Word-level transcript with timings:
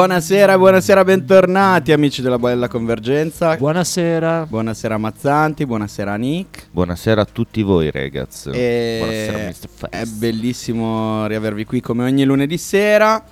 Buonasera, 0.00 0.56
buonasera, 0.56 1.04
bentornati 1.04 1.92
amici 1.92 2.22
della 2.22 2.38
Bella 2.38 2.68
Convergenza. 2.68 3.54
Buonasera. 3.56 4.46
Buonasera 4.48 4.96
Mazzanti, 4.96 5.66
buonasera 5.66 6.16
Nick. 6.16 6.68
Buonasera 6.70 7.20
a 7.20 7.24
tutti 7.26 7.60
voi, 7.60 7.90
ragazzi. 7.90 8.48
E 8.48 8.96
Buonasera, 8.98 9.36
Mr. 9.36 9.68
Fest. 9.68 9.88
È 9.90 10.04
bellissimo 10.06 11.26
riavervi 11.26 11.66
qui 11.66 11.82
come 11.82 12.04
ogni 12.04 12.24
lunedì 12.24 12.56
sera. 12.56 13.22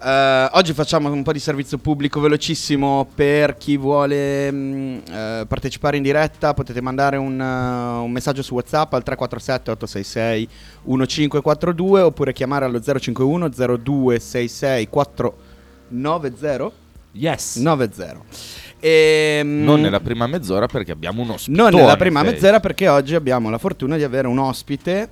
Eh, 0.00 0.48
oggi 0.52 0.72
facciamo 0.72 1.10
un 1.10 1.24
po' 1.24 1.32
di 1.32 1.40
servizio 1.40 1.78
pubblico 1.78 2.20
velocissimo 2.20 3.08
per 3.12 3.56
chi 3.56 3.76
vuole 3.76 4.52
mh, 4.52 5.02
eh, 5.10 5.44
partecipare 5.48 5.96
in 5.96 6.04
diretta. 6.04 6.54
Potete 6.54 6.80
mandare 6.80 7.16
un, 7.16 7.40
eh, 7.40 8.04
un 8.04 8.10
messaggio 8.12 8.42
su 8.42 8.54
WhatsApp 8.54 8.92
al 8.92 9.02
347 9.02 9.72
866 9.72 10.48
1542 10.84 12.02
oppure 12.02 12.32
chiamare 12.32 12.66
allo 12.66 12.80
051 12.80 13.48
0266 13.48 14.88
490 15.88 16.72
Yes. 17.16 17.56
90. 17.56 18.16
Ehm, 18.80 19.62
Non 19.64 19.80
nella 19.80 20.00
prima 20.00 20.26
mezz'ora 20.26 20.66
perché 20.66 20.90
abbiamo 20.92 21.22
un 21.22 21.30
ospite. 21.30 21.56
non 21.56 21.72
nella 21.72 21.96
prima 21.96 22.22
mezz'ora 22.22 22.58
perché 22.60 22.88
oggi 22.88 23.14
abbiamo 23.14 23.48
la 23.50 23.58
fortuna 23.58 23.96
di 23.96 24.02
avere 24.02 24.26
un 24.26 24.38
ospite 24.38 25.10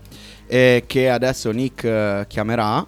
eh, 0.49 0.83
che 0.87 1.09
adesso 1.09 1.51
Nick 1.53 1.85
eh, 1.85 2.25
chiamerà. 2.29 2.85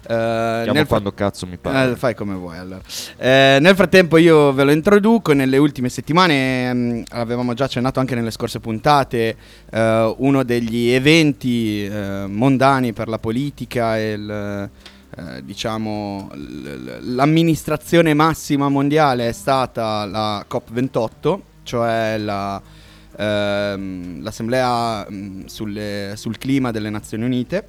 Eh, 0.00 0.60
Chiamo 0.62 0.72
nel 0.72 0.86
quando 0.86 1.12
cazzo 1.12 1.46
mi 1.46 1.56
pare. 1.56 1.92
eh, 1.92 1.96
fai 1.96 2.14
come 2.14 2.34
vuoi 2.34 2.56
allora. 2.58 2.80
Eh, 3.16 3.58
nel 3.60 3.74
frattempo 3.74 4.16
io 4.18 4.52
ve 4.52 4.64
lo 4.64 4.70
introduco, 4.70 5.32
nelle 5.32 5.56
ultime 5.58 5.88
settimane, 5.88 6.72
mh, 6.72 7.02
avevamo 7.10 7.52
già 7.54 7.64
accennato 7.64 7.98
anche 8.00 8.14
nelle 8.14 8.30
scorse 8.30 8.60
puntate, 8.60 9.34
eh, 9.70 10.14
uno 10.18 10.44
degli 10.44 10.88
eventi 10.90 11.84
eh, 11.84 12.24
mondani 12.28 12.92
per 12.92 13.08
la 13.08 13.18
politica 13.18 13.98
e 13.98 14.12
il, 14.12 14.70
eh, 15.16 15.44
diciamo, 15.44 16.30
l'amministrazione 16.34 18.14
massima 18.14 18.68
mondiale 18.68 19.28
è 19.28 19.32
stata 19.32 20.04
la 20.04 20.44
COP28, 20.48 21.40
cioè 21.62 22.18
la, 22.18 22.60
ehm, 23.16 24.22
l'assemblea 24.22 25.08
mh, 25.08 25.46
sulle- 25.46 26.12
sul 26.16 26.38
clima 26.38 26.70
delle 26.70 26.90
Nazioni 26.90 27.24
Unite 27.24 27.68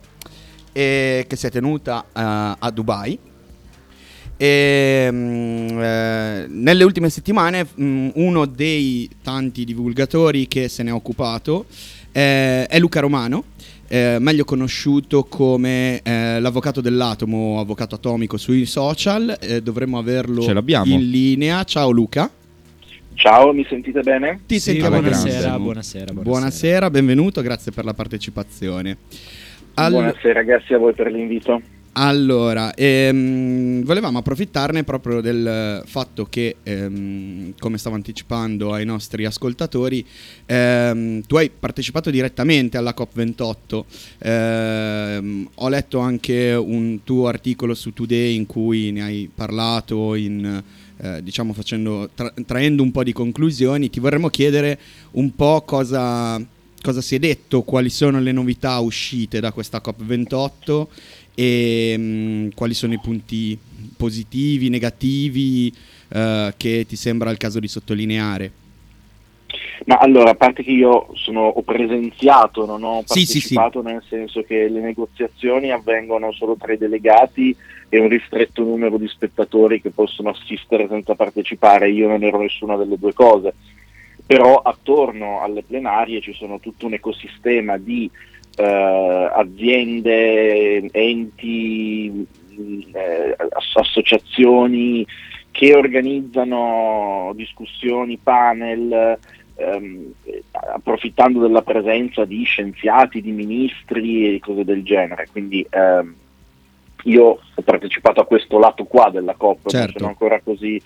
e 0.71 1.25
che 1.27 1.35
si 1.35 1.47
è 1.47 1.51
tenuta 1.51 2.03
eh, 2.07 2.55
a 2.59 2.71
Dubai. 2.71 3.17
E, 4.41 5.09
mm, 5.11 5.79
eh, 5.81 6.45
nelle 6.47 6.83
ultime 6.83 7.09
settimane 7.09 7.67
mm, 7.79 8.09
uno 8.13 8.45
dei 8.45 9.09
tanti 9.21 9.65
divulgatori 9.65 10.47
che 10.47 10.69
se 10.69 10.83
ne 10.83 10.91
è 10.91 10.93
occupato 10.93 11.65
eh, 12.11 12.65
è 12.65 12.79
Luca 12.79 13.01
Romano, 13.01 13.43
eh, 13.89 14.17
meglio 14.19 14.45
conosciuto 14.45 15.25
come 15.25 15.99
eh, 16.03 16.39
l'avvocato 16.39 16.79
dell'atomo, 16.79 17.59
avvocato 17.59 17.95
atomico 17.95 18.37
sui 18.37 18.65
social. 18.65 19.35
Eh, 19.41 19.61
dovremmo 19.61 19.97
averlo 19.97 20.41
Ce 20.41 20.53
l'abbiamo. 20.53 20.93
in 20.93 21.09
linea. 21.09 21.63
Ciao 21.65 21.89
Luca. 21.89 22.29
Ciao, 23.15 23.51
mi 23.51 23.65
sentite 23.67 23.99
bene? 24.01 24.39
Ti 24.45 24.55
Sì, 24.55 24.71
sentiamo 24.71 25.01
buonasera, 25.01 25.59
buonasera, 25.59 25.59
buonasera. 25.59 26.13
Buonasera, 26.13 26.89
benvenuto, 26.89 27.41
grazie 27.41 27.71
per 27.73 27.83
la 27.83 27.93
partecipazione. 27.93 28.97
All- 29.73 29.91
Buonasera, 29.91 30.41
grazie 30.43 30.75
a 30.75 30.77
voi 30.77 30.93
per 30.93 31.11
l'invito. 31.11 31.61
Allora, 31.93 32.73
ehm, 32.75 33.83
volevamo 33.83 34.19
approfittarne 34.19 34.83
proprio 34.83 35.19
del 35.21 35.81
fatto 35.85 36.25
che, 36.29 36.57
ehm, 36.63 37.53
come 37.59 37.77
stavo 37.77 37.95
anticipando 37.95 38.71
ai 38.71 38.85
nostri 38.85 39.25
ascoltatori, 39.25 40.05
ehm, 40.45 41.23
tu 41.23 41.35
hai 41.35 41.49
partecipato 41.49 42.09
direttamente 42.09 42.77
alla 42.77 42.93
COP28. 42.93 43.85
Ehm, 44.19 45.49
ho 45.55 45.67
letto 45.67 45.99
anche 45.99 46.53
un 46.53 46.99
tuo 47.03 47.27
articolo 47.27 47.73
su 47.73 47.91
Today 47.91 48.35
in 48.35 48.45
cui 48.45 48.91
ne 48.91 49.01
hai 49.03 49.29
parlato, 49.33 50.15
in, 50.15 50.63
eh, 50.97 51.23
diciamo 51.23 51.53
facendo, 51.53 52.09
tra- 52.13 52.33
traendo 52.45 52.81
un 52.81 52.91
po' 52.91 53.03
di 53.03 53.11
conclusioni. 53.13 53.89
Ti 53.89 53.99
vorremmo 53.99 54.29
chiedere 54.29 54.79
un 55.11 55.35
po' 55.35 55.63
cosa, 55.63 56.41
cosa 56.81 57.01
si 57.01 57.15
è 57.15 57.19
detto, 57.19 57.63
quali 57.63 57.89
sono 57.89 58.21
le 58.21 58.31
novità 58.31 58.79
uscite 58.79 59.39
da 59.41 59.51
questa 59.51 59.81
COP28 59.83 60.87
e 61.39 61.97
mh, 61.97 62.49
quali 62.53 62.73
sono 62.73 62.93
i 62.93 62.99
punti 62.99 63.57
positivi, 63.95 64.67
negativi 64.67 65.73
eh, 66.09 66.53
che 66.57 66.85
ti 66.85 66.97
sembra 66.97 67.29
il 67.29 67.37
caso 67.37 67.61
di 67.61 67.67
sottolineare. 67.69 68.51
Ma 69.85 69.95
allora, 69.95 70.31
a 70.31 70.35
parte 70.35 70.63
che 70.63 70.71
io 70.71 71.07
sono, 71.13 71.47
ho 71.47 71.61
presenziato, 71.61 72.65
non 72.65 72.83
ho 72.83 73.03
Sì, 73.05 73.25
sì, 73.25 73.39
sì. 73.39 73.53
partecipato, 73.53 73.81
nel 73.81 74.03
senso 74.09 74.43
che 74.43 74.67
le 74.67 74.81
negoziazioni 74.81 75.71
avvengono 75.71 76.33
solo 76.33 76.57
tra 76.59 76.73
i 76.73 76.77
delegati 76.77 77.55
e 77.87 77.99
un 77.99 78.09
ristretto 78.09 78.61
numero 78.63 78.97
di 78.97 79.07
spettatori 79.07 79.81
che 79.81 79.91
possono 79.91 80.31
assistere 80.31 80.87
senza 80.89 81.15
partecipare. 81.15 81.89
Io 81.89 82.09
non 82.09 82.21
ero 82.21 82.41
nessuna 82.41 82.75
delle 82.75 82.97
due 82.99 83.13
cose. 83.13 83.53
Però 84.25 84.57
attorno 84.57 85.41
alle 85.41 85.63
plenarie 85.63 86.19
ci 86.19 86.33
sono 86.33 86.59
tutto 86.59 86.85
un 86.85 86.93
ecosistema 86.93 87.77
di 87.77 88.11
eh, 88.59 89.29
aziende, 89.33 90.89
enti, 90.91 92.11
mh, 92.49 92.79
eh, 92.93 93.35
ass- 93.51 93.75
associazioni 93.77 95.05
che 95.51 95.73
organizzano 95.73 97.31
discussioni, 97.35 98.17
panel, 98.21 99.17
ehm, 99.55 100.13
eh, 100.23 100.43
approfittando 100.51 101.39
della 101.39 101.61
presenza 101.61 102.25
di 102.25 102.43
scienziati, 102.43 103.21
di 103.21 103.31
ministri 103.31 104.35
e 104.35 104.39
cose 104.39 104.63
del 104.65 104.83
genere. 104.83 105.27
Quindi 105.31 105.65
ehm, 105.69 106.13
io 107.03 107.23
ho 107.23 107.61
partecipato 107.63 108.19
a 108.19 108.25
questo 108.25 108.59
lato 108.59 108.83
qua 108.83 109.09
della 109.09 109.35
COP, 109.35 109.71
non 109.71 109.81
Certo. 109.81 109.99
sono 109.99 110.09
ancora 110.09 110.41
così 110.41 110.81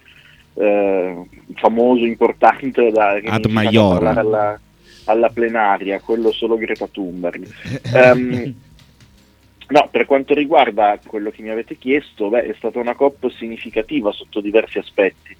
eh, 0.55 1.15
famoso, 1.55 2.05
importante 2.05 2.91
da 2.91 3.19
Ad 3.25 3.45
maiora. 3.45 4.13
parlare 4.13 4.19
alla, 4.19 4.59
alla 5.05 5.29
plenaria, 5.29 5.99
quello 5.99 6.31
solo 6.31 6.57
Greta 6.57 6.87
Thunberg. 6.87 7.47
Ehm, 7.93 8.55
No, 9.73 9.87
per 9.89 10.05
quanto 10.05 10.33
riguarda 10.33 10.99
quello 11.03 11.31
che 11.31 11.41
mi 11.41 11.49
avete 11.49 11.77
chiesto, 11.77 12.29
beh, 12.29 12.43
è 12.43 12.53
stata 12.57 12.79
una 12.79 12.93
COP 12.93 13.31
significativa 13.31 14.11
sotto 14.11 14.41
diversi 14.41 14.77
aspetti. 14.77 15.35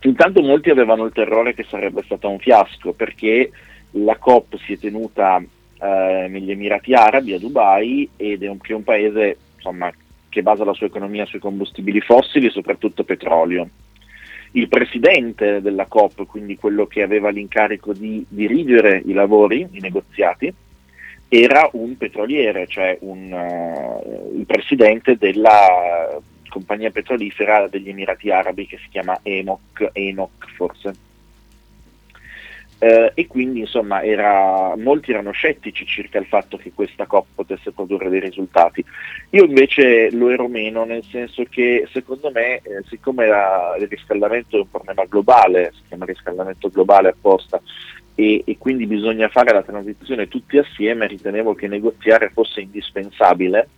Intanto 0.00 0.42
molti 0.42 0.70
avevano 0.70 1.04
il 1.04 1.12
terrore 1.12 1.54
che 1.54 1.64
sarebbe 1.68 2.02
stata 2.02 2.28
un 2.28 2.38
fiasco 2.38 2.92
perché 2.92 3.50
la 3.92 4.16
COP 4.16 4.56
si 4.58 4.72
è 4.72 4.78
tenuta 4.78 5.40
eh, 5.40 6.26
negli 6.28 6.50
Emirati 6.50 6.92
Arabi, 6.92 7.34
a 7.34 7.38
Dubai, 7.38 8.08
ed 8.16 8.42
è 8.42 8.48
un, 8.48 8.58
è 8.60 8.72
un 8.72 8.84
paese 8.84 9.36
insomma, 9.56 9.92
che 10.28 10.42
basa 10.42 10.64
la 10.64 10.74
sua 10.74 10.86
economia 10.86 11.26
sui 11.26 11.38
combustibili 11.38 12.00
fossili, 12.00 12.50
soprattutto 12.50 13.04
petrolio. 13.04 13.68
Il 14.56 14.68
presidente 14.68 15.60
della 15.60 15.84
COP, 15.84 16.24
quindi 16.24 16.56
quello 16.56 16.86
che 16.86 17.02
aveva 17.02 17.28
l'incarico 17.28 17.92
di 17.92 18.24
dirigere 18.26 19.02
i 19.04 19.12
lavori, 19.12 19.68
i 19.72 19.80
negoziati, 19.80 20.50
era 21.28 21.68
un 21.74 21.94
petroliere, 21.98 22.66
cioè 22.66 22.96
un, 23.02 23.30
eh, 23.30 24.38
il 24.38 24.46
presidente 24.46 25.18
della 25.18 26.18
compagnia 26.48 26.90
petrolifera 26.90 27.68
degli 27.68 27.90
Emirati 27.90 28.30
Arabi 28.30 28.66
che 28.66 28.78
si 28.78 28.88
chiama 28.88 29.18
ENOC, 29.22 29.90
ENOC 29.92 30.50
forse. 30.54 30.94
Eh, 32.78 33.12
e 33.14 33.26
quindi 33.26 33.60
insomma 33.60 34.02
era, 34.02 34.74
molti 34.76 35.10
erano 35.10 35.30
scettici 35.30 35.86
circa 35.86 36.18
il 36.18 36.26
fatto 36.26 36.58
che 36.58 36.72
questa 36.74 37.06
COP 37.06 37.26
potesse 37.34 37.72
produrre 37.72 38.10
dei 38.10 38.20
risultati. 38.20 38.84
Io 39.30 39.44
invece 39.44 40.10
lo 40.10 40.28
ero 40.28 40.46
meno, 40.46 40.84
nel 40.84 41.02
senso 41.04 41.44
che 41.48 41.88
secondo 41.90 42.30
me, 42.30 42.56
eh, 42.56 42.82
siccome 42.86 43.26
la- 43.26 43.74
il 43.78 43.88
riscaldamento 43.88 44.56
è 44.56 44.60
un 44.60 44.70
problema 44.70 45.04
globale, 45.06 45.72
si 45.74 45.82
chiama 45.88 46.04
riscaldamento 46.04 46.68
globale 46.68 47.08
apposta, 47.08 47.60
e, 48.14 48.42
e 48.44 48.58
quindi 48.58 48.86
bisogna 48.86 49.28
fare 49.28 49.52
la 49.52 49.62
transizione 49.62 50.28
tutti 50.28 50.58
assieme, 50.58 51.06
ritenevo 51.06 51.54
che 51.54 51.68
negoziare 51.68 52.30
fosse 52.30 52.60
indispensabile 52.60 53.68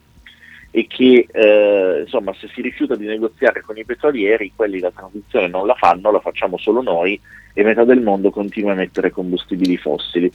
e 0.70 0.86
che 0.86 1.26
eh, 1.30 2.00
insomma 2.02 2.34
se 2.34 2.48
si 2.54 2.60
rifiuta 2.60 2.94
di 2.94 3.06
negoziare 3.06 3.62
con 3.62 3.76
i 3.78 3.84
petrolieri, 3.84 4.52
quelli 4.54 4.80
la 4.80 4.92
transizione 4.94 5.48
non 5.48 5.66
la 5.66 5.74
fanno, 5.74 6.10
la 6.10 6.20
facciamo 6.20 6.58
solo 6.58 6.82
noi 6.82 7.18
e 7.54 7.62
metà 7.64 7.84
del 7.84 8.02
mondo 8.02 8.30
continua 8.30 8.72
a 8.72 8.76
mettere 8.76 9.10
combustibili 9.10 9.76
fossili. 9.76 10.30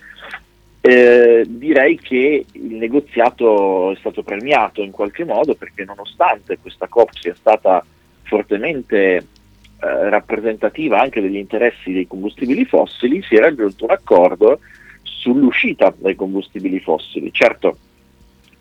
Eh, 0.82 1.46
direi 1.48 1.98
che 1.98 2.46
il 2.52 2.76
negoziato 2.76 3.92
è 3.92 3.96
stato 3.96 4.22
premiato 4.22 4.82
in 4.82 4.92
qualche 4.92 5.24
modo 5.24 5.56
perché 5.56 5.86
nonostante 5.86 6.58
questa 6.58 6.88
COP 6.88 7.12
sia 7.14 7.34
stata 7.36 7.86
fortemente 8.24 8.98
eh, 9.16 10.10
rappresentativa 10.10 11.00
anche 11.00 11.22
degli 11.22 11.38
interessi 11.38 11.94
dei 11.94 12.08
combustibili 12.08 12.66
fossili, 12.66 13.22
si 13.22 13.36
è 13.36 13.40
raggiunto 13.40 13.86
un 13.86 13.92
accordo 13.92 14.60
sull'uscita 15.04 15.94
dai 15.98 16.16
combustibili 16.16 16.80
fossili. 16.80 17.32
Certo, 17.32 17.78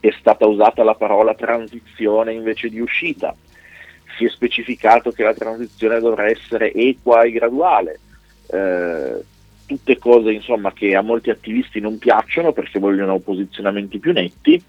è 0.02 0.12
stata 0.19 0.46
usata 0.46 0.82
la 0.82 0.96
parola 0.96 1.32
transizione 1.32 2.32
invece 2.32 2.69
di 2.69 2.81
uscita. 2.81 3.34
si 4.16 4.25
è 4.25 4.28
specificato 4.28 5.10
che 5.12 5.22
la 5.22 5.32
transizione 5.32 6.00
dovrà 6.00 6.26
essere 6.26 6.72
equa 6.72 7.22
e 7.22 7.31
graduale. 7.31 8.00
Eh, 8.49 9.25
tutte 9.64 9.99
cose 9.99 10.32
insomma, 10.32 10.72
che 10.72 10.96
a 10.96 11.02
molti 11.02 11.31
attivisti 11.31 11.78
non 11.78 11.99
piacciono 11.99 12.52
perché 12.52 12.81
vogliono 12.81 13.20
posizionamenti 13.20 13.99
più 14.00 14.12
netti, 14.12 14.62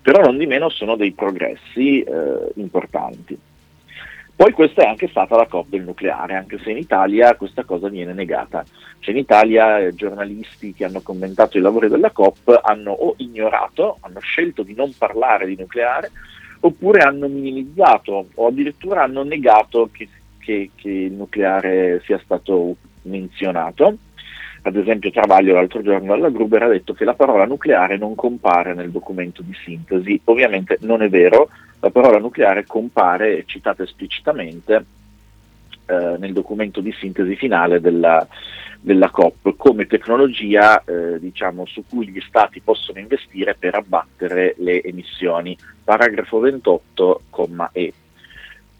però 0.00 0.22
non 0.22 0.38
di 0.38 0.46
meno 0.46 0.70
sono 0.70 0.94
dei 0.94 1.10
progressi 1.12 2.00
eh, 2.02 2.52
importanti. 2.54 3.36
Poi 4.36 4.52
questa 4.52 4.82
è 4.82 4.86
anche 4.86 5.08
stata 5.08 5.34
la 5.34 5.46
COP 5.46 5.68
del 5.70 5.82
nucleare, 5.82 6.34
anche 6.34 6.58
se 6.58 6.70
in 6.70 6.76
Italia 6.76 7.34
questa 7.36 7.64
cosa 7.64 7.88
viene 7.88 8.12
negata. 8.12 8.62
Cioè 8.98 9.14
in 9.14 9.20
Italia 9.20 9.78
eh, 9.78 9.94
giornalisti 9.94 10.74
che 10.74 10.84
hanno 10.84 11.00
commentato 11.00 11.56
i 11.56 11.62
lavori 11.62 11.88
della 11.88 12.10
COP 12.10 12.60
hanno 12.62 12.92
o 12.92 13.14
ignorato, 13.16 13.96
hanno 14.00 14.20
scelto 14.20 14.62
di 14.62 14.74
non 14.74 14.92
parlare 14.98 15.46
di 15.46 15.56
nucleare, 15.58 16.10
oppure 16.60 17.00
hanno 17.00 17.28
minimizzato 17.28 18.26
o 18.34 18.46
addirittura 18.46 19.04
hanno 19.04 19.22
negato 19.22 19.88
che, 19.90 20.06
che, 20.38 20.70
che 20.74 20.90
il 20.90 21.12
nucleare 21.12 22.02
sia 22.04 22.20
stato 22.22 22.76
menzionato. 23.02 23.96
Ad 24.62 24.76
esempio 24.76 25.10
Travaglio 25.10 25.54
l'altro 25.54 25.80
giorno 25.80 26.12
alla 26.12 26.28
Gruber 26.28 26.64
ha 26.64 26.68
detto 26.68 26.92
che 26.92 27.04
la 27.04 27.14
parola 27.14 27.46
nucleare 27.46 27.96
non 27.96 28.14
compare 28.14 28.74
nel 28.74 28.90
documento 28.90 29.40
di 29.40 29.54
sintesi. 29.64 30.20
Ovviamente 30.24 30.76
non 30.80 31.00
è 31.02 31.08
vero, 31.08 31.48
la 31.86 31.90
parola 31.90 32.18
nucleare 32.18 32.66
compare, 32.66 33.44
citata 33.46 33.82
esplicitamente, 33.82 34.84
eh, 35.86 36.16
nel 36.18 36.32
documento 36.32 36.80
di 36.80 36.92
sintesi 36.92 37.36
finale 37.36 37.80
della, 37.80 38.26
della 38.80 39.10
COP 39.10 39.54
come 39.56 39.86
tecnologia 39.86 40.82
eh, 40.84 41.20
diciamo, 41.20 41.64
su 41.66 41.84
cui 41.88 42.08
gli 42.08 42.20
stati 42.26 42.60
possono 42.60 42.98
investire 42.98 43.54
per 43.54 43.76
abbattere 43.76 44.54
le 44.58 44.82
emissioni. 44.82 45.56
Paragrafo 45.84 46.40
28, 46.40 47.22
E 47.72 47.92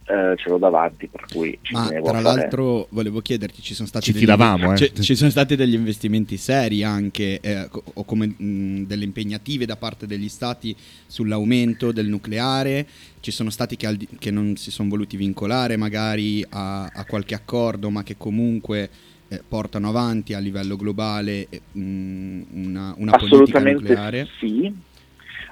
eh, 0.09 0.37
ce 0.37 0.49
l'ho 0.49 0.59
davanti, 0.59 1.09
per 1.09 1.27
cui 1.29 1.59
ci 1.63 1.73
Ma 1.73 1.89
tra 1.89 2.01
fare- 2.03 2.23
l'altro 2.23 2.87
volevo 2.91 3.21
chiederti, 3.21 3.61
ci 3.61 3.75
sono 3.75 3.89
stati 3.89 4.07
Ci 4.07 4.13
degli- 4.13 4.23
eh. 4.31 4.77
ci- 4.77 4.93
ci 5.03 5.15
sono 5.17 5.31
stati 5.31 5.57
degli 5.57 5.75
investimenti 5.75 6.37
seri 6.37 6.83
anche, 6.85 7.41
eh, 7.41 7.69
o 7.95 8.05
come 8.05 8.27
mh, 8.29 8.83
delle 8.87 9.05
impegnative 9.05 9.67
da 9.67 9.77
parte 9.77 10.07
degli 10.07 10.29
stati 10.29 10.75
sull'aumento 11.07 11.93
del 11.93 12.07
nucleare, 12.07 12.87
ci 13.21 13.31
sono 13.31 13.51
stati 13.51 13.77
che, 13.77 13.87
al 13.87 13.97
di- 13.97 14.09
che 14.19 14.31
non 14.31 14.57
si 14.57 14.71
sono 14.71 14.89
voluti 14.89 15.17
vincolare 15.17 15.77
magari 15.77 16.45
a, 16.49 16.85
a 16.85 17.05
qualche 17.05 17.35
accordo, 17.35 17.91
ma 17.91 18.03
che 18.03 18.17
comunque 18.17 18.89
eh, 19.29 19.43
portano 19.47 19.89
avanti 19.89 20.35
a 20.35 20.39
livello 20.39 20.77
globale 20.77 21.49
eh, 21.49 21.61
mh, 21.73 22.43
una, 22.53 22.95
una 22.97 23.11
politica 23.17 23.59
Assolutamente 23.59 23.83
nucleare. 23.83 24.29
sì. 24.39 24.73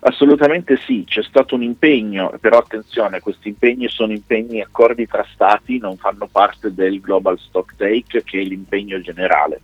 Assolutamente 0.06 0.76
sì, 0.84 1.04
c'è 1.06 1.22
stato 1.22 1.54
un 1.54 1.62
impegno, 1.62 2.34
però 2.38 2.58
attenzione, 2.58 3.20
questi 3.20 3.48
impegni 3.48 3.88
sono 3.88 4.12
impegni 4.12 4.60
accordi 4.60 5.06
tra 5.06 5.26
stati, 5.32 5.78
non 5.78 5.96
fanno 5.96 6.28
parte 6.30 6.74
del 6.74 7.00
Global 7.00 7.38
Stock 7.38 7.74
Take 7.74 8.22
che 8.22 8.40
è 8.40 8.44
l'impegno 8.44 9.00
generale. 9.00 9.60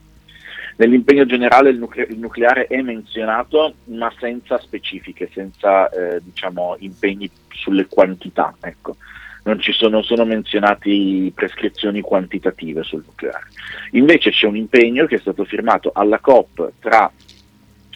Nell'impegno 0.77 1.27
generale 1.27 1.69
il, 1.69 1.77
nucle- 1.77 2.07
il 2.09 2.19
nucleare 2.19 2.69
è 2.69 2.81
menzionato 2.81 3.75
ma 3.85 4.11
senza 4.19 4.59
specifiche, 4.59 5.29
senza 5.31 5.91
eh, 5.91 6.23
diciamo, 6.23 6.77
impegni 6.79 7.31
sulle 7.53 7.87
quantità. 7.87 8.55
Ecco. 8.63 8.97
Non 9.43 9.61
ci 9.61 9.73
sono, 9.73 10.01
sono 10.01 10.25
menzionati 10.25 11.31
prescrizioni 11.35 12.01
quantitative 12.01 12.83
sul 12.83 13.05
nucleare. 13.05 13.49
Invece 13.91 14.31
c'è 14.31 14.47
un 14.47 14.57
impegno 14.57 15.05
che 15.05 15.17
è 15.17 15.21
stato 15.21 15.45
firmato 15.45 15.91
alla 15.95 16.19
COP 16.19 16.73
tra 16.79 17.11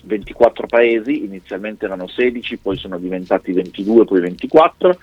24 0.05 0.67
paesi, 0.67 1.25
inizialmente 1.25 1.85
erano 1.85 2.07
16, 2.07 2.59
poi 2.59 2.77
sono 2.77 2.99
diventati 2.99 3.53
22, 3.53 4.05
poi 4.05 4.21
24, 4.21 4.99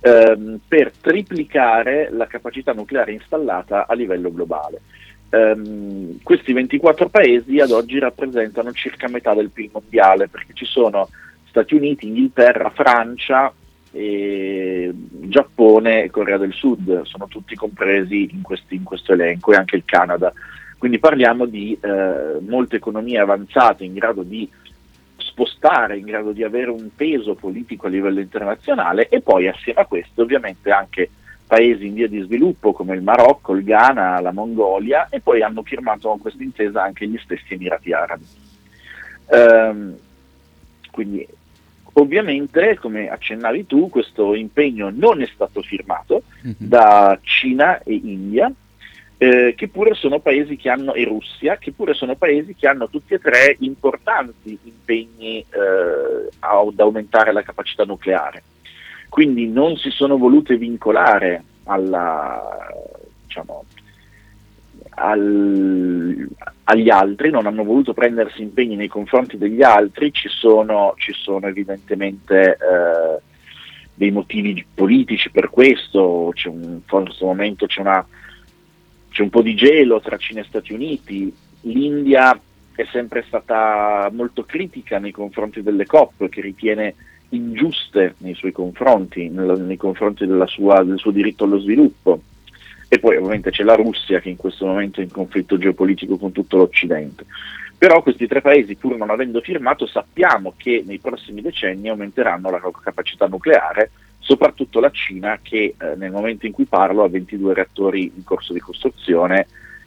ehm, 0.00 0.60
per 0.66 0.92
triplicare 1.00 2.08
la 2.10 2.26
capacità 2.26 2.72
nucleare 2.72 3.12
installata 3.12 3.86
a 3.86 3.94
livello 3.94 4.32
globale. 4.32 4.80
Ehm, 5.30 6.18
questi 6.22 6.52
24 6.52 7.08
paesi 7.08 7.58
ad 7.60 7.70
oggi 7.70 7.98
rappresentano 7.98 8.72
circa 8.72 9.08
metà 9.08 9.34
del 9.34 9.50
PIL 9.50 9.70
mondiale, 9.72 10.28
perché 10.28 10.52
ci 10.54 10.64
sono 10.64 11.08
Stati 11.48 11.74
Uniti, 11.74 12.06
Inghilterra, 12.06 12.70
Francia, 12.70 13.52
e 13.96 14.92
Giappone 14.92 16.02
e 16.02 16.10
Corea 16.10 16.36
del 16.36 16.52
Sud, 16.52 17.02
sono 17.02 17.28
tutti 17.28 17.54
compresi 17.54 18.28
in, 18.32 18.42
questi- 18.42 18.74
in 18.74 18.82
questo 18.82 19.12
elenco 19.12 19.52
e 19.52 19.56
anche 19.56 19.76
il 19.76 19.84
Canada. 19.84 20.32
Quindi 20.78 20.98
parliamo 20.98 21.46
di 21.46 21.76
eh, 21.80 22.38
molte 22.40 22.76
economie 22.76 23.18
avanzate 23.18 23.84
in 23.84 23.94
grado 23.94 24.22
di 24.22 24.48
spostare, 25.16 25.96
in 25.96 26.04
grado 26.04 26.32
di 26.32 26.42
avere 26.44 26.70
un 26.70 26.90
peso 26.94 27.34
politico 27.34 27.86
a 27.86 27.90
livello 27.90 28.20
internazionale 28.20 29.08
e 29.08 29.20
poi 29.20 29.48
assieme 29.48 29.80
a 29.80 29.86
questo 29.86 30.22
ovviamente 30.22 30.70
anche 30.70 31.08
paesi 31.46 31.86
in 31.86 31.94
via 31.94 32.08
di 32.08 32.20
sviluppo 32.20 32.72
come 32.72 32.94
il 32.94 33.02
Marocco, 33.02 33.54
il 33.54 33.64
Ghana, 33.64 34.20
la 34.20 34.32
Mongolia 34.32 35.08
e 35.08 35.20
poi 35.20 35.42
hanno 35.42 35.62
firmato 35.62 36.08
con 36.08 36.18
questa 36.18 36.42
intesa 36.42 36.82
anche 36.82 37.06
gli 37.06 37.18
stessi 37.18 37.54
Emirati 37.54 37.92
Arabi. 37.92 38.24
Ehm, 39.30 39.96
quindi 40.90 41.26
ovviamente, 41.94 42.76
come 42.78 43.08
accennavi 43.08 43.66
tu, 43.66 43.88
questo 43.88 44.34
impegno 44.34 44.90
non 44.94 45.22
è 45.22 45.26
stato 45.32 45.62
firmato 45.62 46.22
Mhm. 46.42 46.54
da 46.58 47.18
Cina 47.22 47.82
e 47.82 47.94
India, 47.94 48.50
eh, 49.24 49.54
che 49.54 49.68
pure 49.68 49.94
sono 49.94 50.20
paesi 50.20 50.56
che 50.56 50.68
hanno, 50.68 50.92
e 50.92 51.04
Russia, 51.04 51.56
che 51.56 51.72
pure 51.72 51.94
sono 51.94 52.14
paesi 52.14 52.54
che 52.54 52.68
hanno 52.68 52.88
tutti 52.88 53.14
e 53.14 53.18
tre 53.18 53.56
importanti 53.60 54.58
impegni 54.62 55.38
eh, 55.40 56.28
ad 56.40 56.78
aumentare 56.78 57.32
la 57.32 57.42
capacità 57.42 57.84
nucleare. 57.84 58.42
Quindi 59.08 59.48
non 59.48 59.76
si 59.76 59.90
sono 59.90 60.18
volute 60.18 60.58
vincolare 60.58 61.42
alla, 61.64 62.68
diciamo, 63.24 63.64
al- 64.90 66.28
agli 66.64 66.90
altri, 66.90 67.30
non 67.30 67.46
hanno 67.46 67.64
voluto 67.64 67.94
prendersi 67.94 68.42
impegni 68.42 68.76
nei 68.76 68.88
confronti 68.88 69.38
degli 69.38 69.62
altri, 69.62 70.12
ci 70.12 70.28
sono, 70.28 70.94
ci 70.98 71.12
sono 71.12 71.46
evidentemente 71.46 72.52
eh, 72.52 73.22
dei 73.94 74.10
motivi 74.10 74.66
politici 74.74 75.30
per 75.30 75.48
questo, 75.48 76.30
c'è 76.34 76.48
un, 76.48 76.62
in 76.62 76.80
questo 76.86 77.24
momento 77.24 77.66
c'è, 77.66 77.80
una, 77.80 78.04
c'è 79.14 79.22
un 79.22 79.30
po' 79.30 79.42
di 79.42 79.54
gelo 79.54 80.00
tra 80.00 80.16
Cina 80.16 80.40
e 80.40 80.44
Stati 80.44 80.72
Uniti, 80.72 81.32
l'India 81.60 82.36
è 82.74 82.84
sempre 82.90 83.22
stata 83.28 84.10
molto 84.12 84.42
critica 84.42 84.98
nei 84.98 85.12
confronti 85.12 85.62
delle 85.62 85.86
COP, 85.86 86.28
che 86.28 86.40
ritiene 86.40 86.96
ingiuste 87.28 88.16
nei 88.18 88.34
suoi 88.34 88.50
confronti, 88.50 89.28
nel- 89.28 89.60
nei 89.60 89.76
confronti 89.76 90.26
sua- 90.46 90.82
del 90.82 90.98
suo 90.98 91.12
diritto 91.12 91.44
allo 91.44 91.60
sviluppo. 91.60 92.22
E 92.88 92.98
poi 92.98 93.16
ovviamente 93.16 93.52
c'è 93.52 93.62
la 93.62 93.76
Russia 93.76 94.18
che 94.18 94.30
in 94.30 94.36
questo 94.36 94.66
momento 94.66 94.98
è 94.98 95.04
in 95.04 95.12
conflitto 95.12 95.58
geopolitico 95.58 96.16
con 96.16 96.32
tutto 96.32 96.56
l'Occidente. 96.56 97.24
Però 97.78 98.02
questi 98.02 98.26
tre 98.26 98.40
paesi, 98.40 98.74
pur 98.74 98.96
non 98.96 99.10
avendo 99.10 99.40
firmato, 99.40 99.86
sappiamo 99.86 100.54
che 100.56 100.82
nei 100.84 100.98
prossimi 100.98 101.40
decenni 101.40 101.88
aumenteranno 101.88 102.50
la 102.50 102.58
loro 102.58 102.80
capacità 102.82 103.28
nucleare, 103.28 103.92
soprattutto 104.24 104.80
la 104.80 104.90
Cina 104.90 105.38
che 105.42 105.74
eh, 105.78 105.96
nel 105.96 106.10
momento 106.10 106.46
in 106.46 106.52
cui 106.52 106.64
parlo 106.64 107.04
ha 107.04 107.08
22 107.08 107.54
reattori 107.54 108.10
in 108.16 108.24
corso 108.24 108.52
di 108.52 108.58
costruzione 108.58 109.46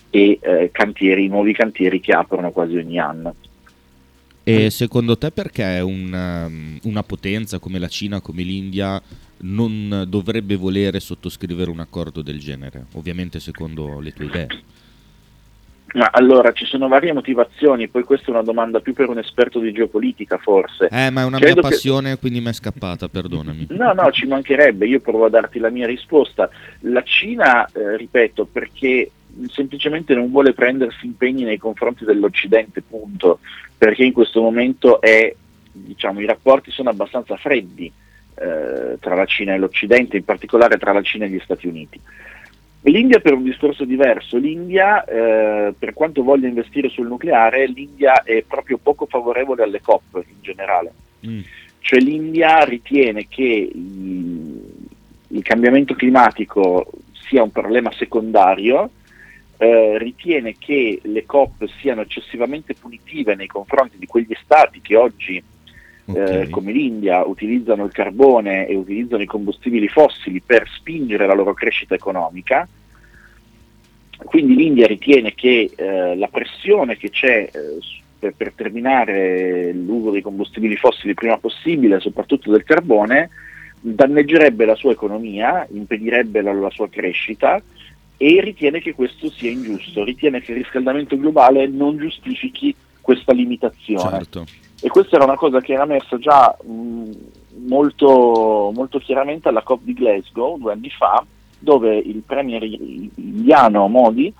e 0.09 0.39
eh, 0.41 0.69
cantieri, 0.71 1.27
nuovi 1.27 1.53
cantieri 1.53 1.99
che 1.99 2.13
aprono 2.13 2.51
quasi 2.51 2.77
ogni 2.77 2.99
anno. 2.99 3.35
E 4.43 4.69
secondo 4.69 5.17
te 5.17 5.31
perché 5.31 5.81
un, 5.81 6.13
um, 6.13 6.79
una 6.83 7.03
potenza 7.03 7.59
come 7.59 7.79
la 7.79 7.89
Cina, 7.89 8.21
come 8.21 8.43
l'India, 8.43 9.01
non 9.39 10.05
dovrebbe 10.07 10.55
volere 10.55 11.01
sottoscrivere 11.01 11.69
un 11.69 11.81
accordo 11.81 12.21
del 12.21 12.39
genere? 12.39 12.85
Ovviamente 12.93 13.41
secondo 13.41 13.99
le 13.99 14.13
tue 14.13 14.25
idee. 14.25 14.47
Ma 15.93 16.09
allora 16.11 16.51
ci 16.51 16.65
sono 16.65 16.87
varie 16.87 17.13
motivazioni, 17.13 17.87
poi 17.87 18.03
questa 18.03 18.27
è 18.27 18.31
una 18.31 18.43
domanda 18.43 18.81
più 18.81 18.93
per 18.93 19.07
un 19.07 19.19
esperto 19.19 19.59
di 19.59 19.71
geopolitica 19.71 20.37
forse. 20.37 20.89
Eh, 20.91 21.09
ma 21.09 21.21
è 21.21 21.25
una 21.25 21.37
Credo 21.39 21.61
mia 21.61 21.63
che- 21.63 21.75
passione, 21.75 22.17
quindi 22.17 22.41
mi 22.41 22.49
è 22.49 22.53
scappata, 22.53 23.07
perdonami. 23.07 23.67
No, 23.69 23.93
no, 23.93 24.11
ci 24.11 24.25
mancherebbe, 24.27 24.85
io 24.85 24.99
provo 24.99 25.25
a 25.25 25.29
darti 25.29 25.59
la 25.59 25.69
mia 25.69 25.87
risposta. 25.87 26.49
La 26.81 27.01
Cina, 27.03 27.65
eh, 27.67 27.95
ripeto, 27.95 28.45
perché 28.51 29.11
semplicemente 29.49 30.13
non 30.13 30.29
vuole 30.29 30.53
prendersi 30.53 31.05
impegni 31.05 31.43
nei 31.43 31.57
confronti 31.57 32.03
dell'Occidente, 32.03 32.81
punto, 32.81 33.39
perché 33.77 34.03
in 34.03 34.11
questo 34.11 34.41
momento 34.41 34.99
è, 34.99 35.33
diciamo, 35.71 36.19
i 36.19 36.25
rapporti 36.25 36.69
sono 36.69 36.89
abbastanza 36.89 37.37
freddi 37.37 37.91
eh, 38.35 38.97
tra 38.99 39.15
la 39.15 39.25
Cina 39.25 39.53
e 39.53 39.57
l'Occidente, 39.57 40.17
in 40.17 40.25
particolare 40.25 40.77
tra 40.77 40.91
la 40.91 41.01
Cina 41.01 41.25
e 41.25 41.29
gli 41.29 41.39
Stati 41.43 41.67
Uniti. 41.67 41.99
L'India 42.81 43.19
per 43.19 43.33
un 43.33 43.43
discorso 43.43 43.83
diverso, 43.83 44.37
l'India 44.37 45.03
eh, 45.03 45.73
per 45.77 45.93
quanto 45.93 46.23
voglia 46.23 46.47
investire 46.47 46.89
sul 46.89 47.07
nucleare, 47.07 47.67
l'India 47.67 48.23
è 48.23 48.43
proprio 48.47 48.77
poco 48.77 49.05
favorevole 49.07 49.63
alle 49.63 49.81
COP 49.81 50.23
in 50.27 50.41
generale. 50.41 50.93
Mm. 51.27 51.39
Cioè 51.79 51.99
l'India 51.99 52.63
ritiene 52.63 53.27
che 53.27 53.43
i- 53.43 54.61
il 55.29 55.43
cambiamento 55.43 55.95
climatico 55.95 56.89
sia 57.27 57.43
un 57.43 57.51
problema 57.51 57.91
secondario, 57.93 58.89
eh, 59.57 59.97
ritiene 59.97 60.55
che 60.57 60.99
le 61.03 61.25
COP 61.25 61.65
siano 61.79 62.01
eccessivamente 62.01 62.73
punitive 62.75 63.35
nei 63.35 63.47
confronti 63.47 63.97
di 63.97 64.05
quegli 64.05 64.35
stati 64.41 64.81
che 64.81 64.95
oggi 64.95 65.43
Ok. 66.09 66.49
come 66.49 66.71
l'India 66.71 67.25
utilizzano 67.25 67.83
il 67.83 67.91
carbone 67.91 68.65
e 68.65 68.75
utilizzano 68.75 69.21
i 69.21 69.25
combustibili 69.25 69.89
fossili 69.89 70.41
per 70.41 70.65
spingere 70.73 71.27
la 71.27 71.33
loro 71.33 71.53
crescita 71.53 71.95
economica. 71.95 72.67
Quindi 74.17 74.55
l'India 74.55 74.87
ritiene 74.87 75.33
che 75.33 75.69
eh, 75.75 76.15
la 76.15 76.27
pressione 76.27 76.97
che 76.97 77.09
c'è 77.09 77.49
eh, 77.51 77.77
per, 78.17 78.33
per 78.35 78.53
terminare 78.53 79.71
l'uso 79.73 80.11
dei 80.11 80.21
combustibili 80.21 80.75
fossili 80.75 81.09
il 81.09 81.15
prima 81.15 81.37
possibile, 81.37 81.99
soprattutto 81.99 82.51
del 82.51 82.63
carbone, 82.63 83.29
danneggerebbe 83.79 84.65
la 84.65 84.75
sua 84.75 84.91
economia, 84.91 85.67
impedirebbe 85.69 86.41
la, 86.41 86.53
la 86.53 86.71
sua 86.71 86.89
crescita 86.89 87.61
e 88.17 88.41
ritiene 88.41 88.81
che 88.81 88.93
questo 88.93 89.29
sia 89.29 89.51
ingiusto, 89.51 90.03
ritiene 90.03 90.41
che 90.41 90.51
il 90.51 90.57
riscaldamento 90.57 91.17
globale 91.17 91.67
non 91.67 91.97
giustifichi 91.97 92.75
questa 92.99 93.33
limitazione. 93.33 94.09
Certo. 94.09 94.45
E 94.79 94.89
questa 94.89 95.15
era 95.15 95.25
una 95.25 95.35
cosa 95.35 95.59
che 95.59 95.73
era 95.73 95.85
messa 95.85 96.17
già 96.19 96.55
mh, 96.63 97.11
molto, 97.67 98.71
molto 98.73 98.99
chiaramente 98.99 99.47
alla 99.47 99.63
COP 99.63 99.81
di 99.83 99.93
Glasgow 99.93 100.57
due 100.57 100.73
anni 100.73 100.89
fa, 100.89 101.25
dove 101.59 101.97
il 101.97 102.21
premier 102.25 102.63
indiano 102.63 103.87
Modi 103.87 104.33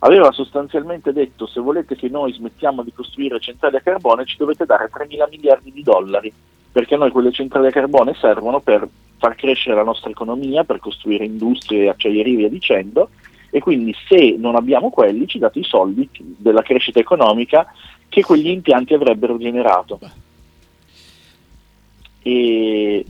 aveva 0.00 0.30
sostanzialmente 0.32 1.12
detto 1.12 1.46
se 1.46 1.60
volete 1.60 1.96
che 1.96 2.08
noi 2.08 2.32
smettiamo 2.32 2.82
di 2.82 2.92
costruire 2.92 3.40
centrali 3.40 3.76
a 3.76 3.80
carbone 3.80 4.26
ci 4.26 4.36
dovete 4.36 4.66
dare 4.66 4.90
3 4.92 5.06
mila 5.06 5.26
miliardi 5.30 5.72
di 5.72 5.82
dollari, 5.82 6.32
perché 6.70 6.96
noi 6.96 7.10
quelle 7.10 7.32
centrali 7.32 7.68
a 7.68 7.70
carbone 7.70 8.14
servono 8.14 8.60
per 8.60 8.86
far 9.18 9.34
crescere 9.34 9.76
la 9.76 9.84
nostra 9.84 10.10
economia, 10.10 10.64
per 10.64 10.78
costruire 10.78 11.24
industrie, 11.24 11.88
acciaierie 11.88 12.34
e 12.34 12.36
via 12.36 12.48
dicendo, 12.48 13.10
e 13.56 13.60
quindi 13.60 13.94
se 14.06 14.36
non 14.38 14.54
abbiamo 14.54 14.90
quelli 14.90 15.26
ci 15.26 15.38
date 15.38 15.60
i 15.60 15.64
soldi 15.64 16.06
della 16.12 16.60
crescita 16.60 16.98
economica 16.98 17.72
che 18.06 18.20
quegli 18.20 18.48
impianti 18.48 18.92
avrebbero 18.92 19.38
generato. 19.38 19.98
E, 22.20 23.06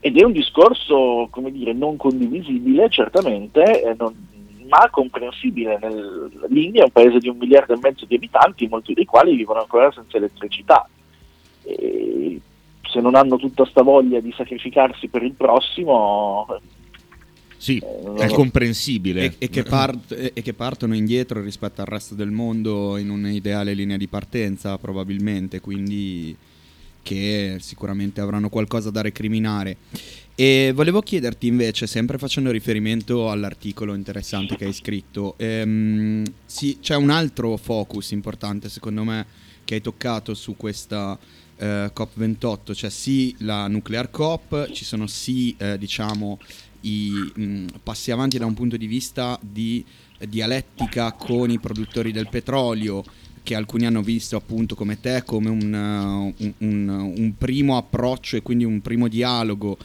ed 0.00 0.18
è 0.18 0.24
un 0.24 0.32
discorso, 0.32 1.28
come 1.30 1.52
dire, 1.52 1.72
non 1.72 1.96
condivisibile, 1.96 2.88
certamente, 2.88 3.84
eh, 3.84 3.94
non- 3.96 4.26
ma 4.68 4.88
comprensibile. 4.90 5.78
Nel- 5.80 6.46
L'India 6.48 6.80
è 6.80 6.86
un 6.86 6.90
paese 6.90 7.20
di 7.20 7.28
un 7.28 7.36
miliardo 7.36 7.74
e 7.74 7.78
mezzo 7.80 8.04
di 8.04 8.16
abitanti, 8.16 8.66
molti 8.66 8.94
dei 8.94 9.04
quali 9.04 9.36
vivono 9.36 9.60
ancora 9.60 9.92
senza 9.92 10.16
elettricità. 10.16 10.88
E 11.62 12.40
se 12.90 13.00
non 13.00 13.14
hanno 13.14 13.36
tutta 13.36 13.64
sta 13.64 13.82
voglia 13.82 14.18
di 14.18 14.32
sacrificarsi 14.36 15.06
per 15.06 15.22
il 15.22 15.34
prossimo, 15.34 16.48
Sì, 17.62 17.76
Eh, 17.78 18.26
è 18.26 18.28
comprensibile. 18.30 19.22
E, 19.26 19.34
e 19.38 19.48
che 19.48 19.62
part- 19.62 20.10
e- 20.10 20.32
e 20.34 20.42
che 20.42 20.52
partono 20.52 20.96
indietro 20.96 21.40
rispetto 21.40 21.80
al 21.80 21.86
resto 21.86 22.16
del 22.16 22.32
mondo 22.32 22.96
in 22.96 23.08
un'ideale 23.08 23.72
linea 23.72 23.96
di 23.96 24.08
partenza 24.08 24.76
probabilmente, 24.78 25.60
quindi 25.60 26.36
che 27.02 27.58
sicuramente 27.60 28.20
avranno 28.20 28.48
qualcosa 28.48 28.90
da 28.90 29.00
recriminare. 29.00 29.76
E 30.34 30.72
volevo 30.74 31.02
chiederti 31.02 31.46
invece, 31.46 31.86
sempre 31.86 32.18
facendo 32.18 32.50
riferimento 32.50 33.30
all'articolo 33.30 33.94
interessante 33.94 34.56
che 34.56 34.64
hai 34.64 34.72
scritto, 34.72 35.34
ehm, 35.36 36.24
sì, 36.44 36.78
c'è 36.80 36.96
un 36.96 37.10
altro 37.10 37.56
focus 37.56 38.10
importante 38.10 38.68
secondo 38.70 39.04
me 39.04 39.24
che 39.62 39.74
hai 39.74 39.80
toccato 39.80 40.34
su 40.34 40.56
questa 40.56 41.16
eh, 41.58 41.92
COP28, 41.94 42.74
cioè 42.74 42.90
sì 42.90 43.36
la 43.38 43.68
nuclear 43.68 44.10
COP, 44.10 44.72
ci 44.72 44.84
sono 44.84 45.06
sì 45.06 45.54
eh, 45.58 45.78
diciamo 45.78 46.40
i 46.82 47.32
mh, 47.34 47.64
passi 47.82 48.10
avanti 48.10 48.38
da 48.38 48.46
un 48.46 48.54
punto 48.54 48.76
di 48.76 48.86
vista 48.86 49.38
di 49.42 49.84
dialettica 50.28 51.12
con 51.12 51.50
i 51.50 51.58
produttori 51.58 52.12
del 52.12 52.28
petrolio 52.28 53.02
che 53.44 53.56
alcuni 53.56 53.86
hanno 53.86 54.02
visto 54.02 54.36
appunto 54.36 54.76
come 54.76 55.00
te 55.00 55.24
come 55.26 55.50
un, 55.50 55.72
uh, 55.72 56.44
un- 56.44 56.54
un- 56.58 57.14
un 57.16 57.34
primo 57.36 57.76
approccio 57.76 58.36
e 58.36 58.42
quindi 58.42 58.62
un 58.62 58.80
primo 58.80 59.08
dialogo 59.08 59.76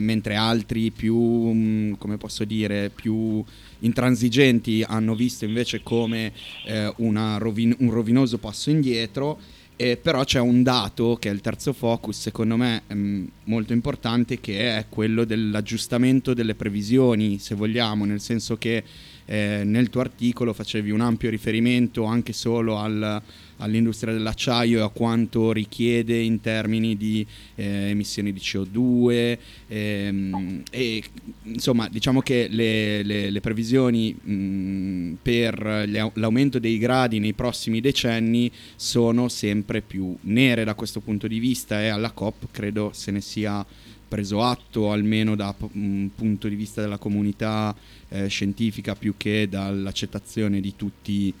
mentre 0.00 0.34
altri 0.34 0.90
più 0.90 1.16
mh, 1.16 1.96
come 1.96 2.18
posso 2.18 2.44
dire 2.44 2.90
più 2.94 3.42
intransigenti 3.78 4.84
hanno 4.86 5.14
visto 5.14 5.44
invece 5.46 5.82
come 5.82 6.32
eh, 6.66 6.92
rovin- 7.38 7.76
un 7.78 7.90
rovinoso 7.90 8.36
passo 8.38 8.68
indietro 8.70 9.38
eh, 9.80 9.96
però 9.96 10.24
c'è 10.24 10.40
un 10.40 10.64
dato 10.64 11.16
che 11.20 11.30
è 11.30 11.32
il 11.32 11.40
terzo 11.40 11.72
focus, 11.72 12.18
secondo 12.18 12.56
me 12.56 12.82
ehm, 12.88 13.30
molto 13.44 13.72
importante, 13.72 14.40
che 14.40 14.76
è 14.76 14.86
quello 14.88 15.24
dell'aggiustamento 15.24 16.34
delle 16.34 16.56
previsioni, 16.56 17.38
se 17.38 17.54
vogliamo, 17.54 18.04
nel 18.04 18.20
senso 18.20 18.58
che 18.58 18.82
eh, 19.24 19.62
nel 19.64 19.88
tuo 19.88 20.00
articolo 20.00 20.52
facevi 20.52 20.90
un 20.90 21.00
ampio 21.00 21.30
riferimento 21.30 22.02
anche 22.02 22.32
solo 22.32 22.76
al- 22.76 23.22
all'industria 23.58 24.12
dell'acciaio 24.12 24.78
e 24.78 24.82
a 24.82 24.88
quanto 24.88 25.52
richiede 25.52 26.18
in 26.18 26.40
termini 26.40 26.96
di 26.96 27.24
eh, 27.54 27.90
emissioni 27.90 28.32
di 28.32 28.40
CO2 28.40 29.38
ehm, 29.68 30.62
e 30.70 31.02
insomma 31.44 31.88
diciamo 31.88 32.20
che 32.20 32.48
le, 32.50 33.02
le- 33.02 33.30
le 33.30 33.40
previsioni 33.40 34.12
mh, 34.14 35.18
per 35.22 35.84
gli 35.86 35.98
au- 35.98 36.12
l'aumento 36.14 36.58
dei 36.58 36.78
gradi 36.78 37.18
nei 37.18 37.32
prossimi 37.34 37.80
decenni 37.80 38.50
sono 38.76 39.28
sempre 39.28 39.80
più 39.82 40.16
nere 40.22 40.64
da 40.64 40.74
questo 40.74 41.00
punto 41.00 41.26
di 41.26 41.38
vista 41.38 41.82
e 41.82 41.88
alla 41.88 42.10
COP 42.12 42.48
credo 42.50 42.90
se 42.92 43.10
ne 43.10 43.20
sia 43.20 43.64
preso 44.08 44.42
atto 44.42 44.90
almeno 44.90 45.36
da 45.36 45.54
un 45.74 46.08
punto 46.14 46.48
di 46.48 46.54
vista 46.54 46.80
della 46.80 46.96
comunità 46.96 47.76
eh, 48.08 48.26
scientifica 48.28 48.94
più 48.96 49.14
che 49.18 49.48
dall'accettazione 49.50 50.60
di 50.60 50.74
tutti, 50.74 51.32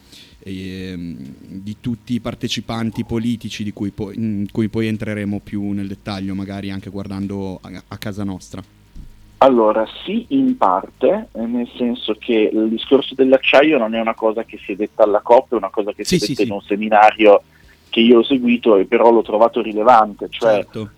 ehm, 0.48 1.34
di 1.46 1.76
tutti 1.80 2.14
i 2.14 2.20
partecipanti 2.20 3.04
politici 3.04 3.64
di 3.64 3.72
cui, 3.72 3.90
poi, 3.90 4.16
in 4.16 4.46
cui 4.50 4.68
poi 4.68 4.86
entreremo 4.86 5.40
più 5.42 5.70
nel 5.72 5.88
dettaglio 5.88 6.34
magari 6.34 6.70
anche 6.70 6.90
guardando 6.90 7.58
a, 7.62 7.82
a 7.88 7.98
casa 7.98 8.24
nostra. 8.24 8.62
Allora, 9.40 9.86
sì, 10.04 10.26
in 10.30 10.56
parte, 10.56 11.28
eh, 11.32 11.46
nel 11.46 11.70
senso 11.76 12.16
che 12.18 12.50
il 12.52 12.68
discorso 12.68 13.14
dell'acciaio 13.14 13.78
non 13.78 13.94
è 13.94 14.00
una 14.00 14.14
cosa 14.14 14.42
che 14.42 14.58
si 14.58 14.72
è 14.72 14.76
detta 14.76 15.04
alla 15.04 15.20
COP, 15.20 15.52
è 15.52 15.56
una 15.56 15.70
cosa 15.70 15.92
che 15.92 16.04
si 16.04 16.18
Sì, 16.18 16.24
è 16.24 16.28
detta 16.28 16.42
sì. 16.42 16.48
in 16.48 16.54
un 16.54 16.62
seminario 16.62 17.42
che 17.88 18.00
io 18.00 18.18
ho 18.18 18.24
seguito 18.24 18.76
e 18.76 18.84
però 18.84 19.10
l'ho 19.12 19.22
trovato 19.22 19.62
rilevante, 19.62 20.26
cioè 20.28 20.54
certo. 20.54 20.90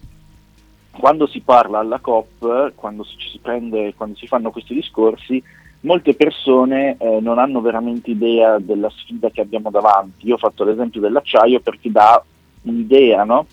quando 0.91 1.27
si 1.27 1.41
parla 1.41 1.81
alla 1.81 1.99
COP, 1.99 2.73
quando 2.75 3.05
si 3.05 3.39
prende, 3.41 3.95
quando 3.95 4.17
si 4.17 4.27
fanno 4.27 4.51
questi 4.51 4.75
discorsi, 4.75 5.43
molte 5.81 6.15
persone 6.15 6.97
eh, 6.99 7.19
non 7.21 7.39
hanno 7.39 7.61
veramente 7.61 8.11
idea 8.11 8.59
della 8.59 8.91
sfida 8.91 9.31
che 9.31 9.41
abbiamo 9.41 9.71
davanti. 9.71 10.27
Io 10.27 10.35
ho 10.35 10.39
fatto 10.39 10.65
l'esempio 10.65 11.01
dell'acciaio 11.01 11.61
perché 11.61 11.91
dà 11.91 12.23
un'idea, 12.63 13.25
no? 13.25 13.47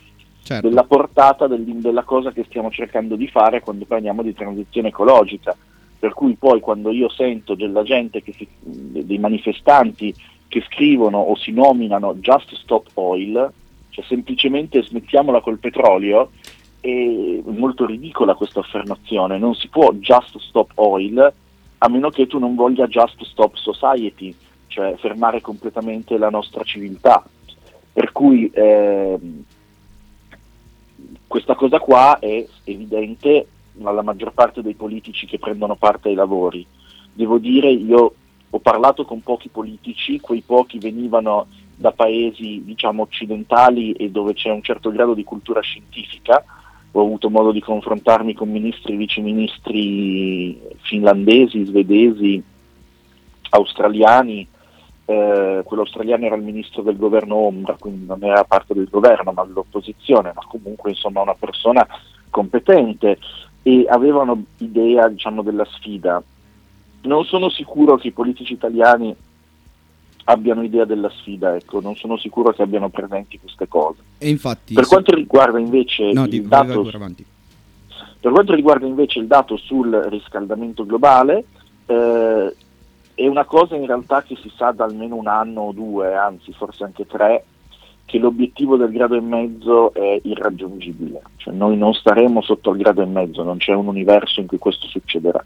certo. 0.44 0.68
della 0.70 0.84
portata 0.86 1.48
del- 1.48 1.64
della 1.66 2.04
cosa 2.04 2.32
che 2.32 2.46
stiamo 2.48 2.72
cercando 2.72 3.16
di 3.18 3.28
fare 3.28 3.60
quando 3.62 3.86
parliamo 3.86 4.24
di 4.24 4.34
transizione 4.34 4.88
ecologica. 4.90 5.56
Per 6.00 6.14
cui 6.14 6.36
poi 6.36 6.60
quando 6.60 6.92
io 6.92 7.10
sento 7.10 7.56
della 7.56 7.84
gente, 7.84 8.22
che 8.22 8.32
si- 8.34 8.48
dei 8.62 9.18
manifestanti 9.18 10.14
che 10.48 10.64
scrivono 10.68 11.18
o 11.18 11.36
si 11.36 11.52
nominano 11.52 12.16
Just 12.16 12.54
Stop 12.56 12.90
Oil, 12.94 13.52
cioè 13.90 14.06
semplicemente 14.06 14.82
smettiamola 14.84 15.42
col 15.42 15.58
petrolio, 15.60 16.32
è 16.80 17.42
molto 17.46 17.86
ridicola 17.86 18.36
questa 18.36 18.60
affermazione, 18.62 19.38
non 19.38 19.56
si 19.56 19.68
può 19.68 19.92
Just 19.94 20.38
Stop 20.40 20.72
Oil 20.76 21.34
a 21.80 21.90
meno 21.90 22.10
che 22.10 22.28
tu 22.28 22.40
non 22.40 22.56
voglia 22.56 22.88
Just 22.88 23.24
Stop 23.24 23.56
Society, 23.56 24.36
cioè 24.68 24.96
fermare 24.98 25.42
completamente 25.42 26.18
la 26.18 26.30
nostra 26.30 26.64
civiltà. 26.64 27.24
Per 27.94 28.12
cui 28.12 28.50
ehm, 28.54 29.44
questa 31.28 31.56
cosa 31.56 31.80
qua 31.80 32.20
è 32.20 32.46
evidente 32.64 33.48
alla 33.84 34.02
maggior 34.02 34.34
parte 34.34 34.62
dei 34.62 34.76
politici 34.76 35.26
che 35.26 35.40
prendono 35.40 35.76
parte 35.76 36.10
ai 36.10 36.16
lavori. 36.16 36.66
Devo 37.14 37.38
dire, 37.38 37.70
io 37.70 38.14
ho 38.50 38.60
parlato 38.60 39.06
con 39.06 39.22
pochi 39.22 39.50
politici, 39.50 40.20
quei 40.20 40.42
pochi 40.42 40.80
venivano 40.80 41.48
da 41.76 41.92
paesi 41.92 42.64
diciamo 42.64 43.04
occidentali 43.04 43.92
e 43.92 44.10
dove 44.10 44.34
c'è 44.34 44.50
un 44.50 44.64
certo 44.64 44.90
grado 44.90 45.14
di 45.14 45.24
cultura 45.24 45.62
scientifica, 45.62 46.44
ho 46.92 47.02
avuto 47.02 47.30
modo 47.30 47.52
di 47.52 47.62
confrontarmi 47.62 48.34
con 48.34 48.50
ministri 48.50 48.94
e 48.94 48.98
viceministri 48.98 50.60
finlandesi, 50.82 51.66
svedesi, 51.66 52.42
australiani, 53.50 54.48
eh, 55.06 55.62
quello 55.64 55.84
australiano 55.84 56.26
era 56.26 56.36
il 56.36 56.44
ministro 56.44 56.82
del 56.82 56.98
governo 56.98 57.36
ombra, 57.36 57.76
quindi 57.80 58.06
non 58.06 58.24
era 58.24 58.44
parte 58.44 58.74
del 58.74 58.90
governo 58.90 59.32
ma 59.32 59.46
dell'opposizione, 59.46 60.32
ma 60.34 60.42
comunque 60.48 60.92
insomma 60.92 61.22
una 61.22 61.36
persona 61.36 61.88
competente 62.30 63.18
e 63.64 63.86
avevano 63.90 64.44
idea 64.58 65.08
diciamo, 65.08 65.42
della 65.42 65.66
sfida. 65.66 66.22
Non 67.04 67.24
sono 67.26 67.50
sicuro 67.50 67.96
che 67.96 68.08
i 68.08 68.12
politici 68.12 68.54
italiani 68.54 69.16
abbiano 70.30 70.64
idea 70.64 70.86
della 70.86 71.10
sfida, 71.10 71.56
ecco, 71.56 71.80
non 71.80 71.96
sono 71.96 72.18
sicuro 72.18 72.52
che 72.52 72.62
abbiano 72.62 72.90
presenti 72.90 73.40
queste 73.40 73.68
cose. 73.68 74.02
E 74.18 74.30
infatti... 74.30 74.74
Per 74.74 74.86
quanto 74.86 75.16
riguarda 75.16 75.60
invece 75.60 76.12
No, 76.12 76.24
il 76.24 76.30
di, 76.30 76.40
vai, 76.42 76.68
vai 76.68 76.68
dato 76.68 77.26
per 78.20 78.32
quanto 78.32 78.54
riguarda 78.54 78.86
invece 78.86 79.20
il 79.20 79.28
dato 79.28 79.58
sul 79.58 79.94
riscaldamento 80.10 80.86
globale, 80.86 81.46
eh, 81.86 82.56
è 83.14 83.28
una 83.28 83.46
cosa 83.46 83.76
in 83.76 83.86
realtà 83.86 84.24
che 84.24 84.36
si 84.42 84.52
sa 84.56 84.72
da 84.72 84.84
almeno 84.84 85.16
un 85.16 85.28
anno 85.28 85.62
o 85.62 85.72
due, 85.72 86.14
anzi 86.16 86.52
forse 86.52 86.84
anche 86.84 87.06
tre, 87.06 87.46
che 88.06 88.18
l'obiettivo 88.18 88.76
del 88.76 88.92
grado 88.92 89.16
e 89.16 89.22
mezzo 89.22 89.94
è 89.94 90.20
irraggiungibile, 90.24 91.22
cioè 91.38 91.54
noi 91.54 91.78
non 91.78 91.94
staremo 91.94 92.42
sotto 92.42 92.72
il 92.72 92.78
grado 92.78 93.02
e 93.02 93.06
mezzo, 93.06 93.44
non 93.44 93.58
c'è 93.58 93.74
un 93.74 93.88
universo 93.88 94.40
in 94.40 94.48
cui 94.48 94.58
questo 94.58 94.88
succederà. 94.88 95.44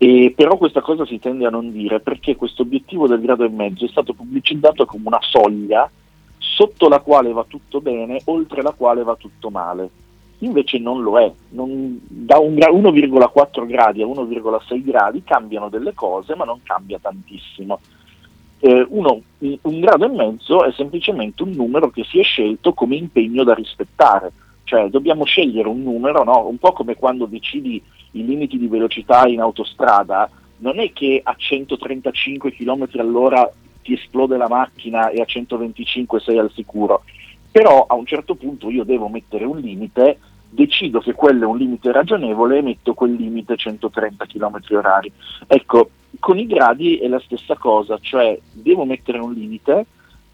E 0.00 0.32
però 0.34 0.56
questa 0.56 0.80
cosa 0.80 1.04
si 1.04 1.18
tende 1.18 1.44
a 1.44 1.50
non 1.50 1.72
dire 1.72 1.98
perché 1.98 2.36
questo 2.36 2.62
obiettivo 2.62 3.08
del 3.08 3.20
grado 3.20 3.44
e 3.44 3.48
mezzo 3.48 3.84
è 3.84 3.88
stato 3.88 4.14
pubblicizzato 4.14 4.86
come 4.86 5.02
una 5.06 5.18
soglia 5.20 5.90
sotto 6.38 6.88
la 6.88 7.00
quale 7.00 7.32
va 7.32 7.44
tutto 7.48 7.80
bene, 7.80 8.20
oltre 8.26 8.62
la 8.62 8.72
quale 8.72 9.02
va 9.02 9.16
tutto 9.16 9.50
male. 9.50 9.90
Invece 10.38 10.78
non 10.78 11.02
lo 11.02 11.18
è, 11.18 11.32
non, 11.50 11.98
da 12.06 12.38
un 12.38 12.54
gra- 12.54 12.70
1,4 12.70 13.66
gradi 13.66 14.02
a 14.02 14.06
1,6 14.06 14.84
gradi 14.84 15.24
cambiano 15.24 15.68
delle 15.68 15.94
cose, 15.94 16.36
ma 16.36 16.44
non 16.44 16.60
cambia 16.62 17.00
tantissimo. 17.00 17.80
Eh, 18.60 18.86
uno, 18.88 19.20
un 19.38 19.80
grado 19.80 20.04
e 20.04 20.08
mezzo 20.08 20.64
è 20.64 20.70
semplicemente 20.72 21.42
un 21.42 21.50
numero 21.50 21.90
che 21.90 22.04
si 22.04 22.20
è 22.20 22.22
scelto 22.22 22.72
come 22.72 22.94
impegno 22.94 23.42
da 23.42 23.54
rispettare, 23.54 24.30
cioè 24.68 24.90
dobbiamo 24.90 25.24
scegliere 25.24 25.66
un 25.66 25.82
numero, 25.82 26.24
no? 26.24 26.46
un 26.46 26.58
po' 26.58 26.72
come 26.72 26.94
quando 26.94 27.24
decidi 27.24 27.82
i 28.10 28.26
limiti 28.26 28.58
di 28.58 28.68
velocità 28.68 29.26
in 29.26 29.40
autostrada, 29.40 30.28
non 30.58 30.78
è 30.78 30.92
che 30.92 31.22
a 31.24 31.34
135 31.34 32.52
km 32.52 32.86
all'ora 32.98 33.50
ti 33.80 33.94
esplode 33.94 34.36
la 34.36 34.46
macchina 34.46 35.08
e 35.08 35.22
a 35.22 35.24
125 35.24 36.20
sei 36.20 36.36
al 36.36 36.52
sicuro, 36.52 37.04
però 37.50 37.86
a 37.88 37.94
un 37.94 38.04
certo 38.04 38.34
punto 38.34 38.68
io 38.68 38.84
devo 38.84 39.08
mettere 39.08 39.46
un 39.46 39.58
limite, 39.58 40.18
decido 40.50 41.00
che 41.00 41.14
quello 41.14 41.44
è 41.44 41.46
un 41.46 41.56
limite 41.56 41.90
ragionevole 41.90 42.58
e 42.58 42.62
metto 42.62 42.92
quel 42.92 43.14
limite 43.14 43.56
130 43.56 44.26
km 44.26 44.60
orari. 44.72 45.10
Ecco, 45.46 45.88
con 46.18 46.38
i 46.38 46.46
gradi 46.46 46.98
è 46.98 47.08
la 47.08 47.20
stessa 47.20 47.56
cosa, 47.56 47.96
cioè 48.02 48.38
devo 48.52 48.84
mettere 48.84 49.16
un 49.16 49.32
limite 49.32 49.86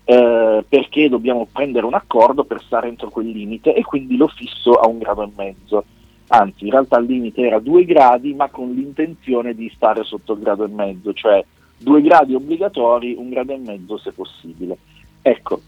eh, 0.04 0.64
perché 0.68 1.08
dobbiamo 1.08 1.48
prendere 1.50 1.86
un 1.86 1.94
accordo 1.94 2.44
per 2.44 2.62
stare 2.62 2.88
entro 2.88 3.08
quel 3.08 3.28
limite 3.28 3.74
e 3.74 3.82
quindi 3.82 4.16
lo 4.16 4.28
fisso 4.28 4.74
a 4.74 4.86
un 4.86 4.98
grado 4.98 5.22
e 5.22 5.30
mezzo. 5.34 5.84
Anzi, 6.28 6.64
in 6.64 6.70
realtà 6.70 6.98
il 6.98 7.06
limite 7.06 7.42
era 7.42 7.58
2 7.58 7.84
gradi, 7.84 8.34
ma 8.34 8.48
con 8.48 8.72
l'intenzione 8.72 9.54
di 9.54 9.70
stare 9.74 10.04
sotto 10.04 10.32
il 10.32 10.40
grado 10.40 10.64
e 10.64 10.68
mezzo, 10.68 11.12
cioè 11.12 11.44
2 11.78 12.02
gradi 12.02 12.34
obbligatori, 12.34 13.14
un 13.16 13.30
grado 13.30 13.52
e 13.52 13.58
mezzo 13.58 13.98
se 13.98 14.12
possibile. 14.12 14.76
Ecco, 15.22 15.60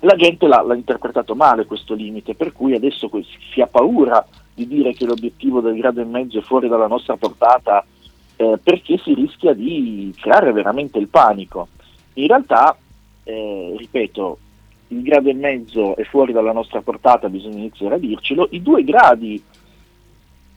la 0.00 0.16
gente 0.16 0.46
l'ha, 0.46 0.62
l'ha 0.62 0.74
interpretato 0.74 1.34
male 1.34 1.66
questo 1.66 1.94
limite, 1.94 2.34
per 2.34 2.52
cui 2.52 2.74
adesso 2.74 3.10
si 3.52 3.60
ha 3.60 3.66
paura 3.66 4.24
di 4.54 4.66
dire 4.66 4.92
che 4.92 5.06
l'obiettivo 5.06 5.60
del 5.60 5.76
grado 5.76 6.00
e 6.00 6.04
mezzo 6.04 6.38
è 6.38 6.42
fuori 6.42 6.68
dalla 6.68 6.86
nostra 6.86 7.16
portata 7.16 7.84
eh, 8.36 8.58
perché 8.62 8.98
si 8.98 9.14
rischia 9.14 9.52
di 9.52 10.14
creare 10.18 10.52
veramente 10.52 10.98
il 10.98 11.08
panico. 11.08 11.68
In 12.14 12.26
realtà, 12.26 12.76
eh, 13.24 13.74
ripeto, 13.76 14.38
il 14.88 15.02
grado 15.02 15.28
e 15.28 15.34
mezzo 15.34 15.96
è 15.96 16.02
fuori 16.04 16.32
dalla 16.32 16.52
nostra 16.52 16.82
portata, 16.82 17.28
bisogna 17.28 17.58
iniziare 17.58 17.94
a 17.94 17.98
dircelo, 17.98 18.48
i 18.50 18.62
due 18.62 18.82
gradi 18.82 19.42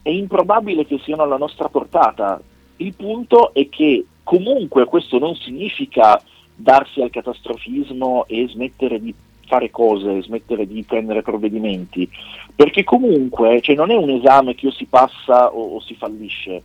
è 0.02 0.10
improbabile 0.10 0.84
che 0.84 0.98
siano 0.98 1.22
alla 1.22 1.38
nostra 1.38 1.68
portata. 1.68 2.40
Il 2.76 2.94
punto 2.94 3.54
è 3.54 3.68
che 3.68 4.04
comunque 4.22 4.84
questo 4.86 5.18
non 5.18 5.34
significa 5.36 6.20
darsi 6.54 7.00
al 7.00 7.10
catastrofismo 7.10 8.26
e 8.26 8.48
smettere 8.48 9.00
di 9.00 9.14
fare 9.46 9.70
cose, 9.70 10.22
smettere 10.22 10.66
di 10.66 10.82
prendere 10.82 11.22
provvedimenti, 11.22 12.08
perché 12.54 12.84
comunque 12.84 13.60
cioè, 13.60 13.74
non 13.74 13.90
è 13.90 13.94
un 13.94 14.10
esame 14.10 14.54
che 14.54 14.66
o 14.66 14.72
si 14.72 14.86
passa 14.86 15.52
o, 15.52 15.76
o 15.76 15.80
si 15.80 15.94
fallisce, 15.94 16.62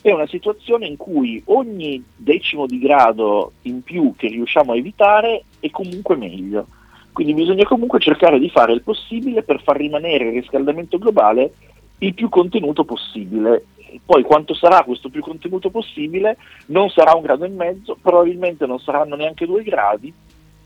è 0.00 0.12
una 0.12 0.26
situazione 0.26 0.86
in 0.86 0.96
cui 0.96 1.42
ogni 1.46 2.02
decimo 2.14 2.66
di 2.66 2.78
grado 2.78 3.52
in 3.62 3.82
più 3.82 4.14
che 4.16 4.28
riusciamo 4.28 4.72
a 4.72 4.76
evitare 4.76 5.44
è 5.60 5.70
comunque 5.70 6.16
meglio. 6.16 6.66
Quindi 7.12 7.34
bisogna 7.34 7.64
comunque 7.64 7.98
cercare 7.98 8.38
di 8.38 8.50
fare 8.50 8.72
il 8.72 8.82
possibile 8.82 9.42
per 9.42 9.62
far 9.62 9.76
rimanere 9.76 10.26
il 10.26 10.34
riscaldamento 10.34 10.98
globale 10.98 11.52
il 11.98 12.14
più 12.14 12.28
contenuto 12.28 12.84
possibile. 12.84 13.64
Poi 14.04 14.22
quanto 14.22 14.52
sarà 14.54 14.82
questo 14.84 15.08
più 15.08 15.22
contenuto 15.22 15.70
possibile? 15.70 16.36
Non 16.66 16.90
sarà 16.90 17.14
un 17.14 17.22
grado 17.22 17.44
e 17.44 17.48
mezzo, 17.48 17.96
probabilmente 18.00 18.66
non 18.66 18.78
saranno 18.78 19.16
neanche 19.16 19.46
due 19.46 19.62
gradi 19.62 20.12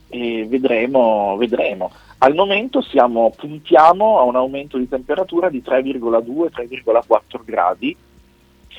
e 0.09 0.47
vedremo, 0.49 1.37
vedremo. 1.37 1.93
Al 2.19 2.35
momento 2.35 2.83
siamo, 2.83 3.33
puntiamo 3.37 4.19
a 4.19 4.23
un 4.25 4.35
aumento 4.35 4.77
di 4.77 4.88
temperatura 4.88 5.49
di 5.49 5.62
3,2-3,4 5.64 7.45
gradi 7.45 7.97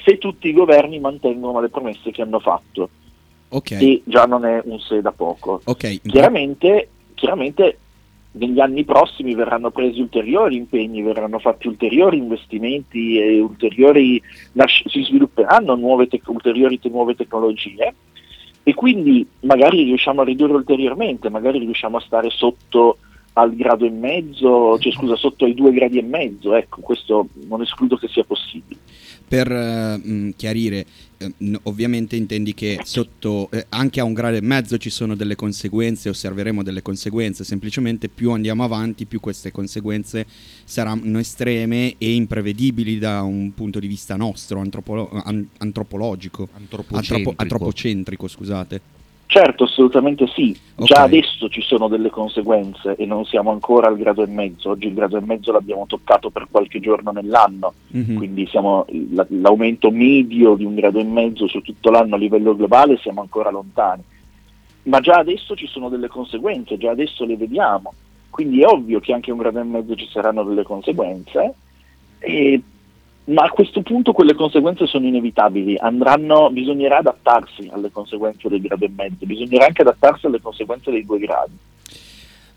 se 0.04 0.18
tutti 0.18 0.48
i 0.48 0.54
governi 0.54 1.00
mantengono 1.00 1.60
le 1.60 1.70
promesse 1.70 2.12
che 2.12 2.22
hanno 2.22 2.40
fatto. 2.40 2.90
Okay. 3.50 3.84
E 3.84 4.02
già 4.06 4.26
non 4.26 4.46
è 4.46 4.62
un 4.64 4.80
se 4.80 5.02
da 5.02 5.12
poco. 5.12 5.62
Okay. 5.64 6.00
Chiaramente, 6.04 6.90
chiaramente 7.16 7.78
negli 8.34 8.60
anni 8.60 8.86
prossimi 8.86 9.36
verranno 9.36 9.72
presi 9.72 10.00
ulteriori 10.00 10.56
impegni, 10.56 11.02
verranno 11.02 11.40
fatti 11.40 11.68
ulteriori 11.68 12.18
investimenti 12.18 13.20
e 13.20 13.40
ulteriori, 13.40 14.22
si 14.86 15.04
svilupperanno 15.04 15.76
nuove 15.76 16.08
te- 16.08 16.22
ulteriori 16.28 16.80
te- 16.80 16.90
nuove 16.90 17.16
tecnologie 17.16 17.94
e 18.64 18.74
quindi 18.74 19.28
magari 19.42 19.84
riusciamo 19.84 20.22
a 20.22 20.24
ridurre 20.24 20.54
ulteriormente, 20.54 21.30
magari 21.30 21.60
riusciamo 21.60 21.98
a 21.98 22.02
stare 22.02 22.30
sotto 22.30 23.00
al 23.34 23.56
grado 23.56 23.86
e 23.86 23.90
mezzo, 23.90 24.78
cioè 24.80 24.92
scusa, 24.92 25.16
sotto 25.16 25.46
ai 25.46 25.54
due 25.54 25.72
gradi 25.72 25.98
e 25.98 26.04
mezzo, 26.04 26.54
ecco, 26.54 26.82
questo 26.82 27.28
non 27.48 27.62
escludo 27.62 27.96
che 27.96 28.08
sia 28.08 28.24
possibile. 28.24 28.80
Per 29.32 29.50
uh, 29.50 30.34
chiarire, 30.36 30.86
uh, 31.20 31.60
ovviamente 31.64 32.18
intendi 32.18 32.54
che 32.54 32.82
sotto 32.84 33.50
eh, 33.52 33.66
anche 33.70 34.02
a 34.02 34.04
un 34.04 34.12
grado 34.12 34.36
e 34.36 34.42
mezzo 34.42 34.78
ci 34.78 34.90
sono 34.90 35.16
delle 35.16 35.36
conseguenze, 35.36 36.10
osserveremo 36.10 36.62
delle 36.64 36.82
conseguenze, 36.82 37.46
semplicemente 37.46 38.10
più 38.10 38.32
andiamo 38.32 38.66
avanti, 38.66 39.06
più 39.06 39.22
queste 39.22 39.50
conseguenze 39.50 40.26
saranno 40.66 41.18
estreme 41.18 41.96
e 41.98 42.14
imprevedibili 42.14 43.00
da 43.00 43.22
un 43.22 43.54
punto 43.54 43.80
di 43.80 43.88
vista 43.88 44.18
nostro, 44.18 44.60
antropolo- 44.60 45.10
an- 45.24 45.48
antropologico, 45.60 46.50
antropocentrico. 46.52 47.30
Antropo- 47.30 47.42
antropocentrico, 47.42 48.28
scusate. 48.28 48.82
Certo, 49.34 49.64
assolutamente 49.64 50.28
sì. 50.28 50.54
Ok. 50.76 50.86
Già 50.88 51.04
adesso 51.04 51.48
ci 51.48 51.62
sono 51.62 51.88
delle 51.88 52.10
conseguenze 52.10 52.98
e 52.98 53.06
non 53.06 53.24
siamo 53.24 53.52
ancora 53.52 53.88
al 53.88 53.96
grado 53.98 54.24
e 54.24 54.28
mezzo. 54.28 54.72
Oggi 54.72 54.88
il 54.88 54.94
grado 54.94 55.16
e 55.16 55.22
mezzo 55.22 55.54
l'abbiamo 55.54 55.86
toccato 55.88 56.30
per 56.32 56.48
qualche 56.52 56.82
giorno 56.82 57.12
nell'anno, 57.12 57.72
Mhm. 57.92 58.16
quindi 58.16 58.46
siamo, 58.48 58.86
la- 59.14 59.26
l'aumento 59.30 59.90
medio 59.90 60.56
di 60.56 60.66
un 60.66 60.76
grado 60.76 61.00
e 61.00 61.06
mezzo 61.06 61.48
su 61.48 61.62
tutto 61.62 61.90
l'anno 61.92 62.16
a 62.16 62.18
livello 62.18 62.54
globale 62.58 62.98
siamo 62.98 63.22
ancora 63.22 63.50
lontani. 63.52 64.04
Ma 64.84 65.00
già 65.00 65.14
adesso 65.20 65.56
ci 65.56 65.68
sono 65.68 65.88
delle 65.88 66.10
conseguenze, 66.10 66.76
già 66.78 66.92
adesso 66.92 67.24
le 67.24 67.38
vediamo. 67.38 67.94
Quindi 68.30 68.60
è 68.64 68.66
ovvio 68.66 69.00
che 69.00 69.14
anche 69.14 69.30
a 69.32 69.34
un 69.34 69.40
grado 69.40 69.60
e 69.62 69.64
mezzo 69.64 69.96
ci 69.96 70.10
saranno 70.12 70.44
delle 70.44 70.64
conseguenze. 70.64 71.54
E 72.20 72.62
ma 73.26 73.44
a 73.44 73.50
questo 73.50 73.82
punto 73.82 74.12
quelle 74.14 74.34
conseguenze 74.34 74.88
sono 74.88 75.06
inevitabili, 75.06 75.78
andranno, 75.78 76.50
bisognerà 76.50 76.98
adattarsi 76.98 77.70
alle 77.72 77.92
conseguenze 77.92 78.50
del 78.50 78.62
grado 78.62 78.86
e 78.86 78.92
mezzo, 78.94 79.26
bisognerà 79.26 79.66
anche 79.66 79.82
adattarsi 79.82 80.26
alle 80.26 80.42
conseguenze 80.42 80.92
dei 80.92 81.06
due 81.06 81.20
gradi. 81.20 81.54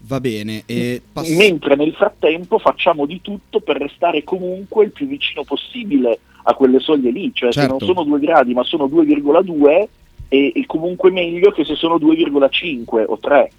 Va 0.06 0.20
bene, 0.20 0.64
pass- 1.12 1.34
Mentre 1.34 1.76
nel 1.76 1.94
frattempo 1.94 2.58
facciamo 2.58 3.06
di 3.06 3.20
tutto 3.22 3.60
per 3.60 3.78
restare 3.78 4.22
comunque 4.22 4.84
il 4.84 4.92
più 4.92 5.06
vicino 5.06 5.44
possibile 5.44 6.18
a 6.42 6.54
quelle 6.54 6.78
soglie 6.78 7.10
lì, 7.10 7.30
cioè 7.32 7.52
se 7.52 7.60
Certo. 7.60 7.78
non 7.78 7.80
sono 7.80 8.04
2 8.04 8.20
gradi 8.20 8.52
ma 8.52 8.62
sono 8.64 8.84
2,2 8.86 9.88
è, 10.28 10.52
è 10.54 10.66
comunque 10.66 11.10
meglio 11.10 11.50
che 11.52 11.64
se 11.64 11.74
sono 11.74 11.96
2,5 11.96 13.04
o 13.06 13.18
3. 13.18 13.50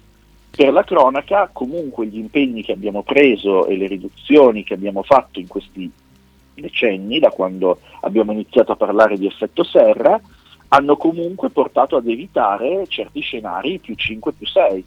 Per 0.50 0.72
la 0.72 0.84
cronaca 0.84 1.50
comunque 1.52 2.06
gli 2.06 2.18
impegni 2.18 2.62
che 2.62 2.72
abbiamo 2.72 3.02
preso 3.02 3.66
e 3.66 3.76
le 3.76 3.88
riduzioni 3.88 4.62
che 4.62 4.74
abbiamo 4.74 5.02
fatto 5.02 5.38
in 5.40 5.48
questi 5.48 5.90
decenni, 6.60 7.18
da 7.18 7.30
quando 7.30 7.80
abbiamo 8.00 8.32
iniziato 8.32 8.72
a 8.72 8.76
parlare 8.76 9.16
di 9.16 9.26
effetto 9.26 9.64
serra, 9.64 10.20
hanno 10.68 10.96
comunque 10.96 11.50
portato 11.50 11.96
ad 11.96 12.08
evitare 12.08 12.86
certi 12.88 13.20
scenari 13.20 13.78
più 13.78 13.94
5 13.94 14.32
più 14.32 14.46
6. 14.46 14.84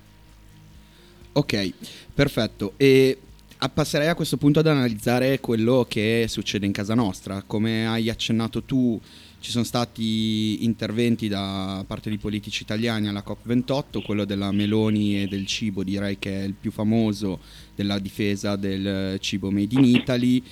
Ok, 1.31 1.73
perfetto. 2.13 2.73
E 2.77 3.17
passerei 3.73 4.07
a 4.07 4.15
questo 4.15 4.37
punto 4.37 4.59
ad 4.59 4.67
analizzare 4.67 5.39
quello 5.39 5.85
che 5.87 6.25
succede 6.27 6.65
in 6.65 6.71
casa 6.71 6.95
nostra. 6.95 7.43
Come 7.45 7.87
hai 7.87 8.09
accennato 8.09 8.63
tu, 8.63 8.99
ci 9.39 9.51
sono 9.51 9.63
stati 9.63 10.65
interventi 10.65 11.29
da 11.29 11.83
parte 11.87 12.09
di 12.09 12.17
politici 12.17 12.63
italiani 12.63 13.07
alla 13.07 13.23
COP28, 13.25 14.03
quello 14.03 14.25
della 14.25 14.51
Meloni 14.51 15.21
e 15.21 15.27
del 15.27 15.45
cibo 15.45 15.83
direi 15.83 16.19
che 16.19 16.41
è 16.41 16.43
il 16.43 16.55
più 16.59 16.71
famoso 16.71 17.39
della 17.73 17.99
difesa 17.99 18.57
del 18.57 19.17
cibo 19.21 19.49
made 19.49 19.75
in 19.75 19.85
Italy, 19.85 20.43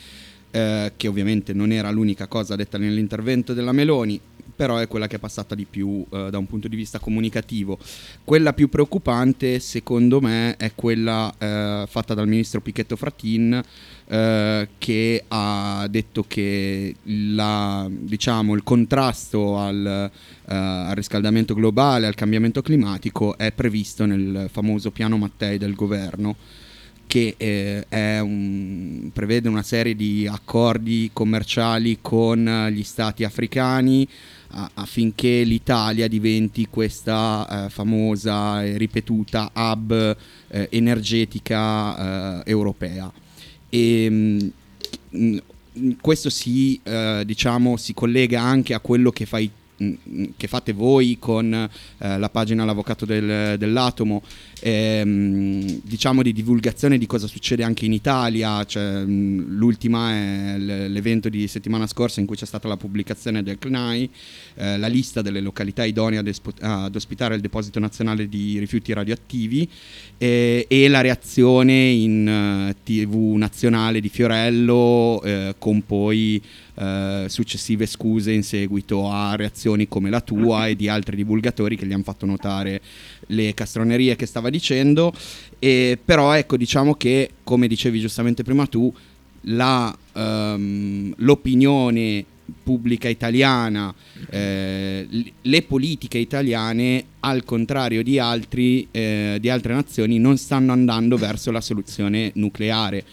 eh, 0.57 0.93
che 0.97 1.07
ovviamente 1.07 1.53
non 1.53 1.71
era 1.71 1.91
l'unica 1.91 2.25
cosa 2.27 2.55
detta 2.55 2.79
nell'intervento 2.79 3.53
della 3.53 3.71
Meloni. 3.71 4.19
però 4.57 4.77
è 4.77 4.87
quella 4.87 5.05
che 5.05 5.17
è 5.17 5.19
passata 5.19 5.53
di 5.53 5.67
più 5.69 6.03
eh, 6.09 6.29
da 6.31 6.39
un 6.39 6.47
punto 6.47 6.67
di 6.67 6.75
vista 6.75 6.97
comunicativo. 6.97 7.77
Quella 8.23 8.53
più 8.53 8.69
preoccupante, 8.69 9.59
secondo 9.59 10.19
me, 10.19 10.57
è 10.57 10.71
quella 10.73 11.31
eh, 11.37 11.85
fatta 11.87 12.15
dal 12.15 12.27
ministro 12.27 12.59
Pichetto 12.59 12.95
Frattin, 12.95 13.61
eh, 14.07 14.67
che 14.79 15.23
ha 15.27 15.87
detto 15.87 16.25
che 16.27 16.95
la- 17.03 17.87
diciamo, 17.87 18.55
il 18.55 18.63
contrasto 18.63 19.59
al, 19.59 19.85
eh, 19.85 20.55
al 20.55 20.95
riscaldamento 20.95 21.53
globale, 21.53 22.07
al 22.07 22.15
cambiamento 22.15 22.63
climatico 22.63 23.37
è 23.37 23.51
previsto 23.51 24.07
nel 24.07 24.49
famoso 24.51 24.89
piano 24.89 25.17
Mattei 25.17 25.59
del 25.59 25.75
governo 25.75 26.35
che 27.07 27.35
eh, 27.37 28.19
un- 28.19 29.09
prevede 29.13 29.47
una 29.47 29.63
serie 29.63 29.95
di 29.95 30.27
accordi 30.27 31.09
commerciali 31.13 31.99
con 32.01 32.67
gli 32.71 32.83
stati 32.83 33.23
africani 33.23 34.07
a- 34.49 34.71
affinché 34.75 35.43
l'Italia 35.43 36.07
diventi 36.07 36.67
questa 36.69 37.65
eh, 37.65 37.69
famosa 37.69 38.63
e 38.63 38.77
ripetuta 38.77 39.51
hub 39.55 40.17
eh, 40.49 40.67
energetica 40.71 42.41
eh, 42.43 42.51
europea. 42.51 43.11
E, 43.69 44.09
mh, 44.09 44.51
mh, 45.09 45.37
questo 46.01 46.29
si, 46.29 46.79
eh, 46.83 47.23
diciamo, 47.25 47.77
si 47.77 47.93
collega 47.93 48.41
anche 48.41 48.73
a 48.73 48.79
quello 48.79 49.11
che 49.11 49.25
fai 49.25 49.49
mh, 49.77 49.93
che 50.37 50.47
fate 50.47 50.73
voi 50.73 51.17
con 51.19 51.53
eh, 51.53 52.17
la 52.17 52.29
pagina 52.29 52.65
L'Avvocato 52.65 53.05
del- 53.05 53.57
dell'Atomo, 53.59 54.23
ehm, 54.61 55.81
diciamo 55.83 56.21
di 56.21 56.33
divulgazione 56.33 56.97
di 56.97 57.05
cosa 57.05 57.27
succede 57.27 57.63
anche 57.63 57.85
in 57.85 57.93
Italia. 57.93 58.63
Cioè, 58.63 59.03
mh, 59.03 59.55
l'ultima 59.57 60.11
è 60.11 60.57
l- 60.57 60.91
l'evento 60.91 61.29
di 61.29 61.47
settimana 61.47 61.87
scorsa 61.87 62.19
in 62.19 62.25
cui 62.25 62.35
c'è 62.35 62.45
stata 62.45 62.67
la 62.67 62.77
pubblicazione 62.77 63.43
del 63.43 63.57
CNAI, 63.59 64.09
eh, 64.55 64.77
la 64.77 64.87
lista 64.87 65.21
delle 65.21 65.41
località 65.41 65.85
idonee 65.85 66.19
ad, 66.19 66.27
espo- 66.27 66.53
ad 66.59 66.95
ospitare 66.95 67.35
il 67.35 67.41
deposito 67.41 67.79
nazionale 67.79 68.27
di 68.27 68.59
rifiuti 68.59 68.93
radioattivi 68.93 69.69
eh, 70.17 70.65
e 70.67 70.87
la 70.87 71.01
reazione 71.01 71.89
in 71.89 72.27
eh, 72.27 72.75
TV 72.83 73.35
nazionale 73.35 74.01
di 74.01 74.09
Fiorello 74.09 75.21
eh, 75.23 75.55
con 75.57 75.85
poi 75.85 76.41
eh, 76.79 77.25
successive 77.27 77.85
scuse 77.85 78.31
in 78.31 78.43
seguito 78.43 79.09
a 79.09 79.35
reazioni 79.35 79.87
come 79.87 80.09
la 80.09 80.21
tua 80.21 80.67
e 80.67 80.75
di 80.75 80.87
altri 80.87 81.15
divulgatori 81.15 81.75
che 81.75 81.85
gli 81.85 81.93
hanno 81.93 82.03
fatto 82.03 82.25
notare 82.25 82.81
le 83.27 83.53
castronerie 83.53 84.15
che 84.15 84.25
stava 84.25 84.46
dicendo 84.49 85.13
e 85.59 85.97
però 86.03 86.33
ecco 86.33 86.57
diciamo 86.57 86.95
che 86.95 87.31
come 87.43 87.67
dicevi 87.67 87.99
giustamente 87.99 88.43
prima 88.43 88.65
tu 88.67 88.93
la, 89.41 89.95
ehm, 90.13 91.13
l'opinione 91.17 92.25
pubblica 92.63 93.07
italiana, 93.09 93.93
eh, 94.29 95.07
le 95.41 95.61
politiche 95.63 96.17
italiane, 96.17 97.03
al 97.21 97.43
contrario 97.43 98.03
di, 98.03 98.19
altri, 98.19 98.87
eh, 98.91 99.37
di 99.39 99.49
altre 99.49 99.73
nazioni, 99.73 100.17
non 100.17 100.37
stanno 100.37 100.71
andando 100.71 101.17
verso 101.17 101.51
la 101.51 101.61
soluzione 101.61 102.31
nucleare. 102.35 103.03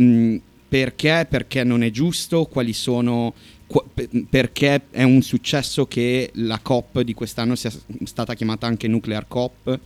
Mm, 0.00 0.36
perché? 0.68 1.26
Perché 1.28 1.64
non 1.64 1.82
è 1.82 1.90
giusto? 1.90 2.44
Quali 2.44 2.72
sono... 2.72 3.32
perché 4.28 4.82
è 4.90 5.02
un 5.02 5.22
successo 5.22 5.86
che 5.86 6.30
la 6.34 6.58
COP 6.58 7.00
di 7.00 7.14
quest'anno 7.14 7.54
sia 7.54 7.72
stata 8.04 8.34
chiamata 8.34 8.66
anche 8.66 8.88
Nuclear 8.88 9.26
COP? 9.28 9.80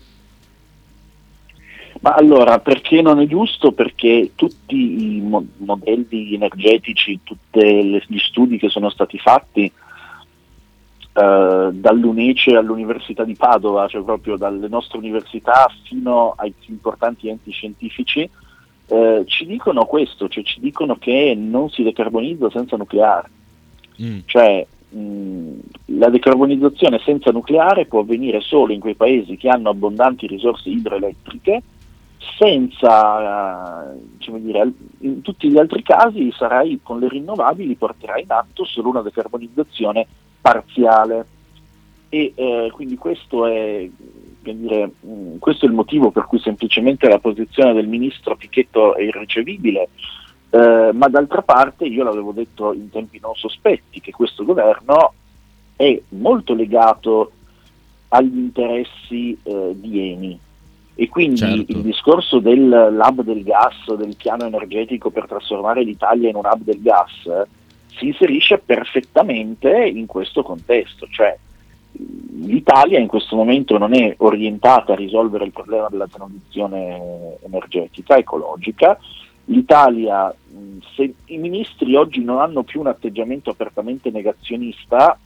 Ma 2.02 2.14
allora, 2.14 2.58
perché 2.58 3.00
non 3.00 3.20
è 3.20 3.26
giusto? 3.26 3.70
Perché 3.70 4.32
tutti 4.34 5.16
i 5.16 5.20
mo- 5.20 5.46
modelli 5.58 6.34
energetici, 6.34 7.20
tutti 7.22 8.02
gli 8.04 8.18
studi 8.18 8.58
che 8.58 8.68
sono 8.68 8.90
stati 8.90 9.18
fatti 9.18 9.72
eh, 11.14 11.68
dall'UNECE 11.72 12.56
all'Università 12.56 13.22
di 13.22 13.36
Padova, 13.36 13.86
cioè 13.86 14.02
proprio 14.02 14.36
dalle 14.36 14.66
nostre 14.66 14.98
università 14.98 15.70
fino 15.84 16.34
ai 16.36 16.52
più 16.58 16.72
importanti 16.72 17.28
enti 17.28 17.52
scientifici, 17.52 18.28
eh, 18.88 19.22
ci 19.26 19.46
dicono 19.46 19.84
questo, 19.84 20.26
cioè 20.28 20.42
ci 20.42 20.58
dicono 20.58 20.96
che 20.96 21.34
non 21.38 21.70
si 21.70 21.84
decarbonizza 21.84 22.50
senza 22.50 22.76
nucleare. 22.76 23.30
Mm. 24.02 24.18
Cioè 24.24 24.66
mh, 24.88 25.50
la 25.98 26.08
decarbonizzazione 26.08 26.98
senza 27.04 27.30
nucleare 27.30 27.86
può 27.86 28.00
avvenire 28.00 28.40
solo 28.40 28.72
in 28.72 28.80
quei 28.80 28.96
paesi 28.96 29.36
che 29.36 29.48
hanno 29.48 29.70
abbondanti 29.70 30.26
risorse 30.26 30.68
idroelettriche, 30.68 31.62
senza, 32.38 33.92
eh, 33.92 33.98
diciamo 34.16 34.38
dire, 34.38 34.72
in 35.00 35.22
tutti 35.22 35.48
gli 35.48 35.58
altri 35.58 35.82
casi 35.82 36.32
sarai 36.32 36.80
con 36.82 36.98
le 36.98 37.08
rinnovabili 37.08 37.74
porterai 37.74 38.22
in 38.22 38.30
atto 38.30 38.64
solo 38.64 38.90
una 38.90 39.02
decarbonizzazione 39.02 40.06
parziale. 40.40 41.26
E 42.08 42.32
eh, 42.34 42.70
quindi 42.72 42.96
questo 42.96 43.46
è, 43.46 43.88
dire, 44.40 44.90
mh, 45.00 45.38
questo 45.38 45.64
è 45.64 45.68
il 45.68 45.74
motivo 45.74 46.10
per 46.10 46.26
cui 46.26 46.38
semplicemente 46.40 47.08
la 47.08 47.18
posizione 47.18 47.72
del 47.72 47.88
ministro 47.88 48.36
Pichetto 48.36 48.94
è 48.94 49.02
irricevibile. 49.02 49.88
Eh, 50.50 50.90
ma 50.92 51.08
d'altra 51.08 51.42
parte 51.42 51.86
io 51.86 52.04
l'avevo 52.04 52.32
detto 52.32 52.74
in 52.74 52.90
tempi 52.90 53.18
non 53.20 53.34
sospetti 53.34 54.00
che 54.00 54.10
questo 54.10 54.44
governo 54.44 55.14
è 55.76 55.98
molto 56.10 56.52
legato 56.52 57.32
agli 58.08 58.36
interessi 58.36 59.38
eh, 59.42 59.72
di 59.74 60.12
Eni 60.12 60.40
e 60.94 61.08
quindi 61.08 61.36
Certo. 61.38 61.72
il 61.72 61.82
discorso 61.82 62.38
del 62.38 62.68
lab 62.68 63.22
del 63.22 63.42
gas, 63.42 63.92
del 63.94 64.14
piano 64.16 64.44
energetico 64.44 65.10
per 65.10 65.26
trasformare 65.26 65.82
l'Italia 65.82 66.28
in 66.28 66.36
un 66.36 66.44
hub 66.44 66.62
del 66.62 66.80
gas 66.80 67.46
si 67.96 68.06
inserisce 68.06 68.58
perfettamente 68.58 69.70
in 69.70 70.06
questo 70.06 70.42
contesto, 70.42 71.06
cioè 71.10 71.36
l'Italia 72.44 72.98
in 72.98 73.06
questo 73.06 73.36
momento 73.36 73.76
non 73.78 73.94
è 73.94 74.14
orientata 74.18 74.92
a 74.92 74.96
risolvere 74.96 75.44
il 75.44 75.52
problema 75.52 75.88
della 75.88 76.08
transizione 76.08 77.36
energetica, 77.44 78.16
ecologica, 78.16 78.98
l'Italia, 79.46 80.34
se 80.94 81.14
i 81.26 81.36
ministri 81.36 81.94
oggi 81.94 82.22
non 82.22 82.40
hanno 82.40 82.62
più 82.62 82.80
un 82.80 82.86
atteggiamento 82.86 83.50
apertamente 83.50 84.10
negazionista, 84.10 85.18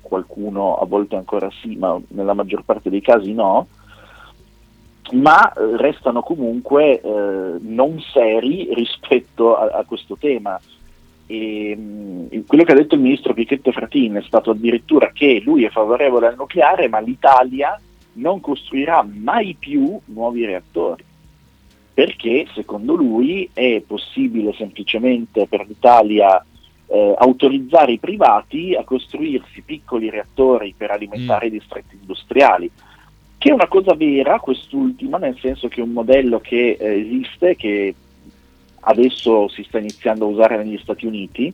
qualcuno 0.00 0.76
a 0.76 0.84
volte 0.84 1.16
ancora 1.16 1.48
sì, 1.62 1.76
ma 1.76 1.98
nella 2.08 2.34
maggior 2.34 2.62
parte 2.64 2.90
dei 2.90 3.00
casi 3.00 3.32
no, 3.32 3.68
ma 5.12 5.52
eh, 5.52 5.76
restano 5.76 6.22
comunque 6.22 7.00
eh, 7.00 7.56
non 7.60 8.00
seri 8.12 8.68
rispetto 8.74 9.56
a, 9.56 9.78
a 9.78 9.84
questo 9.84 10.16
tema. 10.16 10.60
E, 11.26 11.76
mh, 11.76 12.46
quello 12.46 12.64
che 12.64 12.72
ha 12.72 12.76
detto 12.76 12.94
il 12.94 13.00
ministro 13.00 13.34
Pichetto 13.34 13.72
Fratin 13.72 14.14
è 14.14 14.22
stato 14.22 14.50
addirittura 14.50 15.10
che 15.12 15.40
lui 15.44 15.64
è 15.64 15.70
favorevole 15.70 16.28
al 16.28 16.36
nucleare, 16.36 16.88
ma 16.88 17.00
l'Italia 17.00 17.78
non 18.14 18.40
costruirà 18.40 19.02
mai 19.02 19.56
più 19.58 19.98
nuovi 20.06 20.44
reattori 20.44 21.04
perché 21.94 22.46
secondo 22.54 22.94
lui 22.94 23.48
è 23.52 23.82
possibile 23.86 24.54
semplicemente 24.54 25.46
per 25.46 25.66
l'Italia 25.66 26.42
eh, 26.86 27.14
autorizzare 27.18 27.92
i 27.92 27.98
privati 27.98 28.74
a 28.74 28.84
costruirsi 28.84 29.60
piccoli 29.62 30.08
reattori 30.08 30.74
per 30.76 30.90
alimentare 30.90 31.46
i 31.46 31.50
distretti 31.50 31.98
industriali, 32.00 32.70
che 33.42 33.48
è 33.48 33.52
una 33.52 33.66
cosa 33.66 33.94
vera 33.94 34.38
quest'ultima, 34.38 35.18
nel 35.18 35.36
senso 35.40 35.66
che 35.66 35.80
è 35.80 35.82
un 35.82 35.90
modello 35.90 36.38
che 36.38 36.76
eh, 36.78 37.00
esiste, 37.00 37.56
che 37.56 37.92
adesso 38.82 39.48
si 39.48 39.64
sta 39.64 39.80
iniziando 39.80 40.26
a 40.26 40.28
usare 40.28 40.56
negli 40.58 40.78
Stati 40.78 41.06
Uniti, 41.06 41.52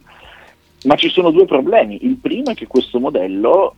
ma 0.85 0.97
ci 0.97 1.09
sono 1.09 1.31
due 1.31 1.47
problemi. 1.47 2.05
Il 2.05 2.17
primo 2.17 2.51
è 2.51 2.55
che 2.55 2.67
questo 2.67 3.01
modello 3.01 3.77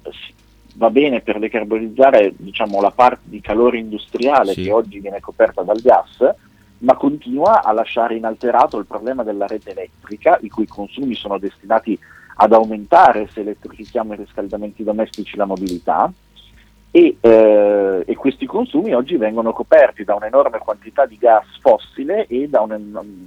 va 0.74 0.90
bene 0.90 1.20
per 1.20 1.38
decarbonizzare 1.38 2.32
diciamo, 2.36 2.80
la 2.80 2.90
parte 2.90 3.22
di 3.26 3.40
calore 3.40 3.78
industriale 3.78 4.54
Sì. 4.54 4.62
che 4.62 4.72
oggi 4.72 4.98
viene 4.98 5.20
coperta 5.20 5.62
dal 5.62 5.80
gas, 5.80 6.34
ma 6.78 6.96
continua 6.96 7.62
a 7.62 7.70
lasciare 7.70 8.16
inalterato 8.16 8.76
il 8.76 8.86
problema 8.86 9.22
della 9.22 9.46
rete 9.46 9.70
elettrica, 9.70 10.36
i 10.42 10.48
cui 10.48 10.66
consumi 10.66 11.14
sono 11.14 11.38
destinati 11.38 11.96
ad 12.34 12.52
aumentare 12.52 13.28
se 13.32 13.42
elettrifichiamo 13.42 14.14
i 14.14 14.16
riscaldamenti 14.16 14.82
domestici 14.82 15.36
e 15.36 15.38
la 15.38 15.44
mobilità. 15.44 16.12
E, 16.92 17.16
eh, 17.20 18.02
e 18.04 18.14
questi 18.16 18.46
consumi 18.46 18.92
oggi 18.94 19.16
vengono 19.16 19.52
coperti 19.52 20.02
da 20.02 20.14
un'enorme 20.16 20.58
quantità 20.58 21.06
di 21.06 21.16
gas 21.18 21.44
fossile 21.60 22.26
e 22.26 22.48
da 22.48 22.62
un- 22.62 22.72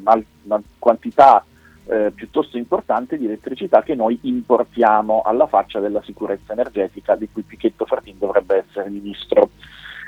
una, 0.04 0.23
una 0.43 0.62
quantità 0.80 1.45
eh, 1.86 2.12
piuttosto 2.15 2.58
importante 2.58 3.17
di 3.17 3.26
elettricità 3.26 3.84
che 3.84 3.93
noi 3.95 4.17
importiamo 4.23 5.21
alla 5.26 5.47
faccia 5.47 5.80
della 5.80 6.02
sicurezza 6.04 6.54
energetica 6.54 7.15
di 7.15 7.28
cui 7.32 7.41
Pichetto 7.43 7.86
Fratin 7.86 8.15
dovrebbe 8.17 8.65
essere 8.67 8.89
ministro. 8.89 9.49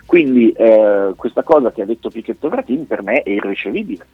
Quindi 0.05 0.51
eh, 0.51 1.13
questa 1.15 1.43
cosa 1.43 1.71
che 1.71 1.81
ha 1.81 1.85
detto 1.85 2.09
Pichetto 2.09 2.49
Fratin 2.49 2.87
per 2.87 3.01
me 3.03 3.23
è 3.23 3.29
irricevibile. 3.29 4.05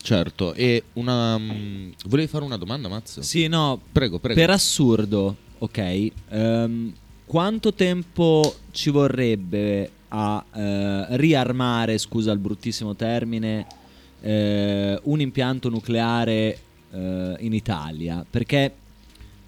Certo, 0.00 0.54
e 0.54 0.84
una... 0.94 1.36
mm, 1.38 1.90
Volevi 2.06 2.28
fare 2.28 2.44
una 2.44 2.56
domanda, 2.56 2.88
Mazzo? 2.88 3.20
Sì, 3.22 3.46
no, 3.48 3.78
Prego, 3.92 4.18
prego. 4.18 4.40
per 4.40 4.50
assurdo, 4.50 5.36
ok. 5.58 6.10
ehm, 6.30 6.92
quanto 7.28 7.74
tempo 7.74 8.56
ci 8.70 8.88
vorrebbe 8.88 9.90
a 10.08 10.42
eh, 10.50 11.06
riarmare, 11.16 11.98
scusa 11.98 12.32
il 12.32 12.38
bruttissimo 12.38 12.96
termine, 12.96 13.66
eh, 14.22 14.98
un 15.02 15.20
impianto 15.20 15.68
nucleare 15.68 16.58
eh, 16.90 17.36
in 17.40 17.52
Italia? 17.52 18.24
Perché 18.28 18.72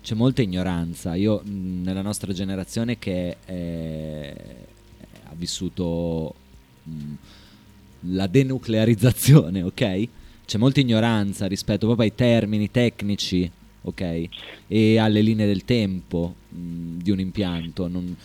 c'è 0.02 0.14
molta 0.14 0.42
ignoranza. 0.42 1.14
Io 1.14 1.40
mh, 1.42 1.82
nella 1.82 2.02
nostra 2.02 2.34
generazione 2.34 2.98
che 2.98 3.38
eh, 3.46 4.34
ha 5.24 5.34
vissuto 5.34 6.34
mh, 6.82 7.14
la 8.10 8.26
denuclearizzazione, 8.26 9.62
ok? 9.64 10.08
C'è 10.44 10.58
molta 10.58 10.80
ignoranza 10.80 11.46
rispetto 11.46 11.86
proprio 11.86 12.06
ai 12.08 12.14
termini 12.14 12.70
tecnici, 12.70 13.50
ok? 13.82 14.28
E 14.66 14.98
alle 14.98 15.20
linee 15.20 15.46
del 15.46 15.64
tempo 15.64 16.34
mh, 16.48 16.98
di 17.02 17.10
un 17.10 17.20
impianto. 17.20 17.88
Non- 17.88 18.16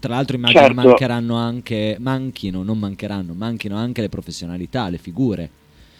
tra 0.00 0.14
l'altro 0.14 0.36
immagino 0.36 0.60
Certo. 0.60 0.74
mancheranno 0.74 1.36
anche, 1.36 1.96
manchino, 2.00 2.62
non 2.62 2.78
mancheranno, 2.78 3.34
manchino 3.34 3.76
anche 3.76 4.00
le 4.00 4.08
professionalità, 4.08 4.88
le 4.88 4.98
figure 4.98 5.48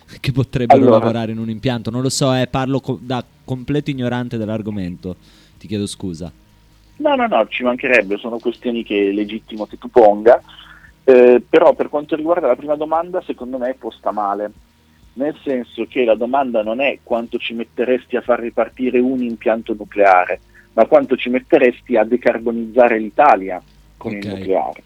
che 0.20 0.32
potrebbero 0.32 0.82
Allora. 0.82 0.98
lavorare 0.98 1.32
in 1.32 1.38
un 1.38 1.50
impianto. 1.50 1.90
Non 1.90 2.02
lo 2.02 2.08
so, 2.08 2.34
eh, 2.34 2.46
parlo 2.48 2.80
co- 2.80 2.98
da 3.00 3.24
completo 3.44 3.90
ignorante 3.90 4.36
dell'argomento. 4.38 5.16
Ti 5.58 5.66
chiedo 5.68 5.86
scusa. 5.86 6.30
No, 6.98 7.14
no, 7.14 7.26
no, 7.26 7.46
ci 7.48 7.62
mancherebbe, 7.62 8.16
sono 8.16 8.38
questioni 8.38 8.82
che 8.82 9.10
è 9.10 9.12
legittimo 9.12 9.66
che 9.66 9.76
tu 9.76 9.88
ponga, 9.90 10.40
eh, 11.04 11.42
però 11.46 11.74
per 11.74 11.90
quanto 11.90 12.16
riguarda 12.16 12.46
la 12.46 12.56
prima 12.56 12.74
domanda, 12.74 13.22
secondo 13.22 13.58
me 13.58 13.70
è 13.70 13.74
posta 13.74 14.12
male, 14.12 14.50
nel 15.16 15.37
senso 15.42 15.87
che 15.88 16.05
la 16.05 16.14
domanda 16.14 16.62
non 16.62 16.81
è 16.81 16.98
quanto 17.02 17.38
ci 17.38 17.55
metteresti 17.55 18.16
a 18.16 18.20
far 18.20 18.40
ripartire 18.40 18.98
un 18.98 19.22
impianto 19.22 19.74
nucleare, 19.76 20.40
ma 20.74 20.87
quanto 20.87 21.16
ci 21.16 21.31
metteresti 21.31 21.96
a 21.96 22.05
decarbonizzare 22.05 22.98
l'Italia 22.98 23.62
con 23.96 24.12
Ok. 24.14 24.24
il 24.24 24.29
nucleare. 24.31 24.83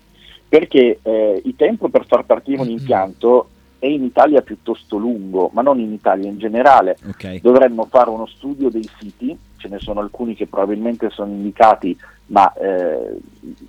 Perché 0.49 0.99
eh, 1.03 1.43
il 1.45 1.55
tempo 1.57 1.88
per 1.88 2.07
far 2.07 2.25
partire 2.25 2.61
un 2.61 2.69
impianto 2.71 3.49
è 3.79 3.87
in 3.87 4.05
Italia 4.05 4.43
piuttosto 4.43 4.97
lungo, 4.99 5.51
ma 5.53 5.62
non 5.62 5.81
in 5.81 5.93
Italia 5.93 6.29
in 6.29 6.38
generale 6.38 6.97
Ok. 7.09 7.40
dovremmo 7.40 7.87
fare 7.87 8.11
uno 8.11 8.27
studio 8.27 8.69
dei 8.69 8.88
siti, 8.99 9.37
ce 9.57 9.69
ne 9.69 9.79
sono 9.79 10.01
alcuni 10.01 10.35
che 10.35 10.47
probabilmente 10.47 11.11
sono 11.11 11.33
indicati, 11.33 11.97
ma 12.27 12.53
eh, 12.55 13.16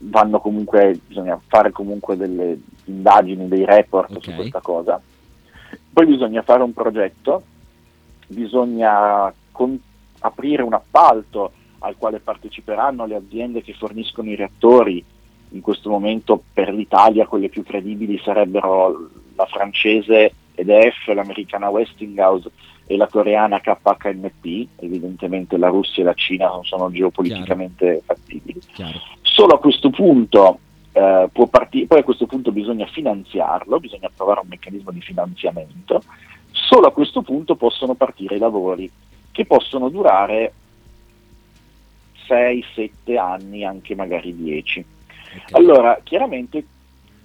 vanno 0.01 0.39
comunque, 0.39 0.99
bisogna 1.07 1.39
fare 1.47 1.71
comunque 1.71 2.17
delle 2.17 2.59
indagini, 2.85 3.47
dei 3.47 3.65
report 3.65 4.19
su 4.19 4.29
Ok. 4.29 4.35
questa 4.35 4.59
cosa. 4.61 5.01
Poi 5.91 6.05
bisogna 6.05 6.41
fare 6.41 6.63
un 6.63 6.73
progetto, 6.73 7.43
bisogna 8.27 9.33
con- 9.51 9.79
aprire 10.19 10.63
un 10.63 10.73
appalto 10.73 11.51
al 11.79 11.95
quale 11.97 12.19
parteciperanno 12.19 13.05
le 13.05 13.15
aziende 13.15 13.61
che 13.61 13.73
forniscono 13.73 14.29
i 14.29 14.35
reattori. 14.35 15.03
In 15.53 15.61
questo 15.61 15.89
momento 15.89 16.41
per 16.53 16.73
l'Italia 16.73 17.27
quelle 17.27 17.49
più 17.49 17.63
credibili 17.63 18.19
sarebbero 18.23 19.09
la 19.35 19.45
francese 19.45 20.33
EDF, 20.55 21.07
l'americana 21.07 21.69
Westinghouse 21.69 22.49
e 22.85 22.97
la 22.97 23.07
coreana 23.07 23.59
KHNP, 23.59 24.67
evidentemente 24.77 25.57
la 25.57 25.69
Russia 25.69 26.03
e 26.03 26.05
la 26.05 26.13
Cina 26.13 26.47
non 26.47 26.63
sono 26.63 26.91
geopoliticamente 26.91 28.01
fattibili. 28.05 28.59
Chiaro. 28.73 28.99
Solo 29.21 29.55
a 29.55 29.59
questo 29.59 29.89
punto 29.89 30.59
eh, 30.93 31.29
può 31.31 31.47
partire, 31.47 31.87
poi 31.87 31.99
a 31.99 32.03
questo 32.03 32.25
punto 32.25 32.51
bisogna 32.51 32.85
finanziarlo, 32.85 33.79
bisogna 33.79 34.09
trovare 34.15 34.41
un 34.41 34.47
meccanismo 34.49 34.91
di 34.91 35.01
finanziamento, 35.01 36.01
solo 36.51 36.87
a 36.87 36.91
questo 36.91 37.21
punto 37.21 37.55
possono 37.55 37.93
partire 37.93 38.35
i 38.35 38.39
lavori 38.39 38.91
che 39.31 39.45
possono 39.45 39.89
durare 39.89 40.53
6, 42.27 42.65
7 42.75 43.17
anni, 43.17 43.65
anche 43.65 43.95
magari 43.95 44.35
10. 44.35 44.79
ok. 44.79 45.55
Allora, 45.55 45.99
chiaramente 46.03 46.65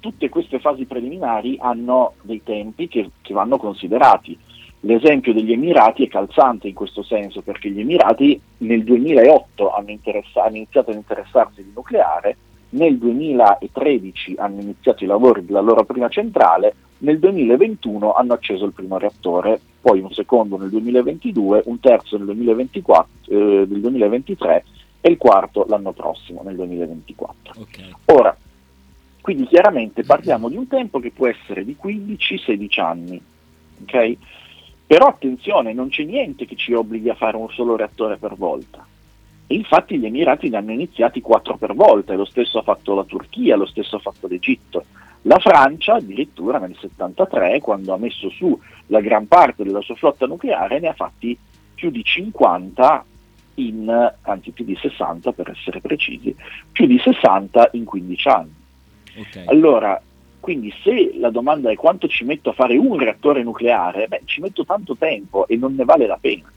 tutte 0.01 0.29
queste 0.29 0.61
fasi 0.61 0.85
preliminari 0.85 1.57
hanno 1.61 2.15
dei 2.23 2.43
tempi 2.43 2.89
che, 2.89 3.11
che 3.21 3.35
vanno 3.35 3.57
considerati. 3.57 4.39
L'esempio 4.81 5.33
degli 5.33 5.53
Emirati 5.53 6.05
è 6.05 6.09
calzante 6.09 6.69
in 6.69 6.75
questo 6.75 7.03
senso, 7.03 7.43
perché 7.43 7.71
gli 7.71 7.81
Emirati 7.81 8.41
nel 8.59 8.85
2008 8.85 9.73
hanno, 9.73 9.91
interessa- 9.91 10.45
hanno 10.45 10.57
iniziato 10.57 10.91
ad 10.91 10.97
interessarsi 10.97 11.63
di 11.65 11.73
nucleare, 11.75 12.37
nel 12.77 12.99
2013 12.99 14.35
hanno 14.39 14.61
iniziato 14.61 15.03
i 15.03 15.07
lavori 15.07 15.45
della 15.45 15.61
loro 15.61 15.85
prima 15.85 16.09
centrale, 16.09 16.75
nel 16.99 17.19
2021 17.19 18.13
hanno 18.13 18.35
acceso 18.35 18.65
il 18.65 18.73
primo 18.73 18.99
reattore, 18.99 19.61
poi 19.81 20.01
un 20.01 20.13
secondo 20.13 20.57
nel 20.57 20.71
2022, 20.71 21.63
un 21.67 21.81
terzo 21.81 22.17
nel 22.17 22.27
2024, 22.27 23.09
eh, 23.29 23.67
del 23.67 23.81
2023 23.81 24.65
e 25.01 25.11
il 25.11 25.17
quarto 25.17 25.67
l'anno 25.69 25.93
prossimo, 25.93 26.43
nel 26.43 26.57
2024. 26.57 27.55
Ok. 27.61 27.79
Ora, 28.07 28.37
quindi 29.21 29.47
chiaramente 29.47 30.05
parliamo 30.05 30.49
di 30.49 30.57
un 30.57 30.69
tempo 30.69 31.01
che 31.01 31.11
può 31.11 31.27
essere 31.27 31.65
di 31.65 31.77
15-16 31.83 32.81
anni, 32.81 33.21
ok? 33.83 34.17
Però 34.87 35.07
attenzione, 35.07 35.73
non 35.73 35.89
c'è 35.89 36.05
niente 36.05 36.47
che 36.47 36.57
ci 36.57 36.73
obblighi 36.73 37.09
a 37.09 37.15
fare 37.15 37.37
un 37.37 37.51
solo 37.51 37.75
reattore 37.77 38.19
per 38.19 38.37
volta. 38.37 38.87
E 39.47 39.55
infatti 39.55 39.99
gli 39.99 40.07
Emirati 40.07 40.49
ne 40.49 40.57
hanno 40.57 40.73
iniziati 40.73 41.21
quattro 41.21 41.57
per 41.57 41.75
volta, 41.75 42.13
e 42.13 42.17
lo 42.17 42.25
stesso 42.25 42.59
ha 42.59 42.63
fatto 42.63 42.95
la 42.95 43.05
Turchia, 43.05 43.57
lo 43.57 43.67
stesso 43.67 43.97
ha 43.97 44.01
fatto 44.01 44.27
l'Egitto. 44.27 44.85
La 45.23 45.39
Francia 45.39 45.95
addirittura 45.95 46.59
nel 46.59 46.77
73, 46.79 47.61
quando 47.61 47.93
ha 47.93 47.99
messo 47.99 48.31
su 48.31 48.59
la 48.87 49.01
gran 49.01 49.27
parte 49.27 49.65
della 49.65 49.81
sua 49.81 49.97
flotta 49.97 50.27
nucleare, 50.27 50.79
ne 50.79 50.89
ha 50.89 50.93
fatti 50.93 51.37
più 51.75 51.91
di 51.91 52.03
50 52.03 53.05
in, 53.55 54.13
anzi 54.23 54.51
più 54.51 54.65
di 54.65 54.77
60 54.77 55.33
per 55.33 55.51
essere 55.51 55.81
precisi, 55.81 56.35
più 56.71 56.87
di 56.87 56.99
60 56.99 57.71
in 57.73 57.85
15 57.85 58.29
anni. 58.29 58.55
Ok. 59.19 59.45
Allora, 59.47 60.01
quindi 60.41 60.73
se 60.83 61.17
la 61.19 61.31
domanda 61.31 61.71
è 61.71 61.75
quanto 61.75 62.07
ci 62.07 62.25
metto 62.25 62.51
a 62.51 62.53
fare 62.53 62.77
un 62.77 62.97
reattore 62.97 63.43
nucleare, 63.43 64.07
beh, 64.07 64.23
ci 64.27 64.41
metto 64.41 64.65
tanto 64.65 64.97
tempo 64.97 65.49
e 65.49 65.57
non 65.57 65.75
ne 65.75 65.85
vale 65.85 66.07
la 66.07 66.19
pena. 66.21 66.53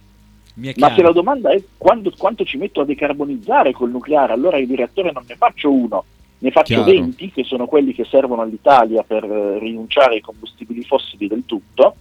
Ma 0.78 0.94
se 0.94 1.02
la 1.02 1.12
domanda 1.12 1.52
è 1.52 1.62
quando- 1.78 2.12
quanto 2.18 2.44
ci 2.44 2.58
metto 2.58 2.82
a 2.82 2.86
decarbonizzare 2.86 3.72
col 3.72 3.92
nucleare, 3.92 4.34
allora 4.34 4.58
io 4.58 4.68
di 4.68 4.76
reattore 4.76 5.12
non 5.12 5.24
ne 5.28 5.36
faccio 5.36 5.72
uno, 5.72 6.04
ne 6.40 6.52
faccio 6.52 6.84
Chiaro. 6.84 6.92
20, 6.92 7.32
che 7.32 7.44
sono 7.44 7.66
quelli 7.66 7.94
che 7.94 8.06
servono 8.06 8.42
all'Italia 8.42 9.04
per 9.04 9.24
eh, 9.24 9.60
rinunciare 9.60 10.16
ai 10.16 10.22
combustibili 10.22 10.84
fossili 10.84 11.28
del 11.28 11.44
tutto. 11.46 11.96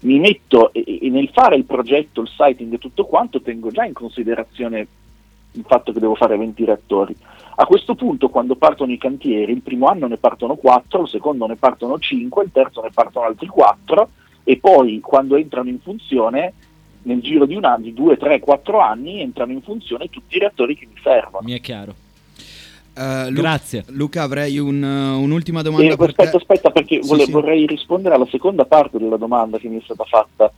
Mi 0.00 0.18
metto 0.18 0.72
e, 0.72 0.98
e 1.02 1.08
nel 1.10 1.30
fare 1.32 1.56
il 1.56 1.64
progetto, 1.64 2.20
il 2.20 2.28
siting 2.28 2.72
e 2.74 2.78
tutto 2.78 3.04
quanto, 3.04 3.40
tengo 3.40 3.70
già 3.70 3.84
in 3.84 3.94
considerazione 3.94 4.86
il 5.52 5.64
fatto 5.66 5.92
che 5.92 6.00
devo 6.00 6.14
fare 6.14 6.36
20 6.36 6.64
reattori. 6.64 7.16
A 7.56 7.66
questo 7.66 7.94
punto, 7.94 8.28
quando 8.28 8.56
partono 8.56 8.92
i 8.92 8.98
cantieri, 8.98 9.52
il 9.52 9.62
primo 9.62 9.86
anno 9.86 10.08
ne 10.08 10.16
partono 10.16 10.56
4, 10.56 11.02
il 11.02 11.08
secondo 11.08 11.46
ne 11.46 11.56
partono 11.56 11.98
5, 11.98 12.44
il 12.44 12.50
terzo 12.52 12.82
ne 12.82 12.90
partono 12.92 13.26
altri 13.26 13.46
4 13.46 14.08
e 14.42 14.58
poi 14.58 15.00
quando 15.00 15.36
entrano 15.36 15.68
in 15.68 15.80
funzione, 15.80 16.52
nel 17.04 17.20
giro 17.20 17.46
di 17.46 17.54
un 17.54 17.64
anno, 17.64 17.84
di 17.84 17.94
2, 17.94 18.16
3, 18.16 18.40
4 18.40 18.78
anni, 18.80 19.20
entrano 19.20 19.52
in 19.52 19.62
funzione 19.62 20.08
tutti 20.10 20.36
i 20.36 20.40
reattori 20.40 20.76
che 20.76 20.86
mi 20.86 21.00
servono. 21.02 21.44
Mi 21.46 21.52
è 21.52 21.60
chiaro. 21.60 21.94
Eh, 22.96 23.30
Lu- 23.30 23.40
Grazie. 23.40 23.84
Luca, 23.88 24.22
avrei 24.22 24.58
un, 24.58 24.82
uh, 24.82 25.20
un'ultima 25.20 25.62
domanda 25.62 25.92
E, 25.92 25.96
per 25.96 26.10
aspetta, 26.10 26.30
te. 26.30 26.36
aspetta, 26.36 26.70
perché 26.70 27.02
Sì, 27.02 27.08
vole- 27.08 27.24
sì. 27.24 27.30
vorrei 27.32 27.66
rispondere 27.66 28.14
alla 28.14 28.26
seconda 28.30 28.64
parte 28.64 28.98
della 28.98 29.16
domanda 29.16 29.58
che 29.58 29.68
mi 29.68 29.78
è 29.80 29.82
stata 29.82 30.04
fatta, 30.04 30.52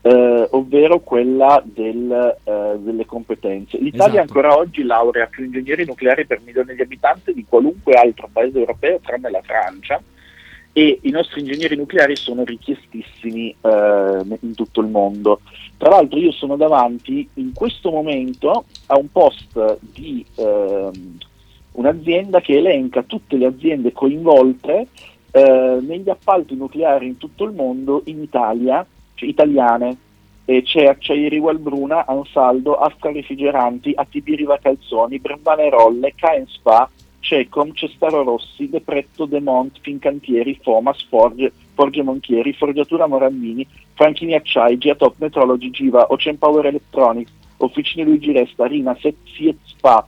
eh, 0.00 0.48
ovvero 0.52 1.00
quella 1.00 1.62
del, 1.64 2.36
eh, 2.44 2.78
delle 2.80 3.04
competenze. 3.06 3.76
L'Italia 3.78 4.22
Esatto. 4.22 4.38
ancora 4.38 4.56
oggi 4.56 4.82
laurea 4.82 5.26
più 5.26 5.44
ingegneri 5.44 5.84
nucleari 5.84 6.26
per 6.26 6.40
milione 6.44 6.74
di 6.74 6.82
abitanti 6.82 7.34
di 7.34 7.44
qualunque 7.48 7.92
altro 7.94 8.28
paese 8.32 8.58
europeo, 8.58 8.98
tranne 9.04 9.30
la 9.30 9.42
Francia, 9.42 10.00
e 10.72 10.98
i 11.02 11.10
nostri 11.10 11.40
ingegneri 11.40 11.76
nucleari 11.76 12.16
sono 12.16 12.44
richiestissimi 12.44 13.54
eh, 13.60 14.22
in 14.40 14.54
tutto 14.54 14.80
il 14.80 14.88
mondo. 14.88 15.40
Tra 15.76 15.90
l'altro 15.90 16.18
io 16.18 16.32
sono 16.32 16.56
davanti 16.56 17.28
in 17.34 17.52
questo 17.52 17.90
momento 17.90 18.64
a 18.86 18.96
un 18.98 19.10
post 19.10 19.78
di 19.80 20.24
ehm, 20.36 21.18
un'azienda 21.72 22.40
che 22.40 22.56
elenca 22.56 23.02
tutte 23.02 23.36
le 23.36 23.46
aziende 23.46 23.92
coinvolte 23.92 24.86
eh, 25.30 25.78
negli 25.80 26.08
appalti 26.08 26.54
nucleari 26.54 27.06
in 27.06 27.18
tutto 27.18 27.44
il 27.44 27.52
mondo 27.52 28.02
in 28.06 28.22
Italia, 28.22 28.86
cioè 29.14 29.28
italiane. 29.28 29.96
E 30.44 30.62
c'è 30.62 30.86
Acciaieri 30.86 31.38
Valbruna, 31.38 32.04
Ansaldo, 32.04 32.74
Astra 32.74 33.12
Refrigeranti, 33.12 33.92
ATB 33.94 34.26
Riva 34.34 34.58
Calzoni, 34.58 35.20
Brembane 35.20 35.70
Rolle, 35.70 36.14
Caen 36.16 36.46
Spa, 36.48 36.90
Cecom, 37.22 37.72
Cestaro 37.72 38.22
Rossi, 38.24 38.68
Depretto, 38.68 39.26
Demont, 39.26 39.78
Fincantieri, 39.80 40.58
Fomas, 40.60 41.02
Forge, 41.08 41.52
Forge 41.74 42.02
Monchieri, 42.02 42.52
Forgiatura 42.52 43.06
Morandini, 43.06 43.66
Franchini 43.94 44.34
Acciai, 44.34 44.76
Giatop 44.76 45.14
Metrology, 45.18 45.70
Giva, 45.70 46.06
Ocean 46.10 46.36
Power 46.36 46.66
Electronics, 46.66 47.30
Officine 47.58 48.04
Luigi 48.04 48.32
Resta, 48.32 48.66
Rina, 48.66 48.94
Fiat 48.94 49.56
Spa, 49.64 50.04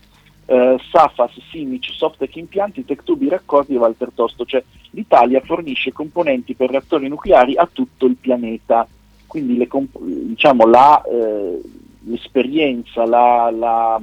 eh, 0.46 0.76
Safas, 0.90 1.32
Simic, 1.50 1.86
Softec 1.92 2.34
Impianti, 2.36 2.84
Tectubi 2.84 3.28
Raccordi 3.28 3.74
e 3.74 3.78
Walter 3.78 4.10
Tosto. 4.12 4.44
Cioè 4.44 4.62
l'Italia 4.90 5.40
fornisce 5.40 5.92
componenti 5.92 6.54
per 6.54 6.70
reattori 6.70 7.08
nucleari 7.08 7.56
a 7.56 7.68
tutto 7.72 8.06
il 8.06 8.16
pianeta. 8.20 8.86
Quindi 9.26 9.56
le 9.56 9.68
comp- 9.68 9.98
diciamo, 10.00 10.66
la, 10.66 11.00
eh, 11.02 11.60
l'esperienza, 12.06 13.06
la, 13.06 13.50
la, 13.50 14.00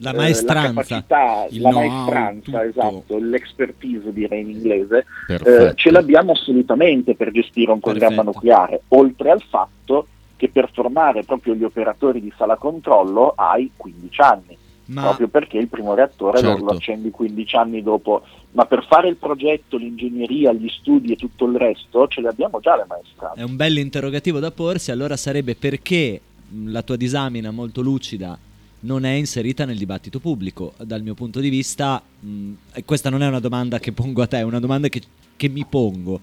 La 0.00 0.12
eh, 0.12 0.16
maestranza. 0.16 0.62
la 0.68 0.72
capacità, 0.82 1.46
Il 1.50 1.60
la 1.60 1.70
maestranza, 1.70 2.40
tutto. 2.40 2.60
esatto, 2.62 3.18
l'expertise 3.18 4.12
direi 4.12 4.42
in 4.42 4.50
inglese, 4.50 5.06
eh, 5.28 5.72
ce 5.74 5.90
l'abbiamo 5.90 6.32
assolutamente 6.32 7.14
per 7.14 7.30
gestire 7.32 7.72
un 7.72 7.80
programma 7.80 8.22
Perfetto. 8.22 8.32
nucleare, 8.38 8.80
oltre 8.88 9.30
al 9.30 9.42
fatto 9.42 10.06
che 10.36 10.48
per 10.50 10.70
formare 10.72 11.24
proprio 11.24 11.54
gli 11.54 11.64
operatori 11.64 12.20
di 12.20 12.32
sala 12.36 12.56
controllo 12.56 13.32
hai 13.36 13.72
15 13.76 14.20
anni, 14.20 14.56
Ma 14.86 15.02
proprio 15.02 15.26
perché 15.28 15.58
il 15.58 15.66
primo 15.68 15.94
reattore 15.94 16.40
lo- 16.40 16.48
Certo. 16.50 16.64
lo 16.64 16.70
accendi 16.70 17.10
15 17.10 17.56
anni 17.56 17.82
dopo, 17.82 18.22
ma 18.52 18.64
per 18.66 18.86
fare 18.88 19.08
il 19.08 19.16
progetto, 19.16 19.76
l'ingegneria, 19.76 20.52
gli 20.52 20.68
studi 20.68 21.12
e 21.12 21.16
tutto 21.16 21.44
il 21.46 21.56
resto 21.56 22.06
ce 22.06 22.20
le 22.20 22.28
abbiamo 22.28 22.60
già 22.60 22.76
le 22.76 22.84
maestranze. 22.88 23.40
è 23.40 23.42
un 23.42 23.56
bel 23.56 23.76
interrogativo 23.78 24.38
da 24.38 24.52
porsi, 24.52 24.92
allora 24.92 25.16
sarebbe 25.16 25.56
perché 25.56 26.20
la 26.66 26.82
tua 26.82 26.96
disamina 26.96 27.50
molto 27.50 27.80
lucida 27.82 28.38
non 28.80 29.04
è 29.04 29.10
inserita 29.10 29.64
nel 29.64 29.78
dibattito 29.78 30.20
pubblico. 30.20 30.74
Dal 30.82 31.02
mio 31.02 31.14
punto 31.14 31.40
di 31.40 31.48
vista, 31.48 32.00
mh, 32.20 32.52
e 32.74 32.84
questa 32.84 33.10
non 33.10 33.22
è 33.22 33.26
una 33.26 33.40
domanda 33.40 33.78
che 33.78 33.92
pongo 33.92 34.22
a 34.22 34.26
te, 34.26 34.38
è 34.38 34.42
una 34.42 34.60
domanda 34.60 34.88
che, 34.88 35.02
che 35.36 35.48
mi 35.48 35.64
pongo. 35.68 36.20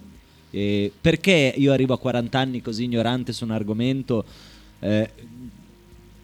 Eh, 0.52 0.92
perché 1.02 1.54
io 1.58 1.74
arrivo 1.74 1.94
a 1.94 2.00
40 2.00 2.40
anni 2.40 2.62
così 2.62 2.86
ignorante 2.86 3.34
su 3.34 3.44
un 3.44 3.52
argomento 3.52 4.24
eh, 4.80 5.10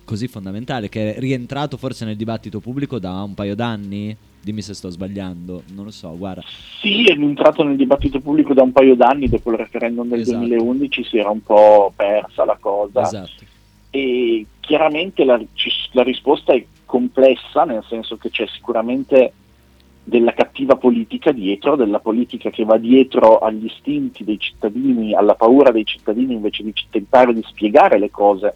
così 0.06 0.28
fondamentale, 0.28 0.90
che 0.90 1.16
è 1.16 1.20
rientrato 1.20 1.78
forse 1.78 2.06
nel 2.06 2.16
dibattito 2.16 2.60
pubblico 2.60 3.00
da 3.00 3.24
un 3.24 3.34
paio 3.34 3.56
d'anni? 3.56 4.16
Dimmi 4.44 4.62
se 4.62 4.74
sto 4.74 4.90
sbagliando, 4.90 5.64
non 5.74 5.86
lo 5.86 5.92
so, 5.92 6.18
guarda. 6.18 6.42
Sì, 6.80 7.04
è 7.04 7.12
entrato 7.12 7.64
nel 7.64 7.76
dibattito 7.76 8.20
pubblico 8.20 8.54
da 8.54 8.64
un 8.64 8.72
paio 8.72 8.96
d'anni, 8.96 9.30
dopo 9.30 9.52
il 9.52 9.58
referendum 9.58 10.08
del 10.10 10.22
Esatto. 10.22 10.40
2011 10.40 11.04
si 11.04 11.18
era 11.18 11.30
un 11.30 11.44
po' 11.44 11.94
persa 11.96 12.44
la 12.44 12.58
cosa. 12.60 13.02
Esatto. 13.04 13.44
e 13.92 14.46
chiaramente 14.62 15.26
la, 15.26 15.40
la 15.92 16.04
risposta 16.04 16.54
è 16.54 16.66
complessa, 16.86 17.66
nel 17.66 17.84
senso 17.88 18.16
che 18.16 18.30
c'è 18.30 18.48
sicuramente 18.48 19.34
della 20.04 20.34
cattiva 20.34 20.78
politica 20.78 21.32
dietro, 21.32 21.76
della 21.76 22.00
politica 22.00 22.50
che 22.50 22.64
va 22.64 22.78
dietro 22.78 23.40
agli 23.40 23.66
istinti 23.66 24.24
dei 24.24 24.40
cittadini, 24.40 25.14
alla 25.14 25.36
paura 25.36 25.72
dei 25.72 25.86
cittadini 25.86 26.34
invece 26.34 26.64
di 26.64 26.74
tentare 26.90 27.34
di 27.34 27.44
spiegare 27.46 28.00
le 28.00 28.10
cose, 28.10 28.56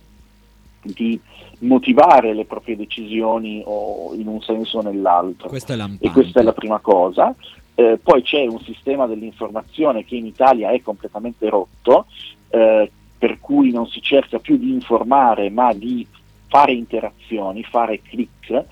di 0.82 1.20
motivare 1.60 2.34
le 2.34 2.46
proprie 2.46 2.76
decisioni 2.76 3.62
o 3.66 4.14
in 4.16 4.28
un 4.28 4.42
senso 4.42 4.80
o 4.80 4.82
nell'altro. 4.82 5.48
Questo 5.50 5.74
è. 5.74 5.90
E 6.00 6.12
questa 6.12 6.40
è 6.40 6.44
la 6.44 6.54
prima 6.54 6.80
cosa. 6.80 7.34
Eh, 7.76 8.00
poi 8.02 8.22
c'è 8.22 8.46
un 8.48 8.60
sistema 8.62 9.06
dell'informazione 9.06 10.06
che 10.06 10.16
in 10.16 10.26
Italia 10.26 10.72
è 10.72 10.82
completamente 10.82 11.50
rotto, 11.50 12.06
eh, 12.50 12.90
per 13.26 13.40
cui 13.40 13.72
non 13.72 13.88
si 13.88 14.04
cerca 14.04 14.38
più 14.38 14.56
di 14.56 14.72
informare 14.72 15.50
ma 15.50 15.74
di 15.74 16.06
fare 16.46 16.74
interazioni, 16.74 17.64
fare 17.64 18.00
click 18.04 18.66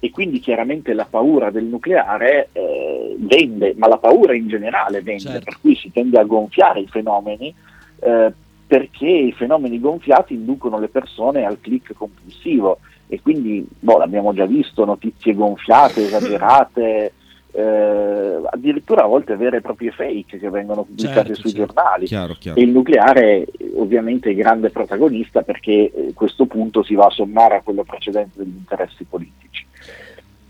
e 0.00 0.10
quindi 0.10 0.40
chiaramente 0.40 0.94
la 0.94 1.06
paura 1.08 1.52
del 1.52 1.66
nucleare 1.66 2.48
eh, 2.50 3.14
vende, 3.20 3.72
ma 3.76 3.86
la 3.86 3.98
paura 3.98 4.34
in 4.34 4.48
generale 4.48 5.00
vende, 5.00 5.30
Certo. 5.30 5.44
per 5.44 5.60
cui 5.60 5.76
si 5.76 5.92
tende 5.92 6.18
a 6.18 6.24
gonfiare 6.24 6.80
i 6.80 6.88
fenomeni 6.88 7.54
eh, 8.00 8.32
perché 8.66 9.06
i 9.06 9.32
fenomeni 9.32 9.78
gonfiati 9.78 10.34
inducono 10.34 10.80
le 10.80 10.88
persone 10.88 11.44
al 11.44 11.60
click 11.60 11.92
compulsivo 11.92 12.80
e 13.06 13.20
quindi 13.22 13.64
boh, 13.78 13.98
l'abbiamo 13.98 14.34
già 14.34 14.44
visto, 14.44 14.84
notizie 14.84 15.34
gonfiate, 15.34 16.02
esagerate, 16.06 17.12
eh, 17.52 18.40
addirittura 18.50 19.04
a 19.04 19.06
volte 19.06 19.36
vere 19.36 19.58
e 19.58 19.60
proprie 19.60 19.90
fake 19.90 20.38
che 20.38 20.50
vengono 20.50 20.84
pubblicate 20.84 21.26
Certo, 21.28 21.34
sui 21.34 21.50
certo. 21.52 21.72
giornali. 21.74 22.06
Chiaro, 22.06 22.32
E 22.32 22.36
chiaro. 22.38 22.60
il 22.60 22.68
nucleare 22.70 23.44
eh, 23.44 23.72
ovviamente 23.76 24.28
è 24.28 24.32
il 24.32 24.38
grande 24.38 24.70
protagonista 24.70 25.42
perché 25.42 25.90
eh, 25.92 26.12
questo 26.14 26.46
punto 26.46 26.82
si 26.82 26.94
va 26.94 27.06
a 27.06 27.10
sommare 27.10 27.56
a 27.56 27.60
quello 27.62 27.84
precedente 27.84 28.38
degli 28.42 28.56
interessi 28.56 29.04
politici. 29.04 29.66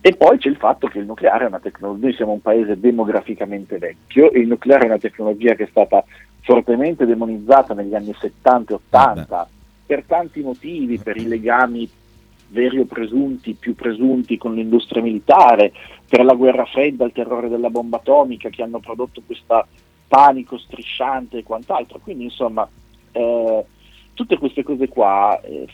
E 0.03 0.15
poi 0.17 0.39
c'è 0.39 0.49
il 0.49 0.57
fatto 0.57 0.89
che 0.89 0.99
il 0.99 1.05
nucleare 1.05 1.45
è 1.45 1.49
una 1.49 1.61
tecnologia, 1.61 2.07
noi 2.07 2.15
siamo 2.15 2.33
un 2.33 2.41
paese 2.41 2.81
demograficamente 2.81 3.77
vecchio, 3.77 4.33
e 4.33 4.41
il 4.41 4.49
nucleare 4.49 4.85
è 4.85 4.87
una 4.87 4.99
tecnologia 4.99 5.55
che 5.55 5.65
è 5.65 5.69
stata 5.71 6.03
fortemente 6.41 7.05
demonizzata 7.05 7.75
negli 7.75 7.95
anni 7.95 8.15
70 8.19 8.73
e 8.73 8.77
80 8.77 9.49
per 9.85 10.05
tanti 10.07 10.41
motivi, 10.41 10.99
per 10.99 11.19
i 11.19 11.27
legami 11.27 11.91
veri 12.51 12.79
o 12.79 12.85
presunti, 12.85 13.55
più 13.55 13.75
presunti 13.75 14.37
con 14.37 14.55
l'industria 14.55 15.03
militare, 15.03 15.73
per 16.09 16.25
la 16.25 16.35
guerra 16.35 16.65
fredda, 16.65 17.05
il 17.05 17.13
terrore 17.13 17.49
della 17.49 17.71
bomba 17.71 17.97
atomica 17.99 18.49
che 18.49 18.63
hanno 18.63 18.81
prodotto 18.81 19.23
questo 19.25 19.67
panico 20.09 20.59
strisciante 20.59 21.39
e 21.39 21.43
quant'altro. 21.43 22.01
Quindi 22.03 22.25
insomma 22.25 22.69
eh, 23.13 23.65
tutte 24.15 24.39
queste 24.39 24.63
cose 24.63 24.89
qua 24.89 25.41
eh, 25.43 25.67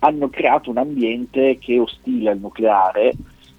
hanno 0.00 0.28
creato 0.28 0.70
un 0.70 0.78
ambiente 0.78 1.58
che 1.58 1.76
è 1.76 1.80
ostile 1.80 2.30
al 2.30 2.38
nucleare 2.38 3.14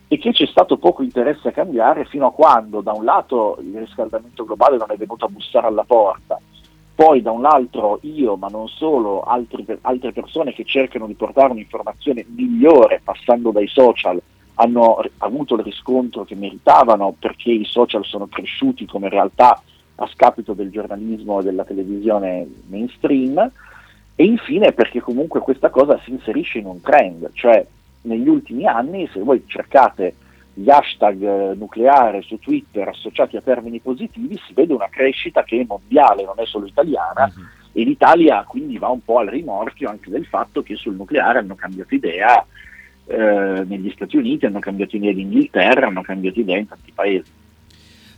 e 0.07 0.17
che 0.17 0.31
c'è 0.31 0.45
stato 0.45 0.77
poco 0.77 1.01
interesse 1.01 1.47
a 1.47 1.51
cambiare 1.51 2.05
fino 2.05 2.27
a 2.27 2.31
quando 2.31 2.81
da 2.81 2.91
un 2.91 3.03
lato 3.03 3.57
il 3.61 3.77
riscaldamento 3.77 4.45
globale 4.45 4.77
non 4.77 4.91
è 4.91 4.97
venuto 4.97 5.25
a 5.25 5.29
bussare 5.29 5.67
alla 5.67 5.83
porta, 5.83 6.39
poi 6.95 7.21
da 7.21 7.31
un 7.31 7.41
lato 7.41 7.99
io, 8.03 8.37
ma 8.37 8.47
non 8.47 8.69
solo, 8.69 9.21
altri- 9.21 9.65
altre 9.81 10.13
persone 10.13 10.53
che 10.53 10.63
cercano 10.63 11.07
di 11.07 11.13
portare 11.13 11.51
un'informazione 11.51 12.25
migliore 12.29 13.01
passando 13.03 13.51
dai 13.51 13.67
social 13.67 14.21
hanno 14.55 15.03
avuto 15.17 15.55
il 15.55 15.63
riscontro 15.63 16.23
che 16.23 16.35
meritavano 16.35 17.13
perché 17.19 17.51
i 17.51 17.65
social 17.65 18.05
sono 18.05 18.27
cresciuti 18.27 18.85
come 18.85 19.09
realtà 19.09 19.61
a 19.95 20.07
scapito 20.07 20.53
del 20.53 20.69
giornalismo 20.71 21.39
e 21.39 21.43
della 21.43 21.65
televisione 21.65 22.47
mainstream. 22.67 23.51
E 24.15 24.23
infine 24.23 24.71
perché 24.71 25.01
comunque 25.01 25.41
questa 25.41 25.69
cosa 25.69 25.99
si 26.05 26.11
inserisce 26.11 26.59
in 26.59 26.67
un 26.67 26.79
trend, 26.79 27.31
cioè 27.33 27.65
negli 28.03 28.29
ultimi 28.29 28.65
anni 28.65 29.09
se 29.11 29.19
voi 29.19 29.43
cercate 29.45 30.15
gli 30.57 30.69
hashtag 30.69 31.21
eh, 31.21 31.53
nucleare 31.55 32.21
su 32.21 32.39
Twitter 32.39 32.87
associati 32.87 33.35
a 33.35 33.41
termini 33.41 33.79
positivi 33.81 34.39
si 34.47 34.53
vede 34.53 34.73
una 34.73 34.87
crescita 34.89 35.43
che 35.43 35.59
è 35.59 35.65
mondiale, 35.67 36.23
non 36.23 36.35
è 36.37 36.45
solo 36.45 36.65
italiana 36.65 37.25
Mhm. 37.25 37.47
e 37.73 37.83
l'Italia 37.83 38.43
quindi 38.47 38.77
va 38.77 38.87
un 38.87 39.03
po' 39.03 39.19
al 39.19 39.27
rimorchio 39.27 39.89
anche 39.89 40.09
del 40.09 40.25
fatto 40.25 40.63
che 40.63 40.75
sul 40.75 40.95
nucleare 40.95 41.39
hanno 41.39 41.55
cambiato 41.55 41.93
idea 41.93 42.45
eh, 43.07 43.63
negli 43.67 43.91
Stati 43.91 44.15
Uniti, 44.17 44.45
hanno 44.45 44.59
cambiato 44.59 44.95
idea 44.95 45.11
in 45.11 45.19
Inghilterra, 45.19 45.87
hanno 45.87 46.01
cambiato 46.01 46.39
idea 46.39 46.57
in 46.57 46.67
tanti 46.67 46.91
paesi. 46.91 47.31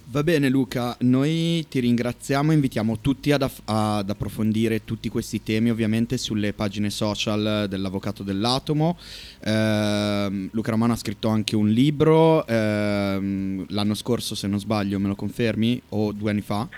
Va 0.10 0.24
bene 0.24 0.48
Luca, 0.48 0.96
noi 1.02 1.66
ti 1.68 1.82
ringraziamo, 1.82 2.54
invitiamo 2.54 3.00
tutti 3.02 3.34
ad, 3.34 3.42
aff- 3.42 3.60
ad 3.66 4.10
approfondire 4.10 4.86
tutti 4.86 5.10
questi 5.10 5.44
temi 5.44 5.70
ovviamente 5.70 6.18
sulle 6.18 6.54
pagine 6.54 6.90
social 6.90 7.66
dell'Avvocato 7.68 8.24
dell'Atomo. 8.24 8.98
Ehm, 9.44 10.48
Luca 10.54 10.72
Romano 10.72 10.94
ha 10.94 10.96
scritto 10.96 11.28
anche 11.28 11.58
un 11.58 11.68
libro, 11.68 12.48
ehm, 12.48 13.66
l'anno 13.68 13.94
scorso 13.96 14.34
se 14.34 14.48
non 14.48 14.60
sbaglio, 14.60 14.98
me 14.98 15.10
lo 15.10 15.16
confermi? 15.16 15.82
O 15.90 16.14
due 16.14 16.32
anni 16.32 16.42
fa? 16.42 16.70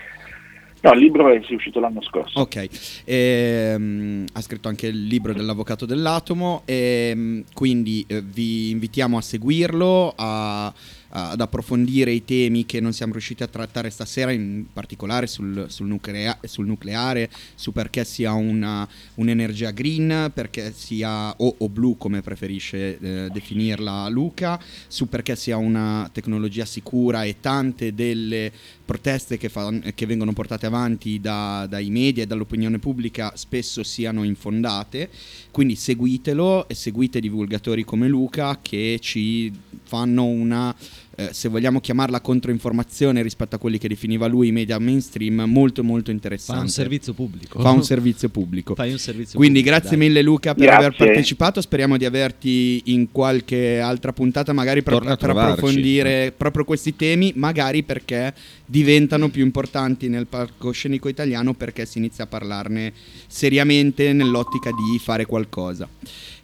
No, 0.82 0.92
il 0.92 0.98
libro 0.98 1.28
è 1.30 1.38
uscito 1.50 1.78
l'anno 1.78 2.02
scorso. 2.02 2.40
Ok, 2.40 2.68
Ehm, 3.04 4.24
ha 4.32 4.40
scritto 4.40 4.66
anche 4.66 4.88
il 4.88 5.04
libro 5.06 5.32
dell'avvocato 5.32 5.86
dell'atomo, 5.86 6.62
e 6.64 7.44
quindi 7.52 8.04
eh, 8.08 8.22
vi 8.22 8.70
invitiamo 8.70 9.16
a 9.16 9.20
seguirlo, 9.20 10.14
a- 10.16 10.72
ad 11.10 11.40
approfondire 11.40 12.12
i 12.12 12.24
temi 12.24 12.66
che 12.66 12.80
non 12.80 12.92
siamo 12.92 13.12
riusciti 13.12 13.42
a 13.42 13.48
trattare 13.48 13.90
stasera, 13.90 14.30
in 14.30 14.66
particolare 14.72 15.26
sul, 15.26 15.66
sul 15.68 15.86
nuclea- 15.86 16.38
sul 16.44 16.66
nucleare, 16.66 17.30
su 17.54 17.72
perché 17.72 18.04
sia 18.04 18.32
una- 18.32 18.88
un'energia 19.14 19.70
green, 19.70 20.30
perché 20.32 20.72
sia 20.72 21.34
o, 21.36 21.54
o 21.58 21.68
blu 21.68 21.96
come 21.96 22.22
preferisce 22.22 22.98
eh, 22.98 23.28
definirla 23.30 24.08
Luca, 24.08 24.60
su 24.86 25.08
perché 25.08 25.36
sia 25.36 25.56
una 25.56 26.08
tecnologia 26.12 26.64
sicura 26.64 27.24
e 27.24 27.36
tante 27.40 27.94
delle 27.94 28.52
proteste 28.90 29.38
che, 29.38 29.48
fa- 29.48 29.70
che 29.94 30.04
vengono 30.04 30.32
portate 30.32 30.66
avanti 30.66 31.20
da- 31.20 31.64
dai 31.68 31.90
media 31.90 32.24
e 32.24 32.26
dall'opinione 32.26 32.80
pubblica 32.80 33.32
spesso 33.36 33.84
siano 33.84 34.24
infondate. 34.24 35.08
Quindi 35.52 35.76
seguitelo 35.76 36.66
e 36.66 36.74
seguite 36.74 37.20
divulgatori 37.20 37.84
come 37.84 38.08
Luca 38.08 38.58
che 38.60 38.98
ci 39.00 39.52
fanno 39.84 40.24
una, 40.24 40.74
eh, 41.20 41.34
se 41.34 41.50
vogliamo 41.50 41.80
chiamarla 41.80 42.20
controinformazione 42.20 43.20
rispetto 43.20 43.54
a 43.56 43.58
quelli 43.58 43.76
che 43.76 43.88
definiva 43.88 44.26
lui 44.26 44.48
i 44.48 44.52
media 44.52 44.78
mainstream, 44.78 45.42
molto 45.46 45.84
molto 45.84 46.10
interessante. 46.10 46.60
Fa 46.60 46.66
un 46.66 46.70
servizio 46.70 47.12
pubblico. 47.12 47.60
Fa 47.60 47.70
un 47.70 47.84
servizio 47.84 48.30
pubblico. 48.30 48.74
Fai 48.74 48.90
un 48.90 48.98
servizio 48.98 49.38
Quindi 49.38 49.58
pubblico, 49.58 49.78
grazie 49.78 49.98
dai. 49.98 50.08
mille 50.08 50.22
Luca 50.22 50.54
per 50.54 50.64
Grazie. 50.64 50.86
aver 50.86 50.96
partecipato, 50.96 51.60
speriamo 51.60 51.98
di 51.98 52.06
averti 52.06 52.82
in 52.86 53.12
qualche 53.12 53.80
altra 53.80 54.14
puntata 54.14 54.54
magari 54.54 54.82
per, 54.82 54.98
per 54.98 55.30
approfondire 55.30 56.32
proprio 56.34 56.64
questi 56.64 56.96
temi, 56.96 57.32
magari 57.36 57.82
perché 57.82 58.32
diventano 58.64 59.28
più 59.28 59.44
importanti 59.44 60.08
nel 60.08 60.26
palcoscenico 60.26 61.08
italiano 61.08 61.52
perché 61.52 61.84
si 61.84 61.98
inizia 61.98 62.24
a 62.24 62.28
parlarne 62.28 62.92
seriamente 63.26 64.14
nell'ottica 64.14 64.70
di 64.70 64.98
fare 64.98 65.26
qualcosa. 65.26 65.86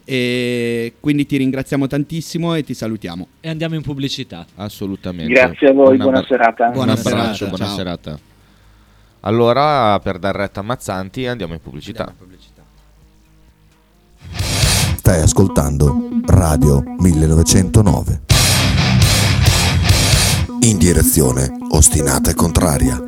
E 0.08 0.94
quindi 1.00 1.26
ti 1.26 1.36
ringraziamo 1.36 1.88
tantissimo 1.88 2.54
e 2.54 2.62
ti 2.62 2.74
salutiamo. 2.74 3.26
E 3.40 3.48
andiamo 3.48 3.74
in 3.74 3.82
pubblicità. 3.82 4.46
Assolutamente. 4.54 5.32
Grazie 5.32 5.70
a 5.70 5.72
voi, 5.72 5.96
buona 5.96 6.18
abbra- 6.18 6.28
serata. 6.28 6.66
Un 6.68 6.72
Buona 6.74 6.92
abbraccio, 6.92 7.34
serata, 7.34 7.46
buona 7.48 7.66
ciao. 7.66 7.74
serata. 7.76 8.18
Allora, 9.20 9.98
per 9.98 10.18
dar 10.20 10.36
retta 10.36 10.60
a 10.60 10.62
Mazzanti, 10.62 11.26
andiamo 11.26 11.54
in 11.54 11.60
pubblicità. 11.60 12.14
Stai 14.96 15.20
ascoltando 15.22 16.08
Radio 16.26 16.82
1909. 16.98 18.20
In 20.60 20.78
direzione 20.78 21.50
ostinata 21.70 22.30
e 22.30 22.34
contraria. 22.34 23.02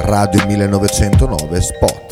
Radio 0.00 0.46
1909 0.46 1.60
Spot. 1.60 2.11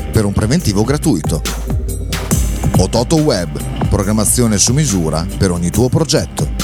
per 0.11 0.25
un 0.25 0.33
preventivo 0.33 0.83
gratuito. 0.83 1.41
Ototo 2.77 3.15
Web, 3.17 3.87
programmazione 3.89 4.57
su 4.57 4.73
misura 4.73 5.25
per 5.37 5.51
ogni 5.51 5.69
tuo 5.69 5.89
progetto. 5.89 6.61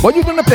Voglio 0.00 0.22
una 0.30 0.42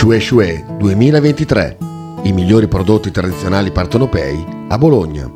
Shue 0.00 0.18
Shue 0.18 0.64
2023. 0.78 1.76
I 2.22 2.32
migliori 2.32 2.68
prodotti 2.68 3.10
tradizionali 3.10 3.70
partenopei 3.70 4.42
a 4.68 4.78
Bologna. 4.78 5.30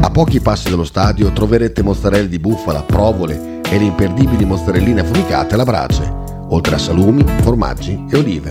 A 0.00 0.10
pochi 0.10 0.38
passi 0.38 0.70
dallo 0.70 0.84
stadio 0.84 1.32
troverete 1.32 1.82
mozzarella 1.82 2.28
di 2.28 2.38
bufala, 2.38 2.84
provole 2.84 3.60
e 3.68 3.76
le 3.76 3.84
imperdibili 3.86 4.44
mozzarelline 4.44 5.00
affumicate 5.00 5.54
alla 5.54 5.64
brace, 5.64 6.08
oltre 6.50 6.76
a 6.76 6.78
salumi, 6.78 7.24
formaggi 7.40 8.06
e 8.08 8.16
olive. 8.16 8.50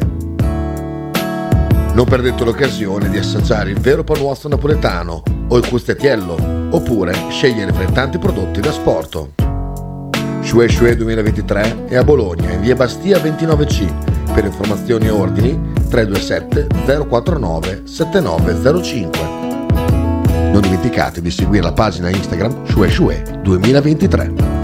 Non 1.93 2.05
perdete 2.05 2.43
l'occasione 2.43 3.09
di 3.09 3.17
assaggiare 3.17 3.69
il 3.69 3.79
vero 3.79 4.03
panuozzo 4.03 4.49
napoletano 4.49 5.23
o 5.47 5.57
il 5.57 5.69
custettiello, 5.69 6.67
oppure 6.71 7.13
scegliere 7.29 7.71
fra 7.71 7.83
i 7.83 7.91
tanti 7.93 8.17
prodotti 8.17 8.59
da 8.59 8.73
sport. 8.73 9.46
Shue 10.47 10.69
Shue 10.69 10.95
2023 10.95 11.87
è 11.89 11.97
a 11.97 12.05
Bologna, 12.05 12.53
in 12.53 12.61
via 12.61 12.73
Bastia 12.73 13.17
29C. 13.17 14.33
Per 14.33 14.45
informazioni 14.45 15.07
e 15.07 15.09
ordini 15.09 15.73
327 15.89 16.67
049 17.05 17.81
7905. 17.83 19.19
Non 20.53 20.61
dimenticate 20.61 21.21
di 21.21 21.31
seguire 21.31 21.63
la 21.63 21.73
pagina 21.73 22.09
Instagram 22.09 22.65
Shue 22.65 22.89
Shue 22.89 23.23
2023. 23.43 24.56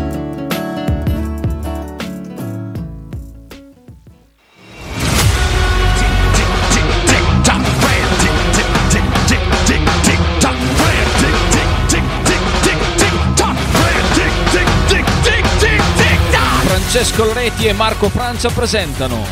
Francesco 16.93 17.25
Loretti 17.25 17.65
e 17.65 17.73
Marco 17.73 18.07
Francia 18.07 18.49
presentano 18.49 19.23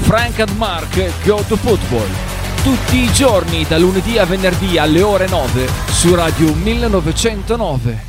Frank 0.00 0.40
and 0.40 0.56
Mark 0.56 1.26
Go 1.26 1.44
to 1.46 1.56
Football. 1.56 2.08
Tutti 2.62 2.96
i 2.96 3.12
giorni, 3.12 3.66
da 3.68 3.76
lunedì 3.76 4.16
a 4.16 4.24
venerdì 4.24 4.78
alle 4.78 5.02
ore 5.02 5.28
9 5.28 5.68
su 5.90 6.14
Radio 6.14 6.54
1909. 6.54 8.02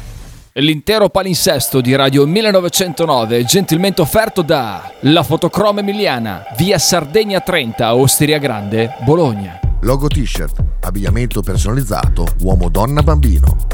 E 0.54 0.62
L'intero 0.62 1.10
palinsesto 1.10 1.82
di 1.82 1.93
Radio 1.93 2.26
1909 2.26 3.39
è 3.39 3.43
gentilmente 3.43 3.99
offerto 3.99 4.41
da 4.41 4.89
La 5.01 5.24
Fotocroma 5.24 5.82
Emiliana, 5.82 6.45
via 6.56 6.78
Sardegna 6.78 7.41
30, 7.41 7.95
Osteria 7.95 8.38
Grande, 8.38 8.95
Bologna. 9.04 9.60
Logo 9.82 10.08
t-shirt, 10.08 10.64
abbigliamento 10.80 11.41
personalizzato, 11.41 12.26
uomo, 12.39 12.70
donna, 12.70 13.04
bambino. 13.04 13.72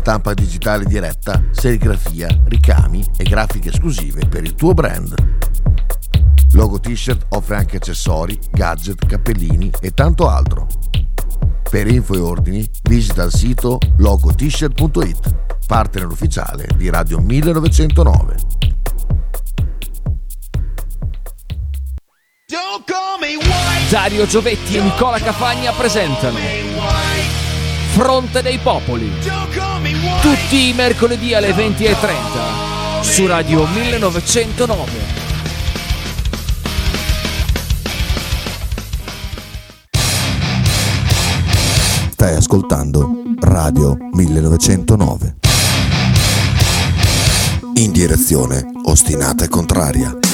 Stampa 0.00 0.32
digitale 0.32 0.86
diretta, 0.86 1.42
serigrafia, 1.50 2.26
ricami 2.46 3.04
e 3.18 3.24
grafiche 3.24 3.68
esclusive 3.68 4.26
per 4.28 4.42
il 4.44 4.54
tuo 4.54 4.72
brand. 4.72 5.14
Logo 6.52 6.80
t-shirt 6.80 7.26
offre 7.28 7.56
anche 7.56 7.76
accessori, 7.76 8.38
gadget, 8.50 9.04
cappellini 9.04 9.70
e 9.78 9.90
tanto 9.90 10.26
altro. 10.26 10.66
Per 11.68 11.86
info 11.86 12.14
e 12.14 12.18
ordini 12.18 12.66
visita 12.84 13.24
il 13.24 13.30
sito 13.30 13.78
logotshirt.it, 13.98 15.66
partner 15.66 16.06
ufficiale 16.06 16.66
di 16.76 16.88
Radio 16.88 17.18
1909. 17.18 18.36
Dario 23.90 24.26
Giovetti 24.26 24.78
e 24.78 24.80
Nicola 24.80 25.18
Cafagna 25.18 25.72
presentano 25.72 26.38
Fronte 27.92 28.40
dei 28.40 28.58
Popoli. 28.58 29.10
Tutti 30.20 30.68
i 30.68 30.72
mercoledì 30.72 31.34
alle 31.34 31.50
20.30 31.50 33.02
su 33.02 33.26
Radio 33.26 33.66
1909. 33.66 34.90
Stai 42.10 42.36
ascoltando 42.36 43.22
Radio 43.40 43.96
1909. 44.12 45.36
In 47.74 47.92
direzione 47.92 48.64
ostinata 48.84 49.44
e 49.44 49.48
contraria. 49.48 50.29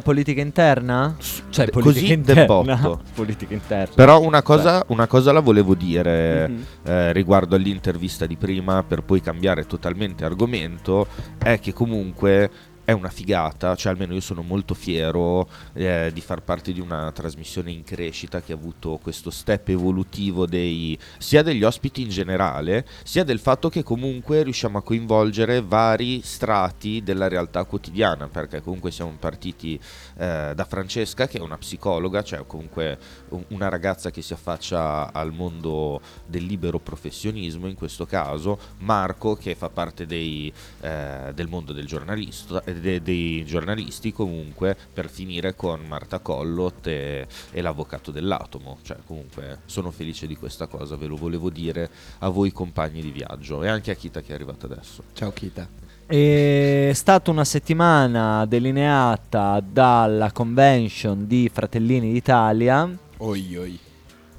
Alla 0.00 0.02
politica 0.02 0.40
interna? 0.40 1.16
Cioè, 1.50 1.66
de- 1.66 1.70
politica 1.70 2.00
così 2.00 2.12
interna. 2.12 2.74
debotto. 2.74 3.00
politica 3.14 3.54
interna. 3.54 3.94
Però 3.94 4.20
una 4.20 4.42
cosa, 4.42 4.82
una 4.88 5.06
cosa 5.06 5.32
la 5.32 5.40
volevo 5.40 5.74
dire 5.74 6.48
Mhm. 6.48 6.64
eh, 6.84 7.12
riguardo 7.12 7.54
all'intervista 7.56 8.26
di 8.26 8.36
prima, 8.36 8.82
per 8.82 9.02
poi 9.02 9.20
cambiare 9.20 9.66
totalmente 9.66 10.24
argomento, 10.24 11.06
è 11.38 11.58
che 11.60 11.72
comunque 11.72 12.50
è 12.84 12.92
una 12.92 13.08
figata, 13.08 13.74
cioè 13.76 13.92
almeno 13.92 14.14
io 14.14 14.20
sono 14.20 14.42
molto 14.42 14.74
fiero 14.74 15.48
eh, 15.74 16.10
di 16.12 16.20
far 16.20 16.42
parte 16.42 16.72
di 16.72 16.80
una 16.80 17.12
trasmissione 17.12 17.70
in 17.70 17.84
crescita 17.84 18.40
che 18.40 18.52
ha 18.52 18.56
avuto 18.56 18.98
questo 19.02 19.30
step 19.30 19.68
evolutivo 19.68 20.46
dei, 20.46 20.98
sia 21.18 21.42
degli 21.42 21.62
ospiti 21.62 22.02
in 22.02 22.08
generale, 22.08 22.86
sia 23.04 23.24
del 23.24 23.38
fatto 23.38 23.68
che 23.68 23.82
comunque 23.82 24.42
riusciamo 24.42 24.78
a 24.78 24.82
coinvolgere 24.82 25.62
vari 25.62 26.20
strati 26.22 27.02
della 27.02 27.28
realtà 27.28 27.64
quotidiana, 27.64 28.28
perché 28.28 28.60
comunque 28.62 28.90
siamo 28.90 29.14
partiti 29.18 29.78
eh, 30.16 30.52
da 30.54 30.64
Francesca 30.64 31.26
che 31.26 31.38
è 31.38 31.40
una 31.40 31.58
psicologa, 31.58 32.22
cioè 32.22 32.44
comunque 32.46 32.98
un- 33.28 33.44
una 33.48 33.68
ragazza 33.68 34.10
che 34.10 34.22
si 34.22 34.32
affaccia 34.32 35.12
al 35.12 35.32
mondo 35.32 36.00
del 36.26 36.44
libero 36.44 36.78
professionismo 36.78 37.66
in 37.68 37.74
questo 37.74 38.06
caso, 38.06 38.58
Marco 38.78 39.36
che 39.36 39.54
fa 39.54 39.68
parte 39.68 40.06
dei, 40.06 40.52
eh, 40.80 41.32
del 41.34 41.48
mondo 41.48 41.72
del 41.72 41.86
giornalista, 41.86 42.62
eh, 42.80 43.00
de- 43.00 43.02
dei 43.02 43.44
giornalisti 43.44 44.12
comunque, 44.12 44.76
per 44.92 45.08
finire 45.08 45.54
con 45.54 45.80
Marta 45.86 46.18
Collot 46.18 46.86
e, 46.86 47.26
e 47.50 47.60
l'avvocato 47.60 48.10
dell'atomo, 48.10 48.78
cioè 48.82 48.96
comunque 49.06 49.60
sono 49.66 49.90
felice 49.90 50.26
di 50.26 50.36
questa 50.36 50.66
cosa, 50.66 50.96
ve 50.96 51.06
lo 51.06 51.16
volevo 51.16 51.50
dire 51.50 51.90
a 52.18 52.28
voi 52.28 52.52
compagni 52.52 53.00
di 53.00 53.10
viaggio 53.10 53.62
e 53.62 53.68
anche 53.68 53.90
a 53.90 53.94
Kita 53.94 54.20
che 54.20 54.32
è 54.32 54.34
arrivata 54.34 54.66
adesso. 54.66 55.04
Ciao 55.12 55.30
Kita. 55.32 55.68
È 56.06 56.90
stata 56.92 57.30
una 57.30 57.44
settimana 57.44 58.44
delineata 58.44 59.60
dalla 59.60 60.32
convention 60.32 61.26
di 61.28 61.48
Fratellini 61.52 62.12
d'Italia 62.12 62.90
Oi 63.18 63.56
oi. 63.56 63.78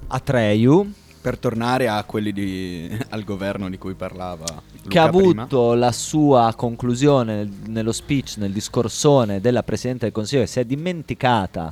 a 0.07 0.19
Treiu, 0.19 0.91
Per 1.22 1.38
tornare 1.38 1.88
a 1.88 2.03
quelli 2.03 2.32
di, 2.34 2.89
al 3.09 3.24
governo 3.24 3.69
di 3.69 3.78
cui 3.78 3.93
parlava 3.93 4.45
Luca 4.47 4.89
che 4.89 4.97
ha 4.99 5.07
prima. 5.09 5.43
avuto 5.43 5.74
la 5.76 5.91
sua 5.91 6.51
conclusione 6.55 7.36
nel- 7.36 7.51
nello 7.67 7.91
speech, 7.91 8.38
nel 8.38 8.51
discorsone 8.51 9.39
della 9.39 9.61
Presidente 9.61 10.05
del 10.05 10.13
Consiglio, 10.13 10.41
che 10.41 10.47
si 10.47 10.59
è 10.59 10.65
dimenticata 10.65 11.72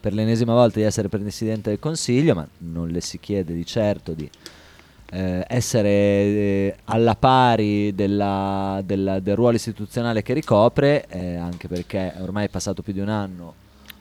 per 0.00 0.14
l'ennesima 0.14 0.54
volta 0.54 0.78
di 0.78 0.84
essere 0.86 1.08
Presidente 1.08 1.68
del 1.68 1.78
Consiglio, 1.78 2.34
ma 2.34 2.46
non 2.58 2.88
le 2.88 3.00
si 3.02 3.18
chiede 3.20 3.52
di 3.52 3.66
certo 3.66 4.12
di 4.12 4.28
eh, 5.10 5.44
essere 5.46 5.88
eh, 5.90 6.76
alla 6.86 7.14
pari 7.16 7.94
della- 7.94 8.80
della- 8.84 9.20
del 9.20 9.36
ruolo 9.36 9.56
istituzionale 9.56 10.22
che 10.22 10.32
ricopre, 10.32 11.04
eh, 11.08 11.36
anche 11.36 11.68
perché 11.68 12.14
ormai 12.20 12.46
è 12.46 12.48
passato 12.48 12.80
più 12.82 12.92
di 12.94 13.00
un 13.00 13.08
anno 13.10 13.54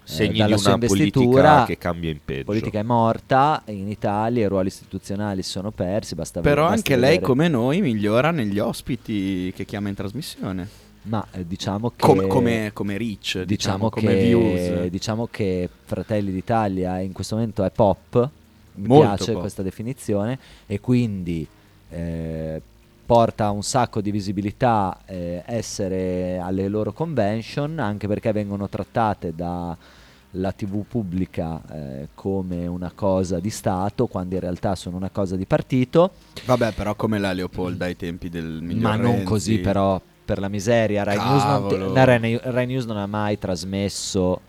Segni 0.06 0.38
dalla 0.38 0.56
di 0.56 0.62
sua 0.62 0.74
una 0.76 0.86
investitura. 0.86 1.42
politica 1.42 1.66
che 1.66 1.78
cambia 1.78 2.10
in 2.12 2.20
peggio. 2.24 2.40
La 2.40 2.46
politica 2.46 2.80
è 2.80 2.84
morta 2.84 3.64
in 3.66 3.90
Italia, 3.90 4.46
i 4.46 4.48
ruoli 4.48 4.68
istituzionali 4.68 5.42
si 5.42 5.50
sono 5.50 5.72
persi. 5.72 6.16
Basta 6.16 6.42
Però 6.42 6.62
basta 6.62 6.76
anche 6.76 6.96
lei, 6.96 7.02
vedere- 7.16 7.26
come 7.26 7.48
noi, 7.48 7.82
migliora 7.82 8.32
negli 8.32 8.60
ospiti 8.60 9.52
che 9.56 9.66
chiama 9.66 9.90
in 9.90 9.96
trasmissione. 9.96 10.68
Ma 11.04 11.26
eh, 11.32 11.46
diciamo 11.46 11.90
che. 11.90 11.96
Come, 12.06 12.28
come, 12.28 12.72
come 12.74 12.98
reach, 12.98 13.42
diciamo, 13.44 13.46
diciamo, 13.46 13.90
come 13.90 14.14
che, 14.14 14.24
views. 14.24 14.86
diciamo 14.90 15.28
che 15.30 15.70
Fratelli 15.84 16.32
d'Italia 16.32 17.00
in 17.00 17.12
questo 17.12 17.36
momento 17.36 17.64
è 17.64 17.72
pop. 17.72 18.30
Mi 18.76 18.88
Molto 18.88 19.08
piace 19.16 19.32
pop. 19.32 19.42
questa 19.42 19.62
definizione. 19.64 20.38
E 20.66 20.80
quindi 20.80 21.48
eh, 21.90 22.62
porta 23.06 23.52
un 23.52 23.62
sacco 23.62 24.02
di 24.02 24.12
visibilità 24.12 25.00
eh, 25.06 25.44
essere 25.46 26.40
alle 26.40 26.68
loro 26.68 26.92
convention, 26.92 27.80
anche 27.80 28.08
perché 28.08 28.32
vengono 28.32 28.68
trattate 28.68 29.34
dalla 29.36 30.52
TV 30.56 30.84
pubblica 30.86 31.62
eh, 31.72 32.08
come 32.16 32.66
una 32.66 32.92
cosa 32.96 33.40
di 33.40 33.50
Stato, 33.50 34.08
quando 34.08 34.36
in 34.36 34.42
realtà 34.42 34.76
sono 34.76 34.98
una 34.98 35.10
cosa 35.10 35.36
di 35.36 35.46
partito. 35.46 36.12
Vabbè, 36.46 36.74
però 36.74 36.96
come 36.96 37.20
la 37.20 37.32
Leopolda 37.32 37.86
ai 37.86 37.96
tempi 37.96 38.30
del 38.30 38.60
miglior 38.62 38.82
Ma 38.82 38.96
non 38.96 39.12
Renzi. 39.12 39.24
così, 39.26 39.60
però, 39.60 40.02
per 40.26 40.40
la 40.40 40.50
miseria. 40.50 41.04
Rai 41.04 41.18
News, 41.18 41.44
non, 41.44 41.94
la 41.94 42.04
Rai, 42.04 42.40
Rai 42.42 42.66
News 42.66 42.86
non 42.86 42.98
ha 42.98 43.08
mai 43.08 43.38
trasmesso 43.38 44.42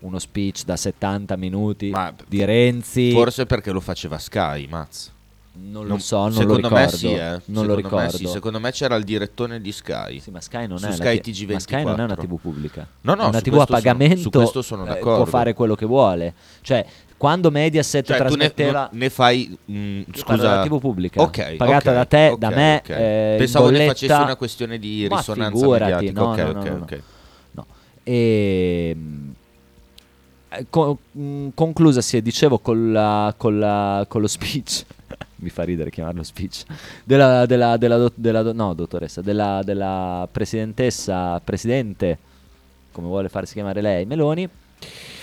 uno 0.00 0.18
speech 0.18 0.64
da 0.64 0.76
70 0.76 1.36
minuti 1.36 1.90
Ma 1.90 2.14
di 2.26 2.44
Renzi. 2.44 3.10
Forse 3.12 3.46
perché 3.46 3.70
lo 3.70 3.80
faceva 3.80 4.18
Sky, 4.18 4.66
Mazz. 4.66 5.08
Non 5.60 5.86
lo 5.86 5.98
so, 5.98 6.28
non 6.28 6.44
lo 6.46 6.56
ricordo. 6.56 6.76
me 6.76 6.88
sì, 6.88 7.12
eh. 7.12 7.18
Non 7.28 7.40
Secondo 7.40 7.62
lo 7.62 7.68
me 7.74 7.82
ricordo. 7.82 8.16
sì. 8.16 8.26
Secondo 8.26 8.60
me 8.60 8.70
c'era 8.72 8.96
il 8.96 9.04
direttore 9.04 9.60
di 9.60 9.72
Sky. 9.72 10.20
Sì, 10.20 10.30
ma 10.30 10.40
Sky 10.40 10.66
non, 10.66 10.82
è, 10.84 10.92
Sky 10.92 11.16
la, 11.16 11.22
TG24. 11.22 11.52
ma 11.52 11.58
Sky 11.60 11.82
non 11.84 12.00
è 12.00 12.04
una 12.04 12.16
TV 12.16 12.38
pubblica. 12.40 12.86
No, 13.02 13.14
no, 13.14 13.24
è 13.24 13.28
una 13.28 13.40
TV 13.40 13.54
a 13.58 13.66
pagamento. 13.66 14.16
su 14.20 14.30
questo 14.30 14.62
sono 14.62 14.84
eh, 14.84 14.88
d'accordo. 14.88 15.22
può 15.22 15.24
fare 15.26 15.54
quello 15.54 15.74
che 15.74 15.86
vuole. 15.86 16.34
Cioè, 16.62 16.86
quando 17.16 17.50
Mediaset 17.50 18.06
Cioè, 18.06 18.18
ne, 18.18 18.24
trasmetteva. 18.26 18.88
non- 18.90 18.98
ne 18.98 19.10
fai. 19.10 19.58
mm, 19.70 19.98
Io 19.98 20.04
parlo 20.24 20.36
scusa. 20.36 20.36
della 20.36 20.62
TV 20.66 20.78
pubblica, 20.80 21.20
Ok, 21.22 21.56
pagata 21.56 21.90
ok, 21.90 21.96
da 21.96 22.04
te, 22.04 22.28
ok, 22.28 22.38
da 22.38 22.48
me, 22.50 22.82
eh, 22.86 23.34
Pensavo 23.38 23.64
ne 23.66 23.70
bolletta. 23.72 23.92
facessi 23.92 24.20
una 24.22 24.36
questione 24.36 24.78
di 24.78 25.06
Ma 25.10 25.16
risonanza 25.16 25.58
figurati, 25.58 25.92
mediatica. 25.92 26.20
no, 26.20 26.30
ok, 26.30 26.38
no, 26.38 26.48
ok, 26.60 26.66
no, 26.68 26.82
ok. 26.82 27.02
No. 27.52 27.66
E, 28.04 28.94
mh, 28.96 29.30
eh, 30.50 30.66
co- 30.70 30.98
mh, 31.12 31.48
conclusasi, 31.54 32.22
dicevo, 32.22 32.58
con, 32.60 32.92
la- 32.92 33.34
con 33.36 33.58
la- 33.58 34.04
con 34.08 34.20
lo 34.20 34.26
speech. 34.28 34.84
Mi 35.40 35.50
fa 35.50 35.62
ridere 35.62 35.90
chiamarlo 35.90 36.22
speech. 36.22 36.64
Della, 37.04 37.46
della- 37.46 37.76
della 37.76 38.10
della 38.14 38.52
no, 38.52 38.74
dottoressa, 38.74 39.20
della, 39.20 39.62
della 39.64 40.28
presidentessa, 40.30 41.40
presidente, 41.40 42.18
come 42.92 43.06
vuole 43.06 43.28
farsi 43.28 43.54
chiamare 43.54 43.80
lei, 43.80 44.04
Meloni. 44.04 44.48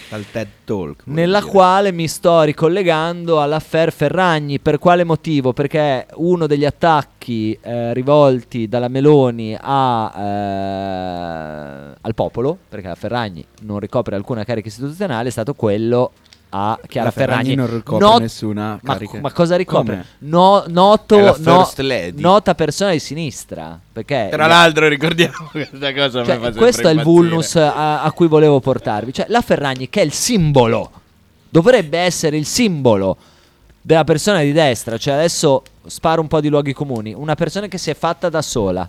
Dal 0.08 0.24
TED 0.32 0.48
Talk. 0.66 1.02
Nella 1.06 1.40
dire. 1.40 1.52
quale 1.52 1.92
mi 1.92 2.08
sto 2.08 2.44
ricollegando 2.44 3.42
all'affair 3.42 3.92
Ferragni. 3.92 4.60
Per 4.60 4.78
quale 4.78 5.04
motivo? 5.04 5.52
Perché 5.52 6.06
uno 6.16 6.46
degli 6.46 6.64
attacchi 6.64 7.58
eh, 7.60 7.92
rivolti 7.94 8.70
dalla 8.70 8.88
Meloni 8.88 9.58
a, 9.60 10.14
eh, 10.16 11.96
al 12.00 12.14
popolo, 12.14 12.58
perché 12.70 12.88
la 12.88 12.96
Ferragni 12.96 13.44
non 13.62 13.80
ricopre 13.80 14.16
alcuna 14.16 14.44
carica 14.44 14.68
istituzionale, 14.68 15.28
è 15.30 15.32
stato 15.32 15.56
quello 15.56 16.12
a 16.58 16.80
Chiara 16.88 17.12
Ferragni 17.12 17.50
Ferragni. 17.50 17.56
non 17.56 17.76
ricopre 17.76 18.06
Not- 18.08 18.22
nessuna 18.22 18.80
ma, 18.82 18.94
carica. 18.94 19.20
ma 19.20 19.32
cosa 19.34 19.56
ricopre? 19.58 19.94
Come? 19.94 20.06
No- 20.20 20.64
noto, 20.68 21.18
È 21.18 21.22
la 21.22 21.36
no- 21.40 21.58
first 21.64 21.80
lady. 21.80 22.22
nota 22.22 22.56
persona 22.56 22.92
di 22.92 23.00
sinistra. 23.00 23.78
Perché 23.92 24.30
Tra 24.32 24.48
l'altro 24.48 24.88
ricordiamo 24.88 25.48
questa 25.52 25.94
cosa. 25.94 26.20
mi 26.20 26.26
cioè, 26.26 26.36
fa 26.38 26.42
sempre 26.44 26.52
questo 26.54 26.82
è 26.88 26.92
il 26.92 26.98
impazzire. 27.00 27.04
vulnus 27.04 27.56
a, 27.58 28.02
a 28.04 28.12
cui 28.14 28.28
volevo 28.28 28.60
portarvi. 28.62 29.12
Cioè, 29.12 29.26
la 29.30 29.42
Ferragni, 29.42 29.90
che 29.90 30.00
è 30.02 30.04
il 30.06 30.14
simbolo, 30.14 30.92
dovrebbe 31.50 31.98
essere 32.00 32.38
il 32.38 32.46
simbolo 32.46 33.18
della 33.82 34.04
persona 34.06 34.40
di 34.42 34.54
destra. 34.54 34.98
Cioè, 34.98 35.14
adesso 35.16 35.62
sparo 35.86 36.22
un 36.22 36.28
po' 36.28 36.40
di 36.40 36.48
luoghi 36.48 36.72
comuni. 36.74 37.14
Una 37.14 37.36
persona 37.36 37.68
che 37.68 37.78
si 37.78 37.90
è 37.90 37.96
fatta 37.96 38.30
da 38.30 38.42
sola, 38.42 38.88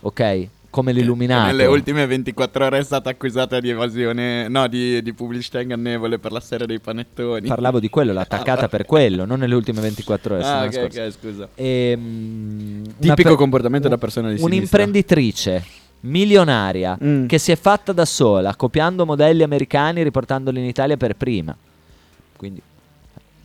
ok? 0.00 0.48
Come 0.70 0.92
l'illuminato. 0.92 1.46
Nelle 1.46 1.66
ultime 1.66 2.06
24 2.06 2.64
ore 2.66 2.78
è 2.78 2.82
stata 2.82 3.08
accusata 3.10 3.60
di 3.60 3.70
evasione, 3.70 4.46
no, 4.48 4.66
di, 4.68 5.00
di 5.02 5.12
pubblicità 5.14 5.60
ingannevole 5.60 6.18
per 6.18 6.32
la 6.32 6.40
serie 6.40 6.66
dei 6.66 6.80
panettoni. 6.80 7.48
Parlavo 7.48 7.80
di 7.80 7.88
quello, 7.88 8.12
l'ha 8.12 8.20
attaccata 8.28 8.68
per 8.68 8.84
quello, 8.84 9.24
non 9.24 9.38
nelle 9.38 9.54
ultime 9.54 9.80
24 9.80 10.34
ore. 10.34 10.44
Ah, 10.44 10.64
ok, 10.64 10.88
ok, 10.90 11.10
scusa. 11.12 11.48
Ehm, 11.54 12.80
una 12.82 12.92
Tipico 12.98 13.28
per- 13.30 13.38
comportamento 13.38 13.88
da 13.88 13.96
persona 13.98 14.28
di 14.30 14.36
sinistra. 14.38 14.56
Un'imprenditrice 14.56 15.64
milionaria 16.00 16.96
Mm. 17.02 17.26
che 17.26 17.38
si 17.38 17.52
è 17.52 17.56
fatta 17.56 17.92
da 17.92 18.04
sola, 18.04 18.54
copiando 18.54 19.04
modelli 19.06 19.42
americani 19.42 20.00
e 20.00 20.02
riportandoli 20.04 20.58
in 20.60 20.66
Italia 20.66 20.96
per 20.96 21.14
prima. 21.16 21.56
Quindi 22.36 22.60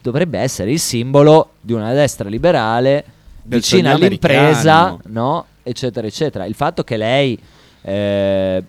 dovrebbe 0.01 0.39
essere 0.39 0.71
il 0.71 0.79
simbolo 0.79 1.51
di 1.61 1.73
una 1.73 1.93
destra 1.93 2.27
liberale 2.27 3.03
Del 3.43 3.59
vicina 3.59 3.91
all'impresa, 3.93 4.97
no? 5.05 5.45
Eccetera, 5.63 6.07
eccetera. 6.07 6.45
Il 6.45 6.55
fatto 6.55 6.83
che 6.83 6.97
lei, 6.97 7.37
eh, 7.81 8.63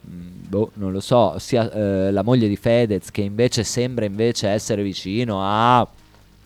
boh, 0.00 0.70
non 0.74 0.92
lo 0.92 1.00
so, 1.00 1.38
sia 1.38 1.70
eh, 1.70 2.10
la 2.10 2.22
moglie 2.22 2.48
di 2.48 2.56
Fedez, 2.56 3.10
che 3.10 3.22
invece 3.22 3.64
sembra 3.64 4.04
invece 4.04 4.48
essere 4.48 4.82
vicino 4.82 5.40
a 5.42 5.86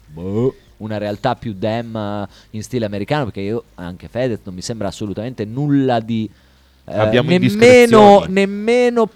boh, 0.07 0.55
una 0.79 0.99
realtà 0.99 1.35
più 1.35 1.55
dem 1.55 1.97
eh, 1.97 2.29
in 2.51 2.63
stile 2.63 2.85
americano, 2.85 3.25
perché 3.25 3.41
io 3.41 3.65
anche 3.77 4.09
Fedez 4.09 4.41
non 4.45 4.55
mi 4.55 4.63
sembra 4.63 4.89
assolutamente 4.89 5.45
nulla 5.45 6.01
di 6.01 6.29
eh, 6.87 7.23
nemmeno, 7.23 8.25
nemmeno 8.29 9.09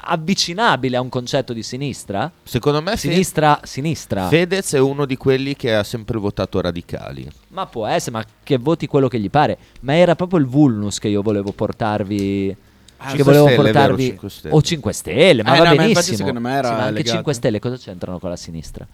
avvicinabile 0.00 0.96
a 0.96 1.00
un 1.00 1.08
concetto 1.08 1.52
di 1.52 1.62
sinistra. 1.62 2.30
Secondo 2.42 2.80
me 2.82 2.92
Fe- 2.92 2.96
Sinistra, 3.10 3.60
sinistra. 3.64 4.28
Fedez 4.28 4.74
è 4.74 4.78
uno 4.78 5.04
di 5.04 5.16
quelli 5.16 5.56
che 5.56 5.74
ha 5.74 5.82
sempre 5.82 6.18
votato 6.18 6.60
radicali. 6.60 7.28
Ma 7.48 7.66
può 7.66 7.86
essere, 7.86 8.16
ma 8.16 8.24
che 8.42 8.56
voti 8.58 8.86
quello 8.86 9.08
che 9.08 9.18
gli 9.18 9.30
pare. 9.30 9.58
Ma 9.80 9.94
era 9.96 10.14
proprio 10.14 10.38
il 10.38 10.46
vulnus 10.46 10.98
che 10.98 11.08
io 11.08 11.22
volevo 11.22 11.52
portarvi. 11.52 12.56
Ah, 12.98 13.10
che 13.10 13.16
5 13.16 13.24
volevo 13.24 13.46
Stelle, 13.48 13.62
vero, 13.62 13.72
portarvi. 13.80 14.04
5 14.06 14.30
Stelle. 14.30 14.54
O 14.54 14.62
5 14.62 14.92
Stelle, 14.92 15.42
ma 15.42 15.54
Eh, 15.54 15.58
va 15.58 15.64
no, 15.64 15.74
ma 15.74 15.82
benissimo. 15.82 16.16
secondo 16.16 16.40
me 16.40 16.52
era 16.54 16.68
Sì, 16.68 16.74
ma 16.74 16.80
anche 16.82 16.92
legato. 16.94 17.14
5 17.16 17.34
Stelle 17.34 17.58
cosa 17.58 17.76
c'entrano 17.76 18.18
con 18.18 18.30
la 18.30 18.36
sinistra? 18.36 18.86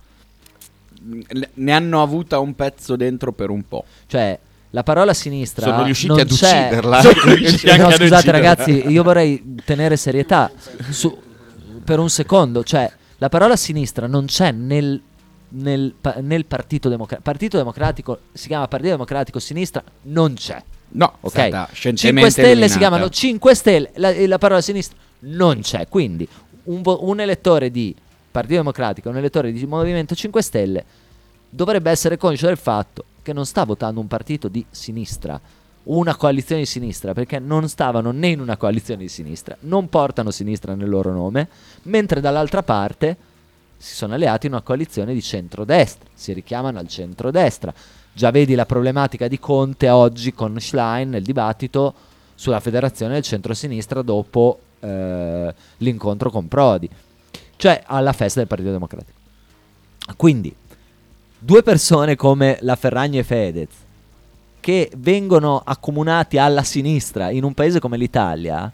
Ne- 1.02 1.48
Ne 1.54 1.72
hanno 1.72 2.02
avuta 2.02 2.38
un 2.40 2.54
pezzo 2.54 2.96
dentro 2.96 3.32
per 3.32 3.50
un 3.50 3.66
po'. 3.66 3.84
Cioè, 4.06 4.38
La 4.72 4.82
parola 4.84 5.12
sinistra 5.14 5.66
Sono 5.66 5.82
riusciti 5.82 6.08
non 6.08 6.20
ad 6.20 6.28
c'è. 6.28 6.66
ucciderla. 6.66 7.00
Sono 7.00 7.34
riusciti 7.34 7.66
no, 7.66 7.90
scusate 7.90 8.04
ucciderla. 8.04 8.30
ragazzi, 8.30 8.70
io 8.88 9.02
vorrei 9.02 9.54
tenere 9.64 9.96
serietà 9.96 10.50
su- 10.90 11.18
per 11.84 11.98
un 11.98 12.08
secondo, 12.08 12.62
cioè 12.62 12.90
la 13.18 13.28
parola 13.28 13.56
sinistra 13.56 14.06
non 14.06 14.26
c'è 14.26 14.52
nel, 14.52 15.00
nel 15.50 15.94
nel 16.20 16.44
Partito 16.44 16.88
Democratico. 16.88 17.28
Partito 17.28 17.56
Democratico 17.56 18.18
si 18.32 18.46
chiama 18.46 18.68
Partito 18.68 18.90
Democratico 18.92 19.38
Sinistra, 19.40 19.82
non 20.02 20.34
c'è. 20.34 20.62
No, 20.92 21.14
Ok. 21.20 21.30
stata 21.32 21.48
5 21.72 21.74
scientemente 21.74 22.30
Stelle 22.30 22.48
si 22.48 22.50
eliminata. 22.52 22.78
chiamano 22.78 23.08
5 23.08 23.54
Stelle, 23.54 23.90
la, 23.96 24.26
la 24.26 24.38
parola 24.38 24.60
sinistra 24.60 24.96
non 25.20 25.60
c'è. 25.60 25.88
Quindi 25.88 26.26
un, 26.64 26.82
vo- 26.82 27.04
un 27.04 27.18
elettore 27.20 27.70
di 27.72 27.94
Partito 28.30 28.54
Democratico, 28.54 29.08
un 29.08 29.16
elettore 29.16 29.50
di 29.52 29.66
Movimento 29.66 30.14
5 30.14 30.40
Stelle 30.42 30.84
dovrebbe 31.48 31.90
essere 31.90 32.16
conscio 32.16 32.46
del 32.46 32.56
fatto 32.56 33.04
che 33.22 33.32
non 33.32 33.46
sta 33.46 33.64
votando 33.64 34.00
un 34.00 34.06
partito 34.06 34.48
di 34.48 34.64
sinistra, 34.70 35.40
una 35.84 36.16
coalizione 36.16 36.62
di 36.62 36.66
sinistra, 36.66 37.12
perché 37.14 37.38
non 37.38 37.68
stavano 37.68 38.10
né 38.10 38.28
in 38.28 38.40
una 38.40 38.56
coalizione 38.56 39.02
di 39.02 39.08
sinistra, 39.08 39.56
non 39.60 39.88
portano 39.88 40.30
sinistra 40.30 40.74
nel 40.74 40.88
loro 40.88 41.12
nome, 41.12 41.48
mentre 41.82 42.20
dall'altra 42.20 42.62
parte 42.62 43.16
si 43.76 43.94
sono 43.94 44.14
alleati 44.14 44.46
in 44.46 44.52
una 44.52 44.62
coalizione 44.62 45.14
di 45.14 45.22
centrodestra, 45.22 46.08
si 46.12 46.32
richiamano 46.32 46.78
al 46.78 46.88
centrodestra. 46.88 47.72
Già 48.12 48.30
vedi 48.30 48.54
la 48.54 48.66
problematica 48.66 49.28
di 49.28 49.38
Conte 49.38 49.88
oggi 49.88 50.34
con 50.34 50.58
Schlein 50.60 51.08
nel 51.10 51.22
dibattito 51.22 51.94
sulla 52.34 52.60
federazione 52.60 53.14
del 53.14 53.22
centrosinistra 53.22 54.02
dopo 54.02 54.60
eh, 54.80 55.54
l'incontro 55.78 56.30
con 56.30 56.48
Prodi, 56.48 56.88
cioè 57.56 57.82
alla 57.86 58.12
festa 58.12 58.40
del 58.40 58.48
Partito 58.48 58.70
Democratico. 58.70 59.18
Quindi, 60.16 60.54
due 61.40 61.62
persone 61.62 62.16
come 62.16 62.58
la 62.60 62.76
Ferragni 62.76 63.18
e 63.18 63.24
Fedez, 63.24 63.68
che 64.60 64.92
vengono 64.96 65.60
accomunati 65.64 66.36
alla 66.36 66.62
sinistra 66.62 67.30
in 67.30 67.44
un 67.44 67.54
paese 67.54 67.80
come 67.80 67.96
l'Italia, 67.96 68.70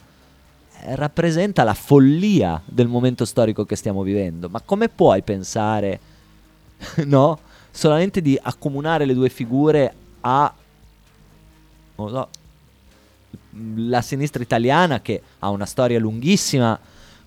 eh, 0.80 0.96
rappresenta 0.96 1.62
la 1.62 1.74
follia 1.74 2.60
del 2.64 2.88
momento 2.88 3.24
storico 3.24 3.64
che 3.64 3.76
stiamo 3.76 4.02
vivendo. 4.02 4.48
Ma 4.48 4.60
come 4.60 4.88
puoi 4.88 5.22
pensare, 5.22 6.00
no? 7.06 7.38
Solamente 7.70 8.20
di 8.20 8.38
accomunare 8.40 9.04
le 9.04 9.14
due 9.14 9.28
figure 9.28 9.94
a 10.22 10.52
non 11.96 12.10
lo 12.10 12.12
so, 12.12 12.28
la 13.76 14.02
sinistra 14.02 14.42
italiana 14.42 15.00
che 15.00 15.22
ha 15.38 15.48
una 15.48 15.64
storia 15.64 15.98
lunghissima 15.98 16.78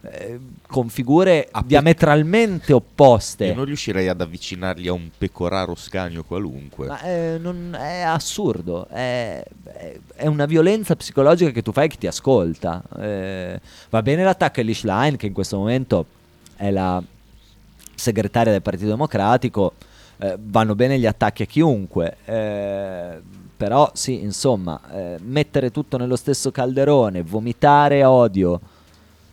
eh, 0.02 0.39
con 0.68 0.88
figure 0.89 1.50
diametralmente 1.66 2.72
opposte. 2.74 3.45
Io 3.47 3.54
non 3.56 3.66
riuscirei 3.66 4.08
ad 4.08 4.22
avvicinarli 4.22 4.88
a 4.88 4.93
un 4.93 5.10
pecoraro 5.18 5.76
scanio 5.76 6.24
qualunque. 6.24 6.88
Ma 6.88 7.02
eh, 7.02 7.38
non- 7.39 7.76
è 7.78 8.02
assurdo, 8.02 8.88
è, 8.88 9.43
è- 10.16 10.28
una 10.28 10.45
violenza 10.45 10.95
psicologica 10.95 11.52
che 11.52 11.62
tu 11.62 11.72
fai 11.72 11.89
che 11.89 11.97
ti 11.97 12.08
ascolta. 12.08 12.82
Eh, 12.97 13.60
va 13.89 14.02
bene 14.02 14.24
l'attacco 14.24 14.60
a 14.60 14.64
Elish 14.64 14.84
Line, 14.84 15.18
che 15.18 15.26
in 15.28 15.34
questo 15.34 15.58
momento 15.58 16.06
è 16.56 16.72
la 16.72 17.02
segretaria 17.95 18.52
del 18.54 18.62
Partito 18.62 18.88
Democratico, 18.88 19.74
eh, 20.20 20.38
vanno 20.39 20.76
bene 20.76 20.97
gli 20.97 21.06
attacchi 21.06 21.43
a 21.43 21.45
chiunque, 21.45 22.18
eh, 22.26 23.22
però 23.58 23.91
sì, 23.93 24.22
insomma, 24.22 24.80
mettere 25.20 25.70
tutto 25.70 25.97
nello 25.97 26.16
stesso 26.16 26.50
calderone, 26.50 27.22
vomitare 27.24 28.06
odio, 28.06 28.62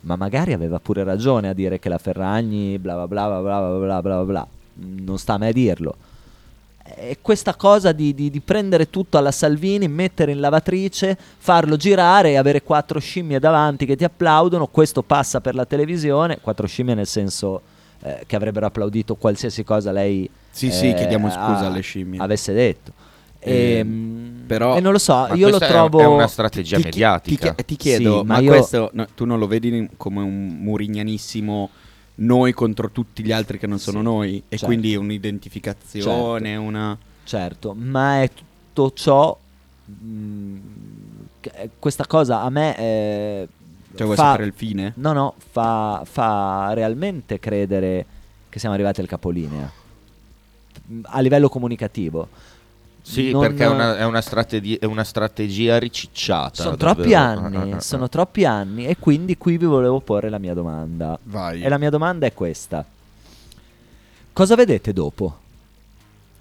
ma 0.07 0.15
magari 0.17 0.53
aveva 0.53 0.79
pure 0.79 1.03
ragione 1.03 1.49
a 1.49 1.53
dire 1.53 1.79
che 1.81 1.89
la 1.89 1.99
Ferragni 1.99 2.79
bla 2.79 2.95
bla 2.95 3.07
bla 3.27 3.41
bla 3.41 3.61
bla 3.61 3.79
bla 3.79 4.01
bla 4.03 4.25
bla 4.25 4.47
non 4.75 5.19
sta 5.19 5.35
a 5.35 5.39
me 5.39 5.49
a 5.49 5.53
dirlo. 5.53 5.97
E 6.95 7.19
questa 7.21 7.57
cosa 7.57 7.91
di, 7.91 8.15
di- 8.15 8.31
di 8.31 8.39
prendere 8.41 8.89
tutto 8.91 9.19
alla 9.19 9.33
Salvini, 9.33 9.89
mettere 9.89 10.31
in 10.31 10.39
lavatrice, 10.39 11.19
farlo 11.39 11.77
girare 11.77 12.31
e 12.31 12.37
avere 12.37 12.63
quattro 12.63 13.01
scimmie 13.01 13.41
davanti 13.41 13.87
che 13.87 13.97
ti 13.97 14.05
applaudono, 14.05 14.69
questo 14.69 15.03
passa 15.03 15.41
per 15.41 15.57
la 15.57 15.65
televisione, 15.67 16.39
quattro 16.41 16.69
scimmie 16.69 16.95
nel 16.95 17.09
senso 17.09 17.61
eh, 18.03 18.23
che 18.27 18.37
avrebbero 18.37 18.67
applaudito 18.67 19.17
qualsiasi 19.17 19.65
cosa 19.65 19.91
lei 19.91 20.31
Sì, 20.51 20.71
sì, 20.71 20.91
eh, 20.91 20.95
chiediamo 20.95 21.29
scusa 21.29 21.41
a- 21.43 21.67
alle 21.67 21.81
scimmie. 21.81 22.21
avesse 22.21 22.53
detto. 22.53 22.93
Eh, 23.49 23.79
Ehm, 23.79 24.43
però- 24.47 24.77
e 24.77 24.81
non 24.81 24.93
lo 24.93 24.99
so, 24.99 25.29
io 25.35 25.49
lo 25.49 25.59
trovo... 25.59 26.01
è 26.01 26.05
una 26.07 26.27
strategia 26.27 26.77
Ti 26.79 26.85
mediatica. 26.85 27.53
Ti, 27.55 27.65
ti 27.65 27.77
chiedo, 27.77 28.21
Sì, 28.21 28.27
ma, 28.27 28.35
ma 28.35 28.41
io- 28.41 28.51
questo 28.51 28.91
no, 28.93 29.07
tu 29.15 29.25
non 29.25 29.39
lo 29.39 29.47
vedi 29.47 29.89
come 29.97 30.21
un 30.23 30.59
murignanissimo 30.61 31.71
noi 32.17 32.53
contro 32.53 32.91
tutti 32.91 33.23
gli 33.23 33.31
altri 33.33 33.59
che 33.59 33.67
non 33.67 33.79
sono 33.79 33.99
Sì, 33.99 34.05
noi? 34.05 34.37
E 34.37 34.43
certo. 34.51 34.67
quindi 34.67 34.97
un'identificazione, 34.97 36.57
una... 36.57 36.97
Certo, 37.25 37.75
ma 37.75 38.23
è 38.23 38.31
tutto 38.31 38.93
ciò. 38.95 39.37
mh, 39.85 40.57
che- 41.41 41.71
questa 41.79 42.07
cosa 42.07 42.43
a 42.43 42.51
me. 42.51 42.77
eh, 42.77 43.49
Cioè 43.95 44.05
vuoi 44.05 44.17
fa- 44.17 44.31
sapere 44.31 44.47
il 44.47 44.53
fine? 44.55 44.93
No, 44.97 45.13
no, 45.13 45.35
fa, 45.51 46.03
fa 46.05 46.73
realmente 46.75 47.39
credere 47.41 48.05
che 48.49 48.59
siamo 48.59 48.75
arrivati 48.75 49.01
al 49.01 49.07
capolinea. 49.09 49.71
A 51.03 51.21
livello 51.21 51.49
comunicativo. 51.49 52.29
Sì, 53.09 53.31
Non- 53.31 53.41
perché 53.43 53.63
è 53.63 53.69
una, 53.69 53.97
è 53.99 54.05
una 54.05 54.21
strategi- 54.21 54.75
è 54.77 54.85
una 54.85 55.05
strategia 55.05 55.79
ricicciata. 55.79 56.61
Sono 56.65 56.77
troppi 56.77 57.15
anni, 57.15 57.77
sono 57.81 58.09
troppi 58.09 58.45
anni 58.45 58.87
e 58.87 58.97
quindi 58.99 59.39
qui 59.39 59.57
vi 59.59 59.65
volevo 59.65 60.01
porre 60.01 60.29
la 60.29 60.39
mia 60.39 60.55
domanda. 60.55 61.17
Vai. 61.23 61.63
E 61.63 61.69
la 61.69 61.79
mia 61.79 61.91
domanda 61.91 62.27
è 62.27 62.35
questa. 62.35 62.85
Cosa 64.33 64.55
vedete 64.57 64.93
dopo? 64.93 65.39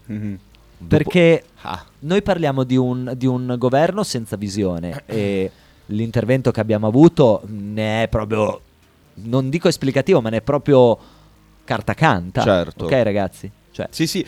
Mhm. 0.07 0.39
Perché 0.87 1.43
Ah. 1.61 1.83
noi 1.99 2.21
parliamo 2.23 2.63
di 2.63 2.75
un, 2.75 3.13
di 3.15 3.27
un 3.27 3.55
governo 3.59 4.03
senza 4.03 4.35
visione 4.35 5.03
e 5.05 5.51
l'intervento 5.87 6.49
che 6.51 6.59
abbiamo 6.59 6.87
avuto 6.87 7.41
ne 7.45 8.03
è 8.03 8.07
proprio, 8.07 8.59
non 9.15 9.49
dico 9.49 9.67
esplicativo, 9.67 10.19
ma 10.19 10.29
ne 10.29 10.37
è 10.37 10.41
proprio 10.41 10.97
carta 11.63 11.93
canta. 11.93 12.41
Certo. 12.41 12.85
Ok 12.85 12.91
ragazzi? 13.03 13.49
Cioè, 13.75 13.87
Sì, 13.91 14.07
sì, 14.07 14.25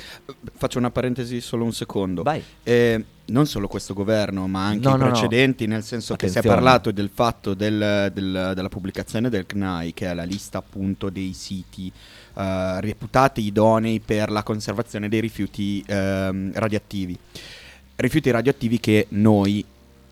faccio 0.58 0.78
una 0.78 0.92
parentesi 0.92 1.40
solo 1.40 1.64
un 1.64 1.72
secondo. 1.72 2.22
vai. 2.22 2.44
Eh, 2.64 3.02
non 3.28 3.46
solo 3.46 3.70
questo 3.70 3.94
governo, 3.94 4.46
ma 4.48 4.66
anche 4.66 4.88
No, 4.90 4.96
i 4.96 4.98
no, 5.00 5.06
no. 5.06 5.12
precedenti, 5.12 5.68
nel 5.68 5.84
senso 5.84 6.16
che 6.18 6.28
si 6.28 6.36
è 6.36 6.40
Attenzione. 6.40 6.56
parlato 6.66 6.92
del 6.92 7.10
fatto 7.14 7.54
del- 7.54 8.12
del- 8.14 8.52
della 8.54 8.68
pubblicazione 8.70 9.30
del 9.30 9.46
CNAI, 9.46 9.94
che 9.94 10.08
è 10.10 10.14
la 10.14 10.24
lista 10.24 10.58
appunto 10.58 11.10
dei 11.10 11.32
siti 11.34 11.90
eh, 12.40 12.82
reputati 12.82 13.42
idonei 13.42 14.00
per 14.02 14.30
la 14.32 14.44
conservazione 14.44 15.08
dei 15.10 15.22
rifiuti 15.22 15.82
ehm, 15.88 16.52
radioattivi. 16.54 17.18
Rifiuti 17.96 18.30
radioattivi 18.30 18.80
che 18.82 19.08
noi 19.10 19.66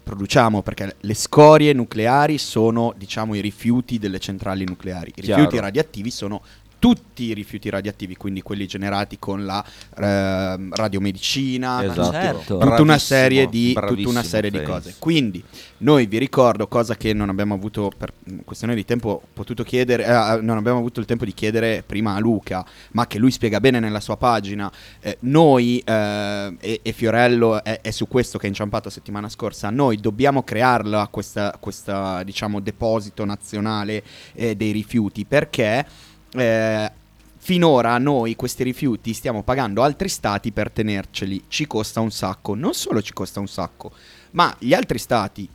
produciamo 0.03 0.61
perché 0.61 0.95
le 0.99 1.13
scorie 1.13 1.73
nucleari 1.73 2.37
sono 2.37 2.93
diciamo 2.95 3.33
i 3.35 3.41
rifiuti 3.41 3.97
delle 3.99 4.19
centrali 4.19 4.63
nucleari 4.63 5.09
i 5.15 5.21
Chiaro. 5.21 5.41
rifiuti 5.43 5.59
radioattivi 5.63 6.11
sono 6.11 6.41
tutti 6.85 7.23
i 7.23 7.33
rifiuti 7.33 7.67
radioattivi 7.71 8.15
quindi 8.15 8.43
quelli 8.43 8.67
generati 8.67 9.17
con 9.17 9.43
la 9.43 9.65
ehm, 9.97 10.75
radiomedicina 10.75 11.83
Esatto. 11.83 12.11
certo. 12.11 12.57
tutta 12.59 12.81
una 12.83 12.99
serie 12.99 13.47
di, 13.47 13.73
tutta 13.73 14.09
una 14.09 14.21
serie 14.21 14.51
di 14.51 14.61
cose. 14.61 14.95
Quindi, 14.99 15.43
noi 15.79 16.05
vi 16.05 16.19
ricordo, 16.19 16.67
cosa 16.67 16.95
che 16.95 17.13
non 17.13 17.29
abbiamo 17.29 17.53
avuto 17.53 17.91
per 17.95 18.13
mh, 18.23 18.37
questione 18.45 18.75
di 18.75 18.85
tempo 18.85 19.21
potuto 19.33 19.63
chiedere, 19.63 20.03
eh, 20.03 20.41
non 20.41 20.57
abbiamo 20.57 20.77
avuto 20.77 20.99
il 20.99 21.05
tempo 21.05 21.25
di 21.25 21.33
chiedere 21.33 21.83
prima 21.85 22.13
a 22.13 22.19
Luca, 22.19 22.65
ma 22.91 23.07
che 23.07 23.17
lui 23.17 23.31
spiega 23.31 23.59
bene 23.59 23.79
nella 23.79 23.99
sua 23.99 24.17
pagina. 24.17 24.71
eh, 25.01 25.17
noi, 25.21 25.81
eh, 25.83 26.55
e, 26.59 26.79
e 26.83 26.91
Fiorello 26.91 27.63
è, 27.63 27.81
è 27.81 27.91
su 27.91 28.07
questo 28.07 28.37
che 28.37 28.45
è 28.45 28.49
inciampato 28.49 28.89
settimana 28.89 29.29
scorsa, 29.29 29.69
noi 29.69 29.97
dobbiamo 29.97 30.43
crearla 30.43 31.07
questa, 31.09 31.55
questa 31.59 32.23
diciamo, 32.23 32.59
deposito 32.59 33.25
nazionale 33.25 34.03
eh, 34.33 34.55
dei 34.55 34.71
rifiuti 34.71 35.25
perché 35.25 36.13
eh, 36.35 36.91
finora 37.37 37.97
noi 37.99 38.35
questi 38.35 38.63
rifiuti 38.63 39.13
stiamo 39.13 39.43
pagando 39.43 39.83
altri 39.83 40.09
stati 40.09 40.51
per 40.51 40.71
tenerceli, 40.71 41.43
ci 41.47 41.67
costa 41.67 41.99
un 41.99 42.11
sacco, 42.11 42.55
non 42.55 42.73
solo 42.73 43.01
ci 43.01 43.13
costa 43.13 43.39
un 43.39 43.47
sacco, 43.47 43.91
ma 44.31 44.55
gli 44.57 44.73
altri 44.73 44.97
stati 44.97 45.47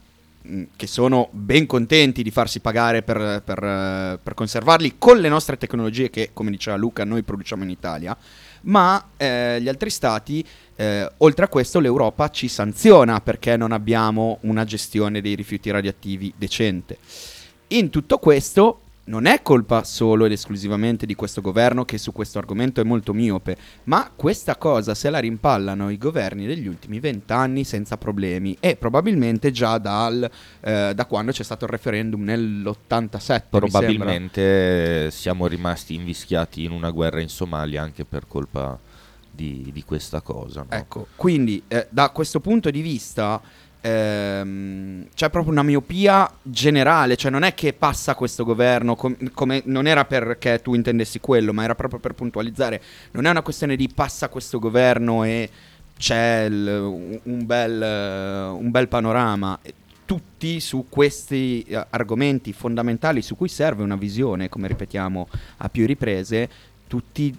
mh, 0.42 0.62
che 0.76 0.86
sono 0.86 1.28
ben 1.32 1.66
contenti 1.66 2.22
di 2.22 2.30
farsi 2.30 2.60
pagare 2.60 3.02
per, 3.02 3.42
per, 3.44 3.62
eh, 3.62 4.18
per 4.22 4.34
conservarli 4.34 4.98
con 4.98 5.18
le 5.18 5.28
nostre 5.28 5.56
tecnologie 5.56 6.10
che, 6.10 6.30
come 6.32 6.50
diceva 6.50 6.76
Luca, 6.76 7.04
noi 7.04 7.22
produciamo 7.22 7.64
in 7.64 7.70
Italia, 7.70 8.16
ma 8.62 9.08
eh, 9.16 9.60
gli 9.60 9.68
altri 9.68 9.90
stati, 9.90 10.44
eh, 10.76 11.10
oltre 11.18 11.46
a 11.46 11.48
questo, 11.48 11.80
l'Europa 11.80 12.30
ci 12.30 12.46
sanziona 12.46 13.20
perché 13.20 13.56
non 13.56 13.72
abbiamo 13.72 14.38
una 14.42 14.64
gestione 14.64 15.20
dei 15.20 15.34
rifiuti 15.34 15.70
radioattivi 15.70 16.32
decente. 16.36 16.98
In 17.68 17.90
tutto 17.90 18.18
questo 18.18 18.80
non 19.10 19.26
è 19.26 19.42
colpa 19.42 19.82
solo 19.82 20.24
ed 20.24 20.30
esclusivamente 20.32 21.04
di 21.04 21.16
questo 21.16 21.40
governo 21.40 21.84
che 21.84 21.98
su 21.98 22.12
questo 22.12 22.38
argomento 22.38 22.80
è 22.80 22.84
molto 22.84 23.12
miope, 23.12 23.56
ma 23.84 24.08
questa 24.14 24.54
cosa 24.54 24.94
se 24.94 25.10
la 25.10 25.18
rimpallano 25.18 25.90
i 25.90 25.98
governi 25.98 26.46
degli 26.46 26.68
ultimi 26.68 27.00
vent'anni 27.00 27.64
senza 27.64 27.96
problemi 27.96 28.56
e 28.60 28.76
probabilmente 28.76 29.50
già 29.50 29.78
dal, 29.78 30.30
eh, 30.60 30.92
da 30.94 31.04
quando 31.06 31.32
c'è 31.32 31.42
stato 31.42 31.64
il 31.64 31.72
referendum 31.72 32.22
nell'87. 32.22 33.42
Probabilmente 33.50 35.10
siamo 35.10 35.48
rimasti 35.48 35.94
invischiati 35.94 36.62
in 36.62 36.70
una 36.70 36.90
guerra 36.90 37.20
in 37.20 37.28
Somalia 37.28 37.82
anche 37.82 38.04
per 38.04 38.28
colpa 38.28 38.78
di, 39.28 39.70
di 39.72 39.82
questa 39.82 40.20
cosa. 40.20 40.60
no? 40.60 40.76
Ecco, 40.76 41.08
quindi 41.16 41.60
eh, 41.66 41.88
da 41.90 42.10
questo 42.10 42.38
punto 42.38 42.70
di 42.70 42.80
vista 42.80 43.42
ehm, 43.80 45.06
c'è 45.14 45.30
proprio 45.30 45.52
una 45.52 45.62
miopia 45.62 46.30
generale, 46.42 47.16
cioè 47.16 47.30
non 47.30 47.42
è 47.42 47.54
che 47.54 47.72
passa 47.72 48.14
questo 48.14 48.44
governo, 48.44 48.96
com- 48.96 49.16
come 49.32 49.62
non 49.66 49.86
era 49.86 50.04
perché 50.04 50.60
tu 50.62 50.74
intendessi 50.74 51.20
quello, 51.20 51.52
ma 51.52 51.64
era 51.64 51.74
proprio 51.74 51.98
per 52.00 52.14
puntualizzare, 52.14 52.82
non 53.12 53.26
è 53.26 53.30
una 53.30 53.42
questione 53.42 53.76
di 53.76 53.88
passa 53.88 54.28
questo 54.28 54.58
governo 54.58 55.24
e 55.24 55.48
c'è 55.98 56.46
il- 56.48 57.20
un, 57.24 57.46
bel, 57.46 58.52
un 58.58 58.70
bel 58.70 58.88
panorama. 58.88 59.58
Tutti 60.06 60.58
su 60.58 60.86
questi 60.88 61.62
eh, 61.62 61.86
argomenti 61.90 62.52
fondamentali 62.52 63.22
su 63.22 63.36
cui 63.36 63.48
serve 63.48 63.84
una 63.84 63.94
visione, 63.94 64.48
come 64.48 64.66
ripetiamo 64.66 65.28
a 65.58 65.68
più 65.68 65.86
riprese, 65.86 66.48
tutti 66.88 67.36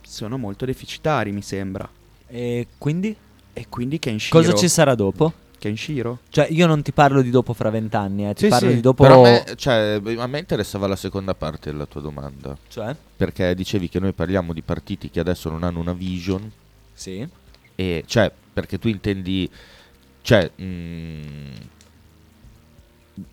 sono 0.00 0.38
molto 0.38 0.64
deficitari, 0.64 1.32
mi 1.32 1.42
sembra. 1.42 1.86
E 2.26 2.66
quindi? 2.78 3.14
E 3.52 3.66
quindi 3.68 3.98
Kenshiro. 3.98 4.38
Cosa 4.40 4.54
ci 4.54 4.68
sarà 4.68 4.94
dopo? 4.94 5.32
Kenshiro? 5.64 6.18
Cioè, 6.28 6.48
io 6.50 6.66
non 6.66 6.82
ti 6.82 6.92
parlo 6.92 7.22
di 7.22 7.30
dopo 7.30 7.54
fra 7.54 7.70
vent'anni, 7.70 8.28
eh, 8.28 8.34
ti 8.34 8.44
Sì, 8.44 8.48
parlo 8.48 8.68
sì, 8.68 8.74
di 8.74 8.80
dopo... 8.82 9.02
Però 9.02 9.24
a 9.24 9.30
me, 9.30 9.44
cioè, 9.56 9.98
a 10.16 10.26
me 10.26 10.38
interessava 10.38 10.86
la 10.86 10.96
seconda 10.96 11.34
parte 11.34 11.70
della 11.70 11.86
tua 11.86 12.02
domanda. 12.02 12.54
Cioè? 12.68 12.94
Perché 13.16 13.54
dicevi 13.54 13.88
che 13.88 13.98
noi 13.98 14.12
parliamo 14.12 14.52
di 14.52 14.60
partiti 14.60 15.08
che 15.08 15.20
adesso 15.20 15.48
non 15.48 15.62
hanno 15.62 15.80
una 15.80 15.94
vision. 15.94 16.50
Sì. 16.92 17.26
E 17.74 18.04
cioè, 18.06 18.30
perché 18.52 18.78
tu 18.78 18.88
intendi. 18.88 19.50
Cioè, 20.20 20.50
mh, 20.54 21.52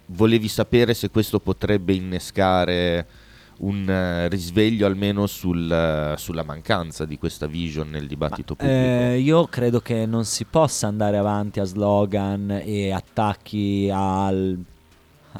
volevi 0.05 0.47
sapere 0.47 0.93
se 0.93 1.09
questo 1.09 1.39
potrebbe 1.39 1.93
innescare 1.93 3.05
un 3.64 3.88
eh, 3.89 4.28
risveglio 4.28 4.86
almeno 4.88 5.28
sul, 5.28 5.72
eh, 5.72 6.16
sulla 6.18 6.43
mancanza 6.43 7.05
di 7.05 7.18
questa 7.18 7.45
vision 7.47 7.89
nel 7.89 8.07
dibattito 8.07 8.55
pubblico. 8.55 8.80
Eh, 8.80 9.20
io 9.20 9.45
credo 9.45 9.80
che 9.82 10.05
non 10.05 10.26
si 10.26 10.45
possa 10.45 10.88
andare 10.88 11.18
avanti 11.18 11.59
a 11.59 11.64
slogan 11.64 12.59
e 12.64 12.91
attacchi 12.91 13.89
al- 13.93 14.57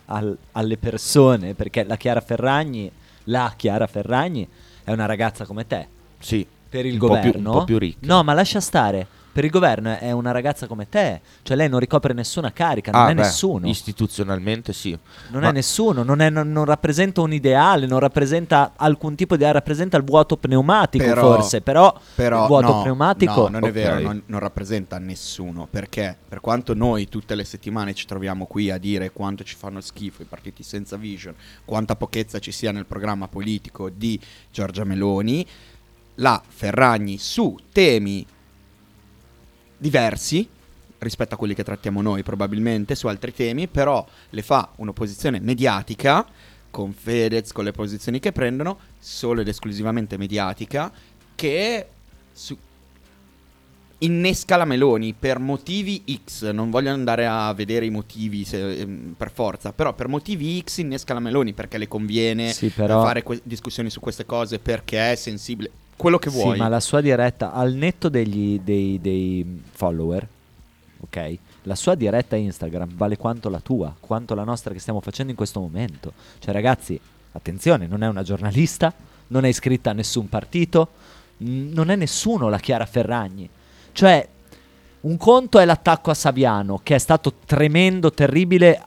al- 0.06 0.38
alle 0.52 0.78
persone, 0.78 1.54
perché 1.56 1.84
la 1.84 1.98
Chiara 1.98 2.22
Ferragni, 2.22 2.92
la 3.26 3.52
Chiara 3.56 3.88
Ferragni 3.88 4.48
è 4.84 4.92
una 4.92 5.06
ragazza 5.06 5.46
come 5.46 5.66
te. 5.66 5.88
Sì, 6.20 6.46
Per 6.70 6.86
il 6.86 6.98
po' 6.98 7.08
più- 7.08 7.32
governo. 7.32 7.52
un 7.52 7.58
po' 7.58 7.64
più 7.66 7.78
ricca. 7.80 8.06
No, 8.06 8.24
ma 8.24 8.34
lascia 8.34 8.60
stare. 8.60 9.08
Per 9.34 9.46
il 9.46 9.50
governo 9.50 9.98
è 9.98 10.12
una 10.12 10.32
ragazza 10.32 10.68
come 10.68 10.90
te, 10.90 11.22
cioè 11.44 11.56
lei 11.56 11.70
non 11.70 11.80
ricopre 11.80 12.14
nessuna 12.14 12.52
carica, 12.52 12.92
non 12.92 13.02
Ah, 13.02 13.10
è 13.10 13.14
beh, 13.14 13.22
nessuno. 13.22 13.66
Istituzionalmente 13.68 14.74
sì. 14.74 14.98
Non 15.30 15.42
Ma- 15.44 15.50
è 15.50 15.52
nessuno, 15.54 16.04
non, 16.04 16.20
è- 16.20 16.30
non- 16.30 16.52
non 16.52 16.66
rappresenta 16.66 17.22
un 17.22 17.32
ideale, 17.32 17.86
non 17.86 18.00
rappresenta 18.00 18.74
alcun 18.76 19.16
tipo 19.16 19.38
di... 19.38 19.50
rappresenta 19.50 19.96
il 19.96 20.04
vuoto 20.04 20.36
pneumatico 20.36 21.04
Però- 21.06 21.22
forse, 21.36 21.62
però, 21.62 21.98
Però 22.16 22.42
il 22.42 22.48
vuoto 22.48 22.74
no, 22.74 22.82
pneumatico... 22.82 23.42
no, 23.44 23.48
non 23.48 23.64
è 23.64 23.68
Ok. 23.68 23.72
vero, 23.72 24.00
non, 24.02 24.22
non 24.26 24.40
rappresenta 24.40 24.98
nessuno. 25.00 25.66
Perché 25.70 26.18
per 26.28 26.42
quanto 26.42 26.74
noi 26.74 27.08
tutte 27.08 27.34
le 27.36 27.46
settimane 27.46 27.94
ci 27.94 28.06
troviamo 28.06 28.46
qui 28.46 28.70
a 28.70 28.78
dire 28.78 29.12
quanto 29.12 29.44
ci 29.46 29.56
fanno 29.56 29.80
schifo 29.80 30.24
i 30.24 30.26
partiti 30.26 30.62
senza 30.64 30.98
vision, 30.98 31.34
quanta 31.64 31.96
pochezza 31.96 32.40
ci 32.40 32.52
sia 32.52 32.72
nel 32.74 32.86
programma 32.86 33.28
politico 33.30 33.90
di 33.90 34.20
Giorgia 34.52 34.84
Meloni, 34.84 35.46
la 36.16 36.42
Ferragni 36.46 37.18
su 37.18 37.58
temi 37.72 38.26
diversi 39.82 40.48
rispetto 41.00 41.34
a 41.34 41.38
quelli 41.38 41.56
che 41.56 41.64
trattiamo 41.64 42.00
noi 42.04 42.22
probabilmente 42.22 42.94
su 42.94 43.08
altri 43.08 43.34
temi, 43.34 43.68
però 43.68 44.06
le 44.30 44.42
fa 44.44 44.70
un'opposizione 44.76 45.40
mediatica 45.40 46.24
con 46.70 46.94
Fedez, 46.94 47.52
con 47.52 47.64
le 47.64 47.72
posizioni 47.72 48.20
che 48.20 48.32
prendono, 48.32 48.78
solo 49.00 49.42
ed 49.42 49.48
esclusivamente 49.48 50.16
mediatica, 50.18 50.92
che 51.34 51.88
su- 52.32 52.56
innesca 54.00 54.58
la 54.58 54.66
Meloni 54.66 55.14
per 55.18 55.40
motivi 55.40 56.04
X, 56.26 56.50
non 56.52 56.70
voglio 56.70 56.92
andare 56.92 57.26
a 57.28 57.52
vedere 57.54 57.86
i 57.86 57.90
motivi 57.90 58.44
se- 58.46 58.80
ehm, 58.80 59.14
per 59.18 59.32
forza, 59.32 59.74
però 59.74 59.94
per 59.94 60.08
motivi 60.08 60.62
X 60.64 60.78
innesca 60.78 61.14
la 61.14 61.20
Meloni 61.20 61.54
perché 61.54 61.78
le 61.80 61.88
conviene 61.88 62.52
Sì, 62.54 62.70
però- 62.70 63.04
fare 63.04 63.22
que- 63.24 63.42
discussioni 63.44 63.90
su 63.90 64.00
queste 64.00 64.26
cose 64.26 64.58
perché 64.60 65.12
è 65.12 65.16
sensibile, 65.16 65.70
quello 66.02 66.18
che 66.18 66.32
vuoi. 66.32 66.54
Sì, 66.54 66.60
ma 66.60 66.68
la 66.68 66.80
sua 66.80 66.99
diretta, 66.99 67.54
al 67.54 67.74
netto 67.74 68.10
degli, 68.10 68.60
dei, 68.60 68.99
dei 68.99 69.62
follower, 69.70 70.28
ok? 71.02 71.38
La 71.64 71.76
sua 71.76 71.93
diretta 71.93 72.36
Instagram 72.36 72.95
vale 72.95 73.18
quanto 73.18 73.49
la 73.49 73.60
tua, 73.60 73.95
quanto 73.99 74.34
la 74.34 74.43
nostra 74.43 74.74
che 74.74 74.80
stiamo 74.80 74.99
facendo 74.99 75.30
in 75.30 75.38
questo 75.38 75.60
momento. 75.60 76.14
Cioè, 76.39 76.54
ragazzi, 76.54 76.99
attenzione, 77.34 77.86
non 77.86 78.02
è 78.02 78.08
una 78.08 78.24
giornalista, 78.24 78.91
non 79.28 79.45
è 79.45 79.47
iscritta 79.47 79.91
a 79.91 79.93
nessun 79.93 80.28
partito, 80.28 80.88
n- 81.38 81.70
non 81.72 81.91
è 81.91 81.95
nessuno 81.95 82.49
la 82.49 82.58
Chiara 82.58 82.88
Ferragni. 82.88 83.47
Cioè, 83.91 84.28
un 85.02 85.18
conto 85.18 85.60
è 85.60 85.66
l'attacco 85.66 86.10
a 86.10 86.16
Saviano, 86.16 86.80
che 86.82 86.95
è 86.95 86.99
stato 86.99 87.34
tremendo, 87.45 88.12
terribile, 88.12 88.84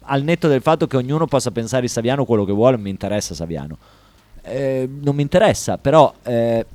al 0.00 0.22
netto 0.22 0.48
del 0.48 0.60
fatto 0.60 0.86
che 0.86 0.98
ognuno 0.98 1.26
possa 1.26 1.50
pensare 1.50 1.80
di 1.80 1.88
Saviano 1.88 2.26
quello 2.26 2.44
che 2.44 2.52
vuole, 2.52 2.74
non 2.74 2.84
mi 2.84 2.90
interessa 2.90 3.34
Saviano. 3.34 3.78
Eh, 4.42 4.88
non 5.00 5.14
mi 5.14 5.22
interessa, 5.22 5.78
però 5.78 6.12
eh, 6.22 6.66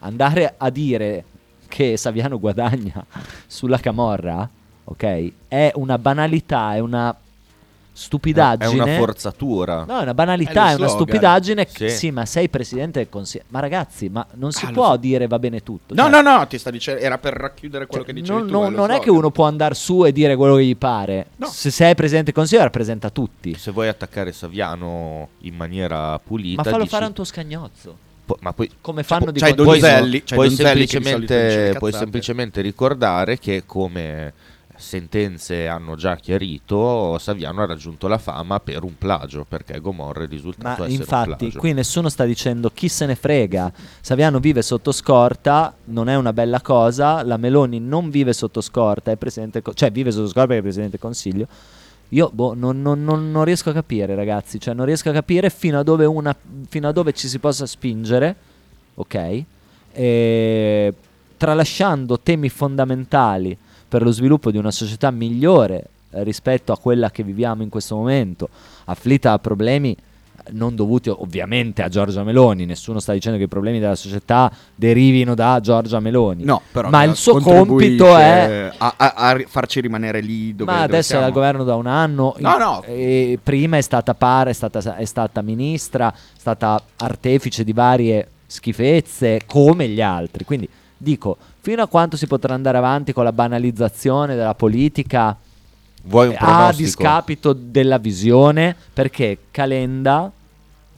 andare 0.00 0.54
a 0.56 0.70
dire 0.70 1.24
che 1.68 1.96
Saviano 1.96 2.38
guadagna 2.38 3.04
sulla 3.46 3.78
camorra, 3.78 4.48
ok, 4.84 5.32
è 5.48 5.72
una 5.74 5.98
banalità, 5.98 6.74
è 6.74 6.78
una 6.78 7.16
È 7.96 7.98
stupidaggine. 7.98 8.82
una 8.82 8.96
forzatura. 8.98 9.84
No, 9.84 10.00
è 10.00 10.02
una 10.02 10.12
banalità, 10.12 10.68
È 10.68 10.72
è, 10.72 10.74
una 10.74 10.88
stupidaggine. 10.88 11.66
Sì. 11.66 11.88
Sì. 11.88 12.10
ma 12.10 12.26
sei 12.26 12.50
presidente 12.50 12.98
del 12.98 13.08
consiglio. 13.08 13.44
Ma 13.48 13.60
ragazzi, 13.60 14.10
ma 14.10 14.24
non 14.34 14.52
si 14.52 14.66
Ah, 14.66 14.70
può 14.70 14.90
so. 14.90 14.96
dire 14.98 15.26
va 15.26 15.38
bene 15.38 15.62
tutto. 15.62 15.94
No, 15.94 16.02
cioè, 16.10 16.22
no, 16.22 16.36
no, 16.38 16.46
ti 16.46 16.58
sta 16.58 16.70
dicendo, 16.70 17.00
era 17.00 17.16
per 17.16 17.32
racchiudere 17.32 17.86
quello 17.86 18.04
cioè, 18.04 18.12
che 18.14 18.20
dicevi 18.20 18.38
non, 18.38 18.46
tu. 18.48 18.52
non- 18.52 18.72
non 18.74 18.90
è 18.90 18.98
che 19.00 19.08
uno 19.10 19.30
può 19.30 19.46
andare 19.46 19.74
su 19.74 20.04
e 20.04 20.12
dire 20.12 20.36
quello 20.36 20.56
che 20.56 20.64
gli 20.66 20.76
pare. 20.76 21.28
No. 21.36 21.46
Se 21.46 21.70
sei 21.70 21.94
presidente 21.94 22.26
del 22.32 22.34
consiglio, 22.34 22.62
rappresenta 22.62 23.08
tutti. 23.08 23.54
Se 23.54 23.70
vuoi 23.70 23.88
attaccare 23.88 24.30
Saviano 24.32 25.28
in 25.40 25.54
maniera 25.54 26.18
pulita, 26.18 26.62
Ma 26.62 26.68
fallo 26.70 26.82
dici- 26.82 26.90
fare 26.90 27.04
a 27.04 27.08
un 27.08 27.14
tuo 27.14 27.24
scagnozzo. 27.24 27.96
po- 28.26 28.36
ma 28.40 28.52
poi 28.52 28.70
Come 28.80 29.04
fanno 29.04 29.30
di 29.30 29.40
c'hai. 29.40 29.54
Donzelli, 29.54 30.20
puoi, 30.22 30.50
le 30.50 30.54
semplicemente, 30.56 31.74
puoi 31.78 31.92
semplicemente 31.92 32.60
ricordare 32.60 33.38
che 33.38 33.62
come 33.64 34.32
sentenze 34.86 35.66
hanno 35.66 35.96
già 35.96 36.16
chiarito, 36.16 37.18
Saviano 37.18 37.62
ha 37.62 37.66
raggiunto 37.66 38.06
la 38.08 38.18
fama 38.18 38.60
per 38.60 38.84
un 38.84 38.96
plagio, 38.96 39.44
perché 39.46 39.80
Gomorra 39.80 40.22
è 40.22 40.26
risultato 40.28 40.82
Ma 40.82 40.86
essere 40.86 40.92
un 40.92 41.00
infatti, 41.00 41.36
plagio. 41.36 41.58
qui 41.58 41.72
nessuno 41.72 42.08
sta 42.08 42.24
dicendo 42.24 42.70
chi 42.70 42.88
se 42.88 43.04
ne 43.06 43.14
frega. 43.16 43.72
Saviano 44.00 44.38
vive 44.38 44.62
sotto 44.62 44.92
scorta, 44.92 45.74
non 45.86 46.08
è 46.08 46.14
una 46.14 46.32
bella 46.32 46.60
cosa. 46.60 47.22
La 47.24 47.36
Meloni 47.36 47.80
non 47.80 48.08
vive 48.10 48.32
sotto 48.32 48.60
scorta, 48.60 49.10
è 49.10 49.16
presidente, 49.16 49.62
cioè 49.74 49.90
vive 49.90 50.10
sotto 50.10 50.28
scorta 50.28 50.46
perché 50.46 50.58
è 50.60 50.62
presidente 50.62 50.92
del 50.92 51.00
consiglio. 51.00 51.46
Io 52.10 52.30
boh, 52.32 52.54
non, 52.54 52.80
non- 52.80 53.02
non- 53.02 53.30
non 53.32 53.44
riesco 53.44 53.70
a 53.70 53.72
capire, 53.72 54.14
ragazzi. 54.14 54.60
Cioè, 54.60 54.72
non 54.74 54.86
riesco 54.86 55.08
a 55.10 55.12
capire 55.12 55.50
fino 55.50 55.78
a 55.80 55.82
dove, 55.82 56.04
una, 56.04 56.34
fino 56.68 56.86
a 56.88 56.92
dove 56.92 57.12
ci 57.12 57.26
si 57.26 57.40
possa 57.40 57.66
spingere, 57.66 58.36
ok? 58.94 59.42
E 59.92 60.94
tralasciando 61.36 62.18
temi 62.20 62.48
fondamentali 62.48 63.56
per 63.96 64.04
lo 64.04 64.12
sviluppo 64.12 64.50
di 64.50 64.58
una 64.58 64.70
società 64.70 65.10
migliore 65.10 65.84
eh, 66.10 66.22
rispetto 66.22 66.70
a 66.70 66.76
quella 66.76 67.10
che 67.10 67.22
viviamo 67.22 67.62
in 67.62 67.70
questo 67.70 67.96
momento, 67.96 68.50
afflitta 68.84 69.30
da 69.30 69.38
problemi 69.38 69.92
eh, 69.92 70.50
non 70.50 70.74
dovuti 70.76 71.08
ovviamente 71.08 71.82
a 71.82 71.88
Giorgia 71.88 72.22
Meloni, 72.22 72.66
nessuno 72.66 73.00
sta 73.00 73.14
dicendo 73.14 73.38
che 73.38 73.44
i 73.44 73.48
problemi 73.48 73.78
della 73.78 73.94
società 73.94 74.52
derivino 74.74 75.34
da 75.34 75.60
Giorgia 75.62 75.98
Meloni. 75.98 76.44
No, 76.44 76.60
però 76.70 76.90
ma 76.90 77.04
il 77.04 77.16
suo 77.16 77.40
compito 77.40 78.14
è 78.14 78.70
a, 78.76 78.94
a- 78.98 79.14
a 79.16 79.42
farci 79.46 79.80
rimanere 79.80 80.20
lì 80.20 80.54
dove 80.54 80.70
ma 80.70 80.80
dove 80.80 80.92
adesso 80.92 80.98
è 80.98 81.16
siamo. 81.16 81.24
al 81.24 81.32
governo 81.32 81.64
da 81.64 81.74
un 81.76 81.86
anno. 81.86 82.34
No, 82.36 82.58
no. 82.58 82.82
e 82.82 83.38
prima 83.42 83.78
è 83.78 83.80
stata 83.80 84.12
para, 84.12 84.50
è 84.50 84.52
stata, 84.52 84.96
è 84.96 85.04
stata 85.06 85.40
ministra, 85.40 86.12
è 86.12 86.38
stata 86.38 86.82
artefice 86.98 87.64
di 87.64 87.72
varie 87.72 88.28
schifezze 88.46 89.40
come 89.46 89.88
gli 89.88 90.02
altri. 90.02 90.44
Quindi 90.44 90.68
dico, 90.98 91.36
fino 91.66 91.82
a 91.82 91.88
quanto 91.88 92.16
si 92.16 92.28
potrà 92.28 92.54
andare 92.54 92.78
avanti 92.78 93.12
con 93.12 93.24
la 93.24 93.32
banalizzazione 93.32 94.36
della 94.36 94.54
politica 94.54 95.36
un 96.04 96.32
a 96.38 96.72
discapito 96.72 97.52
della 97.52 97.98
visione? 97.98 98.76
Perché 98.92 99.38
Calenda, 99.50 100.30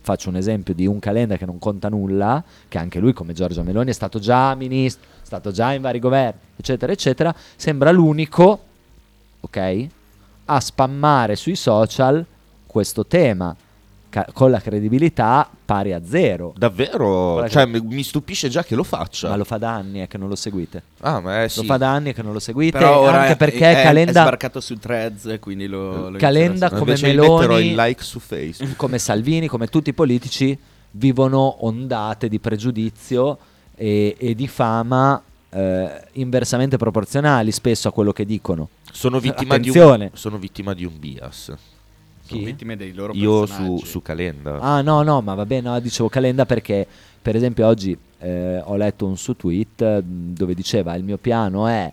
faccio 0.02 0.28
un 0.28 0.36
esempio 0.36 0.74
di 0.74 0.86
un 0.86 0.98
Calenda 0.98 1.38
che 1.38 1.46
non 1.46 1.58
conta 1.58 1.88
nulla, 1.88 2.44
che 2.68 2.76
anche 2.76 2.98
lui 2.98 3.14
come 3.14 3.32
Giorgia 3.32 3.62
Meloni 3.62 3.88
è 3.88 3.94
stato 3.94 4.18
già 4.18 4.54
ministro, 4.56 5.06
è 5.22 5.24
stato 5.24 5.52
già 5.52 5.72
in 5.72 5.80
vari 5.80 6.00
governi, 6.00 6.38
eccetera, 6.54 6.92
eccetera, 6.92 7.34
sembra 7.56 7.90
l'unico, 7.90 8.60
ok, 9.40 9.86
a 10.44 10.60
spammare 10.60 11.34
sui 11.34 11.56
social 11.56 12.22
questo 12.66 13.06
tema 13.06 13.56
ca- 14.24 14.32
con 14.32 14.50
la 14.50 14.60
credibilità 14.60 15.48
pari 15.64 15.92
a 15.92 16.00
zero. 16.04 16.52
Davvero? 16.56 17.46
Cioè, 17.48 17.70
che- 17.70 17.82
mi, 17.82 18.02
stupisce 18.02 18.48
già 18.48 18.64
che 18.64 18.74
lo 18.74 18.84
faccia. 18.84 19.28
Ma 19.28 19.36
lo 19.36 19.44
fa 19.44 19.58
da 19.58 19.70
anni 19.74 20.02
eh, 20.02 20.06
che 20.06 20.18
non 20.18 20.28
lo 20.28 20.36
seguite. 20.36 20.82
Ah, 21.00 21.20
ma 21.20 21.42
eh, 21.44 21.48
sì. 21.48 21.60
Lo 21.60 21.64
fa 21.64 21.76
da 21.76 21.90
anni 21.90 22.12
che 22.12 22.22
non 22.22 22.32
lo 22.32 22.38
seguite, 22.38 22.78
Però 22.78 23.00
ora 23.00 23.20
anche 23.20 23.32
è- 23.32 23.36
perché 23.36 23.80
è, 23.80 23.82
Calenda... 23.82 24.20
è 24.20 24.24
sbarcato 24.24 24.60
su 24.60 24.76
Threads 24.76 25.36
quindi 25.40 25.66
lo, 25.66 26.10
lo 26.10 26.18
Calenda 26.18 26.70
come 26.70 26.96
Meloni- 27.00 27.34
metterò 27.34 27.58
il 27.58 27.74
like 27.74 28.02
su 28.02 28.18
Facebook. 28.18 28.74
come 28.76 28.98
Salvini, 28.98 29.46
come 29.46 29.66
tutti 29.68 29.90
i 29.90 29.94
politici, 29.94 30.58
vivono 30.92 31.64
ondate 31.64 32.28
di 32.28 32.38
pregiudizio 32.38 33.38
e, 33.74 34.16
e 34.18 34.34
di 34.34 34.48
fama 34.48 35.22
eh, 35.50 36.04
inversamente 36.12 36.76
proporzionali 36.76 37.52
spesso 37.52 37.88
a 37.88 37.92
quello 37.92 38.12
che 38.12 38.24
dicono. 38.24 38.68
Sono 38.90 39.20
vittima, 39.20 39.56
di 39.58 39.68
Attenzione. 39.68 40.04
un, 40.12 40.18
sono 40.18 40.38
vittima 40.38 40.74
di 40.74 40.84
un 40.84 40.98
bias. 40.98 41.52
Sono 42.34 42.44
vittime 42.44 42.76
dei 42.76 42.92
loro 42.92 43.12
Io 43.14 43.46
su, 43.46 43.78
su 43.84 44.02
Calenda. 44.02 44.58
Ah 44.58 44.82
no, 44.82 45.02
no, 45.02 45.20
ma 45.20 45.34
va 45.34 45.46
bene, 45.46 45.68
no, 45.68 45.80
dicevo 45.80 46.08
Calenda 46.08 46.46
perché 46.46 46.86
per 47.20 47.36
esempio 47.36 47.66
oggi 47.66 47.96
eh, 48.18 48.60
ho 48.64 48.76
letto 48.76 49.06
un 49.06 49.16
suo 49.16 49.36
tweet 49.36 50.00
dove 50.00 50.54
diceva 50.54 50.94
il 50.94 51.04
mio 51.04 51.16
piano 51.18 51.66
è 51.66 51.90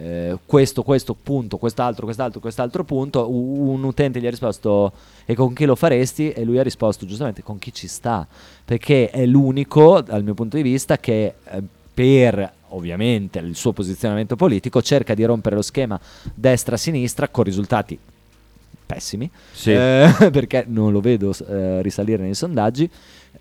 eh, 0.00 0.38
questo, 0.46 0.82
questo 0.82 1.14
punto, 1.14 1.56
quest'altro, 1.56 2.04
quest'altro, 2.04 2.40
quest'altro 2.40 2.84
punto, 2.84 3.28
un 3.30 3.82
utente 3.82 4.20
gli 4.20 4.26
ha 4.26 4.30
risposto 4.30 4.92
e 5.24 5.34
con 5.34 5.52
chi 5.52 5.64
lo 5.64 5.74
faresti? 5.74 6.30
E 6.30 6.44
lui 6.44 6.58
ha 6.58 6.62
risposto 6.62 7.04
giustamente 7.04 7.42
con 7.42 7.58
chi 7.58 7.72
ci 7.72 7.88
sta, 7.88 8.26
perché 8.64 9.10
è 9.10 9.26
l'unico 9.26 10.00
dal 10.00 10.22
mio 10.22 10.34
punto 10.34 10.56
di 10.56 10.62
vista 10.62 10.98
che 10.98 11.34
eh, 11.44 11.62
per 11.92 12.52
ovviamente 12.68 13.40
il 13.40 13.56
suo 13.56 13.72
posizionamento 13.72 14.36
politico 14.36 14.80
cerca 14.82 15.14
di 15.14 15.24
rompere 15.24 15.56
lo 15.56 15.62
schema 15.62 15.98
destra-sinistra 16.32 17.28
con 17.28 17.44
risultati 17.44 17.98
pessimi 18.88 19.30
Sì. 19.52 19.72
eh, 19.72 20.10
perché 20.32 20.64
non 20.66 20.90
lo 20.92 21.00
vedo 21.00 21.32
eh, 21.46 21.82
risalire 21.82 22.22
nei 22.22 22.34
sondaggi, 22.34 22.90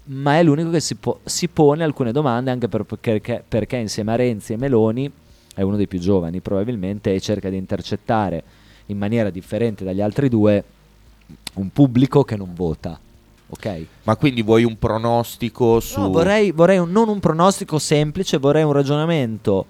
ma 0.09 0.37
è 0.37 0.43
l'unico 0.43 0.69
che 0.69 0.79
si, 0.79 0.95
po- 0.95 1.19
si 1.23 1.47
pone 1.47 1.83
alcune 1.83 2.11
domande 2.11 2.51
anche 2.51 2.67
per- 2.67 2.85
perché, 2.99 3.43
perché 3.47 3.77
insieme 3.77 4.11
a 4.11 4.15
Renzi 4.15 4.53
e 4.53 4.57
Meloni 4.57 5.11
è 5.55 5.61
uno 5.61 5.75
dei 5.75 5.87
più 5.87 5.99
giovani 5.99 6.39
probabilmente 6.41 7.13
e 7.13 7.19
cerca 7.19 7.49
di 7.49 7.57
intercettare 7.57 8.43
in 8.87 8.97
maniera 8.97 9.29
differente 9.29 9.83
dagli 9.83 10.01
altri 10.01 10.29
due 10.29 10.63
un 11.55 11.69
pubblico 11.71 12.23
che 12.23 12.35
non 12.35 12.53
vota. 12.53 12.99
Ok? 13.49 13.85
Ma 14.03 14.15
quindi 14.17 14.41
vuoi 14.43 14.63
un 14.65 14.77
pronostico 14.77 15.79
su... 15.79 15.99
No, 16.01 16.09
vorrei, 16.11 16.51
vorrei 16.51 16.77
un- 16.77 16.91
non 16.91 17.07
un 17.09 17.19
pronostico 17.19 17.79
semplice, 17.79 18.37
vorrei 18.37 18.63
un 18.63 18.73
ragionamento 18.73 19.65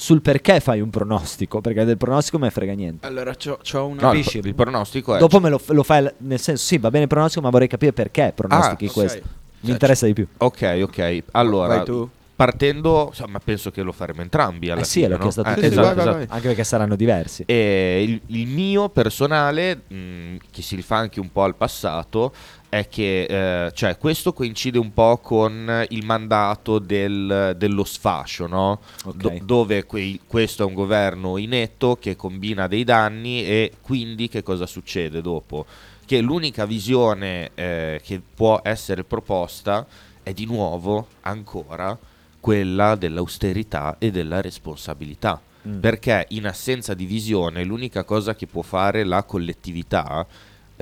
sul 0.00 0.22
perché 0.22 0.60
fai 0.60 0.80
un 0.80 0.88
pronostico, 0.88 1.60
perché 1.60 1.84
del 1.84 1.98
pronostico 1.98 2.38
me 2.38 2.46
ne 2.46 2.50
frega 2.52 2.72
niente. 2.72 3.06
Allora, 3.06 3.34
c'ho, 3.34 3.58
c'ho 3.62 3.84
una... 3.86 4.00
No, 4.00 4.12
il, 4.14 4.24
capisci? 4.24 4.38
il 4.42 4.54
pronostico 4.54 5.14
è... 5.14 5.18
Dopo 5.18 5.40
me 5.40 5.50
lo, 5.50 5.60
lo 5.66 5.82
fai 5.82 6.10
nel 6.18 6.40
senso, 6.40 6.64
sì, 6.64 6.78
va 6.78 6.88
bene 6.90 7.02
il 7.02 7.08
pronostico, 7.10 7.42
ma 7.42 7.50
vorrei 7.50 7.68
capire 7.68 7.92
perché 7.92 8.32
pronostichi 8.34 8.86
Ah, 8.86 8.90
questo. 8.92 9.18
Mi 9.18 9.60
Cioè, 9.60 9.70
interessa 9.72 10.06
di 10.06 10.14
più. 10.14 10.26
Ok, 10.38 10.80
ok. 10.84 11.22
Allora, 11.32 11.76
Vai 11.76 11.84
tu. 11.84 12.08
partendo... 12.34 13.08
Insomma, 13.08 13.40
penso 13.40 13.70
che 13.70 13.82
lo 13.82 13.92
faremo 13.92 14.22
entrambi 14.22 14.70
alla 14.70 14.80
Eh 14.80 14.84
sì, 14.84 15.00
fine, 15.00 15.08
l'ho 15.08 15.16
no? 15.16 15.22
chiesto 15.24 15.42
a 15.42 15.50
Eh, 15.50 15.54
tutti. 15.54 15.66
esatto, 15.66 15.82
vai, 15.86 15.94
vai, 15.94 16.02
esatto. 16.04 16.16
vai. 16.16 16.26
Anche 16.30 16.46
perché 16.46 16.64
saranno 16.64 16.96
diversi. 16.96 17.42
E 17.46 18.02
il, 18.02 18.38
il 18.38 18.46
mio 18.46 18.88
personale, 18.88 19.82
mh, 19.86 20.36
che 20.50 20.62
si 20.62 20.76
rifà 20.76 20.96
anche 20.96 21.20
un 21.20 21.30
po' 21.30 21.42
al 21.42 21.54
passato, 21.56 22.32
è 22.70 22.88
che 22.88 23.24
eh, 23.24 23.72
cioè, 23.74 23.98
questo 23.98 24.32
coincide 24.32 24.78
un 24.78 24.94
po' 24.94 25.18
con 25.18 25.84
il 25.88 26.04
mandato 26.06 26.78
del- 26.78 27.54
dello 27.58 27.84
sfascio, 27.84 28.46
no? 28.46 28.80
Ok. 29.04 29.16
Do- 29.16 29.38
dove 29.42 29.84
quei- 29.84 30.20
questo 30.24 30.62
è 30.62 30.66
un 30.66 30.74
governo 30.74 31.36
inetto 31.36 31.96
che 32.00 32.14
combina 32.16 32.68
dei 32.68 32.84
danni 32.84 33.44
e 33.44 33.72
quindi 33.82 34.28
che 34.28 34.42
cosa 34.44 34.66
succede 34.66 35.20
dopo? 35.20 35.66
Che 36.06 36.20
l'unica 36.20 36.64
visione 36.64 37.50
eh, 37.54 38.00
che 38.02 38.22
può 38.34 38.60
essere 38.62 39.02
proposta 39.04 39.84
è 40.22 40.32
di 40.32 40.46
nuovo 40.46 41.08
ancora 41.22 41.98
quella 42.38 42.94
dell'austerità 42.94 43.96
e 43.98 44.12
della 44.12 44.40
responsabilità. 44.40 45.40
Mm. 45.68 45.80
Perché 45.80 46.26
in 46.30 46.46
assenza 46.46 46.94
di 46.94 47.04
visione 47.04 47.64
l'unica 47.64 48.04
cosa 48.04 48.34
che 48.34 48.46
può 48.46 48.62
fare 48.62 49.04
la 49.04 49.24
collettività 49.24 50.26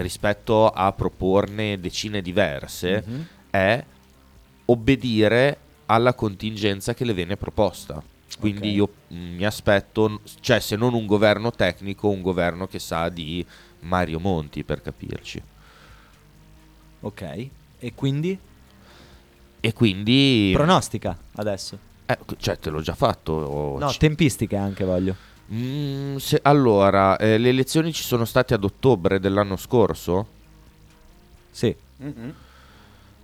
rispetto 0.02 0.68
a 0.68 0.92
proporne 0.92 1.78
decine 1.80 2.20
diverse 2.22 3.02
Mhm. 3.06 3.26
è 3.50 3.84
obbedire 4.66 5.58
alla 5.86 6.14
contingenza 6.14 6.94
che 6.94 7.04
le 7.04 7.14
viene 7.14 7.36
proposta. 7.36 8.02
Quindi 8.38 8.68
Ok. 8.68 8.74
io 8.74 8.88
mm, 9.14 9.36
mi 9.36 9.44
aspetto, 9.46 10.20
cioè 10.40 10.60
se 10.60 10.76
non 10.76 10.94
un 10.94 11.06
governo 11.06 11.50
tecnico, 11.50 12.08
un 12.08 12.20
governo 12.20 12.66
che 12.66 12.78
sa 12.78 13.08
di 13.08 13.44
Mario 13.80 14.20
Monti 14.20 14.62
per 14.64 14.82
capirci. 14.82 15.42
Ok. 17.00 17.48
E 17.80 17.94
quindi? 17.94 18.38
E 19.60 19.72
quindi... 19.72 20.50
Pronostica 20.54 21.16
adesso. 21.36 21.78
eh, 22.06 22.18
cioè 22.38 22.58
te 22.58 22.70
l'ho 22.70 22.80
già 22.80 22.94
fatto. 22.94 23.32
o 23.32 23.78
No, 23.78 23.88
ci- 23.90 23.98
tempistiche 23.98 24.56
anche 24.56 24.84
voglio. 24.84 25.14
Mm, 25.52 26.16
se- 26.16 26.40
allora, 26.42 27.16
eh, 27.16 27.38
le 27.38 27.48
elezioni 27.48 27.92
ci 27.92 28.02
sono 28.02 28.24
state 28.24 28.52
ad 28.54 28.64
ottobre 28.64 29.18
dell'anno 29.18 29.56
scorso? 29.56 30.26
Sì. 31.50 31.74
Mhm. 31.96 32.34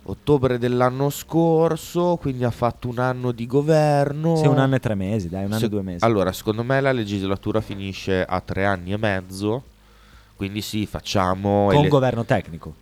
Ottobre 0.07 0.59
dell'anno 0.59 1.09
scorso, 1.09 2.17
quindi 2.17 2.43
ha 2.43 2.51
fatto 2.51 2.87
un 2.87 2.99
anno 2.99 3.31
di 3.31 3.47
governo. 3.47 4.35
Sì, 4.35 4.45
un 4.45 4.59
anno 4.59 4.75
e 4.75 4.79
tre 4.79 4.93
mesi, 4.93 5.29
dai, 5.29 5.45
un 5.45 5.51
anno 5.51 5.59
Se- 5.59 5.65
e 5.65 5.69
due 5.69 5.81
mesi. 5.81 6.03
Allora, 6.05 6.31
secondo 6.31 6.63
me 6.63 6.79
la 6.79 6.91
legislatura 6.91 7.59
finisce 7.61 8.23
a 8.23 8.39
tre 8.41 8.65
anni 8.65 8.93
e 8.93 8.97
mezzo. 8.97 9.63
Quindi 10.35 10.61
sì, 10.61 10.85
facciamo. 10.85 11.67
Con 11.67 11.75
ele- 11.79 11.87
governo 11.87 12.23
tecnico. 12.25 12.73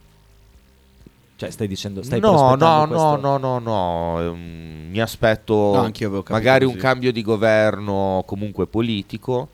Cioè, 1.35 1.49
stai 1.49 1.67
dicendo, 1.67 2.03
stai 2.03 2.19
no, 2.19 2.55
no, 2.55 2.85
no, 2.85 3.15
no, 3.17 3.37
no, 3.37 3.59
no. 3.59 4.21
ehm, 4.21 4.89
mi 4.89 5.01
aspetto 5.01 5.53
No, 5.73 5.91
magari 6.29 6.65
un 6.65 6.71
così. 6.73 6.83
cambio 6.83 7.11
di 7.11 7.21
governo 7.23 8.23
comunque 8.25 8.67
politico. 8.67 9.49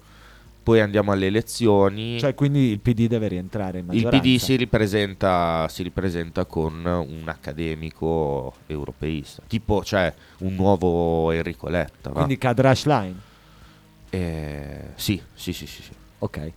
Poi 0.62 0.82
andiamo 0.82 1.12
alle 1.14 1.28
elezioni. 1.28 2.20
Cioè, 2.20 2.36
quindi 2.36 2.70
il 2.70 2.80
PD 2.80 3.08
deve 3.08 3.30
rientrare 3.30 3.80
in 3.80 3.86
Il 3.90 4.04
maggioranza. 4.04 4.20
PD 4.20 4.38
si 4.38 4.56
ripresenta, 4.56 5.68
si 5.68 5.82
ripresenta 5.82 6.46
con 6.46 6.86
un 6.86 7.24
accademico 7.26 8.54
europeista, 8.68 9.42
tipo 9.48 9.84
cioè 9.84 10.14
un 10.40 10.54
nuovo 10.54 11.32
Enrico 11.32 11.70
Letta. 11.70 12.10
va? 12.10 12.16
Quindi 12.18 12.38
cadrà 12.38 12.76
Schlein. 12.76 13.20
Eh, 14.12 14.92
sì, 14.96 15.20
sì, 15.34 15.54
sì, 15.54 15.66
sì, 15.66 15.82
sì. 15.82 15.92
Ok. 16.20 16.52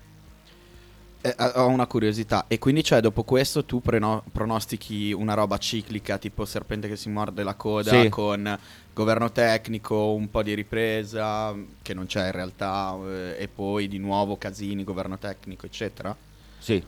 Eh, 1.24 1.34
ho 1.54 1.68
una 1.68 1.86
curiosità. 1.86 2.46
E 2.48 2.58
quindi, 2.58 2.82
cioè, 2.82 3.00
dopo 3.00 3.22
questo 3.22 3.64
tu 3.64 3.80
preno- 3.80 4.24
pronostichi 4.32 5.12
una 5.12 5.34
roba 5.34 5.56
ciclica, 5.56 6.18
tipo 6.18 6.44
serpente 6.44 6.88
che 6.88 6.96
si 6.96 7.08
morde 7.08 7.44
la 7.44 7.54
coda, 7.54 8.02
Sì. 8.02 8.08
con 8.08 8.58
governo 8.92 9.30
tecnico, 9.30 10.14
un 10.14 10.28
po' 10.30 10.42
di 10.42 10.52
ripresa, 10.54 11.54
che 11.80 11.94
non 11.94 12.06
c'è 12.06 12.26
in 12.26 12.32
realtà, 12.32 12.96
eh, 13.06 13.36
e 13.38 13.48
poi 13.48 13.86
di 13.86 13.98
nuovo 13.98 14.36
casini, 14.36 14.82
governo 14.82 15.16
tecnico, 15.16 15.64
eccetera. 15.66 16.14
Sì, 16.58 16.82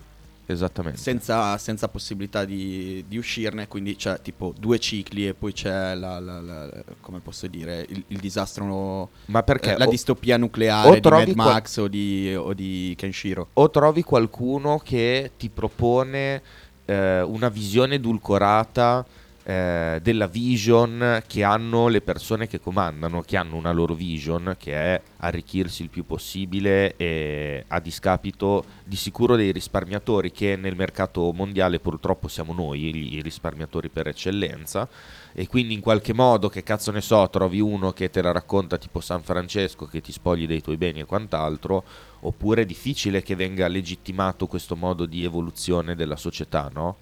esattamente. 0.47 0.99
Senza, 0.99 1.57
senza 1.59 1.89
possibilità 1.89 2.45
di, 2.45 3.05
di 3.09 3.17
uscirne, 3.17 3.69
quindi 3.69 3.97
c'è 3.97 4.21
tipo 4.21 4.53
due 4.59 4.79
cicli 4.79 5.27
e 5.27 5.35
poi 5.35 5.53
c'è 5.53 5.95
la, 5.95 6.19
la- 6.21 6.41
la- 6.41 6.71
come 7.01 7.21
posso 7.21 7.47
dire, 7.47 7.85
il, 7.89 8.05
il 8.09 8.19
disastro, 8.19 9.11
Ma 9.27 9.43
perché 9.43 9.75
eh, 9.75 9.79
la 9.79 9.87
o- 9.87 9.91
distopia 9.91 10.37
nucleare 10.37 11.01
di 11.01 11.09
Mad 11.09 11.29
Max 11.35 11.77
o, 11.79 11.89
di, 11.89 12.35
o 12.35 12.53
di 12.53 12.95
Kenshiro. 12.97 13.49
o 13.55 13.71
trovi 13.71 14.03
qualcuno 14.03 14.79
che 14.79 15.33
ti 15.39 15.49
propone 15.49 16.43
eh, 16.85 17.23
una 17.23 17.49
visione 17.49 17.95
edulcorata 17.97 19.05
eh, 19.45 19.99
della 20.03 20.27
vision 20.27 21.23
che 21.27 21.45
hanno 21.45 21.89
le 21.89 22.01
persone 22.01 22.47
che 22.47 22.61
comandano, 22.61 23.21
che 23.21 23.37
hanno 23.37 23.57
una 23.57 23.73
loro 23.73 23.93
vision 23.93 24.57
che 24.59 24.73
è 24.73 25.01
arricchirsi 25.19 25.83
il 25.83 25.91
più 25.91 26.07
possibile 26.07 26.97
e 26.97 27.65
a 27.69 27.79
discapito 27.79 28.65
di 28.85 28.97
sicuro 28.97 29.37
dei 29.37 29.53
risparmiatori 29.53 30.33
che 30.33 30.57
nel 30.57 30.77
mercato 30.77 31.31
mondiale 31.33 31.79
purtroppo 31.79 32.27
siamo 32.27 32.55
noi 32.55 33.15
i 33.15 33.21
risparmiatori 33.21 33.91
per 33.91 34.09
eccellenza 34.09 34.89
e 35.35 35.47
quindi 35.47 35.75
in 35.75 35.81
qualche 35.81 36.15
modo 36.15 36.49
che 36.49 36.63
cazzo 36.63 36.91
ne 36.91 37.03
so 37.03 37.29
trovi 37.29 37.61
uno 37.61 37.93
che 37.93 38.09
te 38.09 38.23
la 38.23 38.33
racconta 38.33 38.79
tipo 38.79 39.01
San 39.01 39.23
Francesco 39.23 39.85
che 39.85 40.01
ti 40.01 40.13
spogli 40.13 40.47
dei 40.47 40.63
tuoi 40.63 40.79
beni 40.79 41.01
e 41.01 41.05
quant'altro 41.05 41.85
oppure 42.21 42.63
è 42.63 42.67
difficile 42.67 43.23
che 43.23 43.35
venga 43.35 43.69
legittimato 43.69 44.47
questo 44.47 44.75
modo 44.75 45.05
di 45.05 45.23
evoluzione 45.23 45.95
della 45.95 46.17
società, 46.17 46.71
no? 46.73 46.97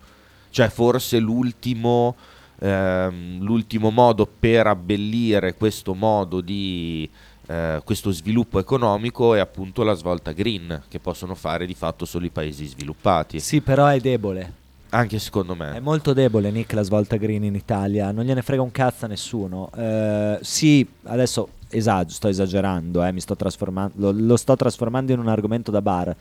Cioè 0.53 0.69
forse 0.69 1.19
l'ultimo, 1.19 2.15
ehm, 2.61 3.41
l'ultimo 3.41 3.91
modo 3.91 4.27
per 4.27 4.67
abbellire 4.67 5.55
questo 5.55 5.95
modo 5.95 6.43
di 6.43 7.09
eh, 7.47 7.81
questo 7.85 8.11
sviluppo 8.13 8.59
economico 8.59 9.35
è 9.35 9.41
appunto 9.41 9.83
la 9.83 9.95
svolta 9.95 10.33
green 10.33 10.83
che 10.89 11.01
possono 11.01 11.35
fare 11.35 11.65
di 11.65 11.75
fatto 11.75 12.05
solo 12.05 12.27
i 12.27 12.31
paesi 12.31 12.67
sviluppati. 12.67 13.41
Sì, 13.41 13.63
però 13.63 13.87
è 13.87 13.99
debole. 13.99 14.61
Anche 14.91 15.19
secondo 15.19 15.55
È 15.55 15.57
me. 15.57 15.81
molto 15.81 16.13
debole 16.13 16.51
Nick 16.51 16.75
la 16.75 16.83
svolta 16.83 17.17
green 17.17 17.45
in 17.45 17.55
Italia, 17.55 18.11
non 18.13 18.25
gliene 18.27 18.43
frega 18.43 18.61
un 18.61 18.71
cazzo 18.71 19.07
a 19.07 19.09
nessuno. 19.09 19.71
Eh, 19.75 20.39
sì, 20.43 20.87
adesso 21.05 21.49
esag- 21.71 22.11
sto 22.11 22.29
esagerando, 22.29 23.03
eh, 23.03 23.11
mi 23.11 23.21
sto 23.21 23.35
trasformando, 23.35 23.95
lo, 23.97 24.11
lo 24.15 24.37
sto 24.37 24.55
trasformando 24.55 25.13
in 25.13 25.19
un 25.19 25.29
argomento 25.29 25.71
da 25.71 25.81
bar. 25.81 26.15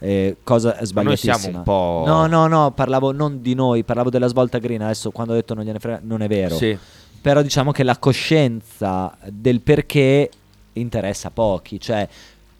Eh, 0.00 0.36
cosa 0.44 0.74
noi 0.76 0.86
sbagliatissima. 0.86 1.34
siamo 1.36 1.58
un 1.58 1.64
po'- 1.64 2.04
No, 2.06 2.26
no, 2.26 2.46
no, 2.46 2.70
parlavo 2.72 3.10
non 3.12 3.42
di 3.42 3.54
noi, 3.54 3.82
parlavo 3.82 4.10
della 4.10 4.28
svolta 4.28 4.58
green. 4.58 4.82
Adesso 4.82 5.10
quando 5.10 5.32
ho 5.32 5.36
detto 5.36 5.54
non 5.54 5.64
gliene 5.64 5.78
frega, 5.80 6.00
non 6.04 6.22
è 6.22 6.28
vero. 6.28 6.54
Sì. 6.54 6.76
Però 7.20 7.42
diciamo 7.42 7.72
che 7.72 7.82
la 7.82 7.96
coscienza 7.98 9.16
del 9.26 9.60
perché 9.60 10.30
interessa 10.74 11.28
a 11.28 11.30
pochi, 11.32 11.80
cioè 11.80 12.08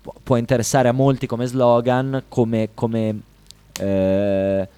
pu- 0.03 0.13
può 0.23 0.37
interessare 0.37 0.89
a 0.89 0.93
molti 0.93 1.27
come 1.29 1.47
slogan, 1.47 2.25
come, 2.29 2.71
come, 2.75 3.21
eh, 3.79 4.69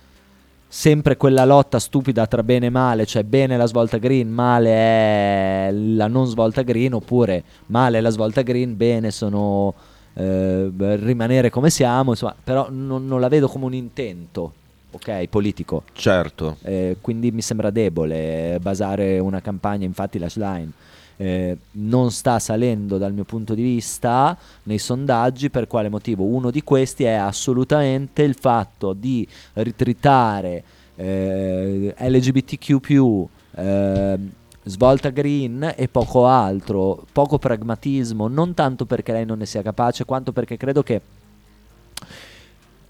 sempre 0.68 1.16
quella 1.16 1.46
lotta 1.46 1.78
stupida 1.78 2.26
tra 2.26 2.42
bene 2.42 2.66
e 2.66 2.70
male, 2.70 3.06
cioè 3.06 3.24
bene 3.24 3.56
la 3.56 3.64
svolta 3.66 3.96
green, 3.96 4.28
male 4.28 4.70
è 4.70 5.70
la 5.72 6.06
non 6.06 6.26
svolta 6.26 6.60
green, 6.62 6.92
oppure 6.92 7.42
male 7.66 7.98
è 7.98 8.00
la 8.02 8.10
svolta 8.10 8.42
green, 8.42 8.76
bene 8.76 9.10
sono 9.10 9.72
eh, 10.14 10.70
rimanere 10.96 11.50
come 11.50 11.70
siamo, 11.70 12.10
insomma, 12.10 12.34
però 12.42 12.68
non, 12.70 13.06
non 13.06 13.20
la 13.20 13.28
vedo 13.28 13.48
come 13.48 13.64
un 13.66 13.74
intento, 13.74 14.52
ok, 14.90 15.26
politico. 15.28 15.84
Certo. 15.92 16.56
Eh, 16.62 16.96
quindi 17.00 17.30
mi 17.30 17.42
sembra 17.42 17.70
debole 17.70 18.58
basare 18.60 19.18
una 19.18 19.40
campagna, 19.40 19.84
infatti 19.84 20.18
la 20.18 20.30
line 20.34 20.72
eh, 21.20 21.54
non 21.72 22.10
sta 22.10 22.38
salendo 22.38 22.96
dal 22.96 23.12
mio 23.12 23.24
punto 23.24 23.52
di 23.52 23.62
vista 23.62 24.34
nei 24.62 24.78
sondaggi, 24.78 25.50
per 25.50 25.66
quale 25.66 25.90
motivo? 25.90 26.24
Uno 26.24 26.50
di 26.50 26.62
questi 26.62 27.04
è 27.04 27.12
assolutamente 27.12 28.22
il 28.22 28.34
fatto 28.34 28.94
di 28.94 29.28
ritritare 29.54 30.64
eh, 30.96 31.94
LGBTQ, 31.98 33.26
eh, 33.54 34.18
svolta 34.62 35.10
green 35.10 35.74
e 35.76 35.88
poco 35.88 36.26
altro, 36.26 37.04
poco 37.12 37.38
pragmatismo, 37.38 38.28
non 38.28 38.54
tanto 38.54 38.84
perché 38.84 39.12
lei 39.12 39.24
non 39.24 39.38
ne 39.38 39.46
sia 39.46 39.62
capace, 39.62 40.04
quanto 40.04 40.32
perché 40.32 40.56
credo 40.56 40.82
che 40.82 41.00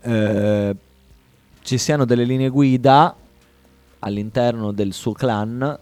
eh, 0.02 0.76
ci 1.62 1.78
siano 1.78 2.04
delle 2.04 2.24
linee 2.24 2.48
guida 2.48 3.14
all'interno 4.00 4.72
del 4.72 4.92
suo 4.92 5.12
clan 5.12 5.78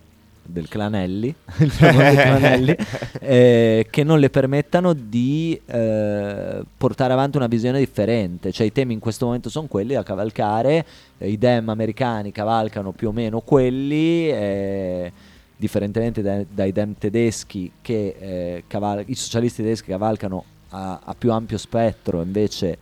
del 0.48 0.66
clanelli, 0.66 1.34
clanelli 1.76 2.74
eh, 3.20 3.86
che 3.90 4.02
non 4.02 4.18
le 4.18 4.30
permettano 4.30 4.94
di 4.94 5.60
eh, 5.66 6.62
portare 6.76 7.12
avanti 7.12 7.36
una 7.36 7.46
visione 7.46 7.78
differente. 7.78 8.50
Cioè 8.50 8.66
i 8.66 8.72
temi 8.72 8.94
in 8.94 8.98
questo 8.98 9.26
momento 9.26 9.50
sono 9.50 9.66
quelli 9.66 9.92
da 9.92 10.02
cavalcare 10.02 10.86
eh, 11.18 11.30
i 11.30 11.38
dem 11.38 11.68
americani 11.68 12.32
cavalcano 12.32 12.92
più 12.92 13.08
o 13.08 13.12
meno 13.12 13.40
quelli 13.40 14.30
eh, 14.30 15.12
differentemente 15.58 16.22
dai, 16.22 16.46
dai 16.48 16.72
dem 16.72 16.94
tedeschi 16.96 17.70
che 17.82 18.16
eh, 18.18 18.64
caval- 18.66 19.02
i 19.06 19.14
socialisti 19.14 19.62
tedeschi 19.62 19.90
cavalcano 19.90 20.44
a, 20.70 21.00
a 21.04 21.14
più 21.18 21.32
ampio 21.32 21.58
spettro 21.58 22.22
invece 22.22 22.78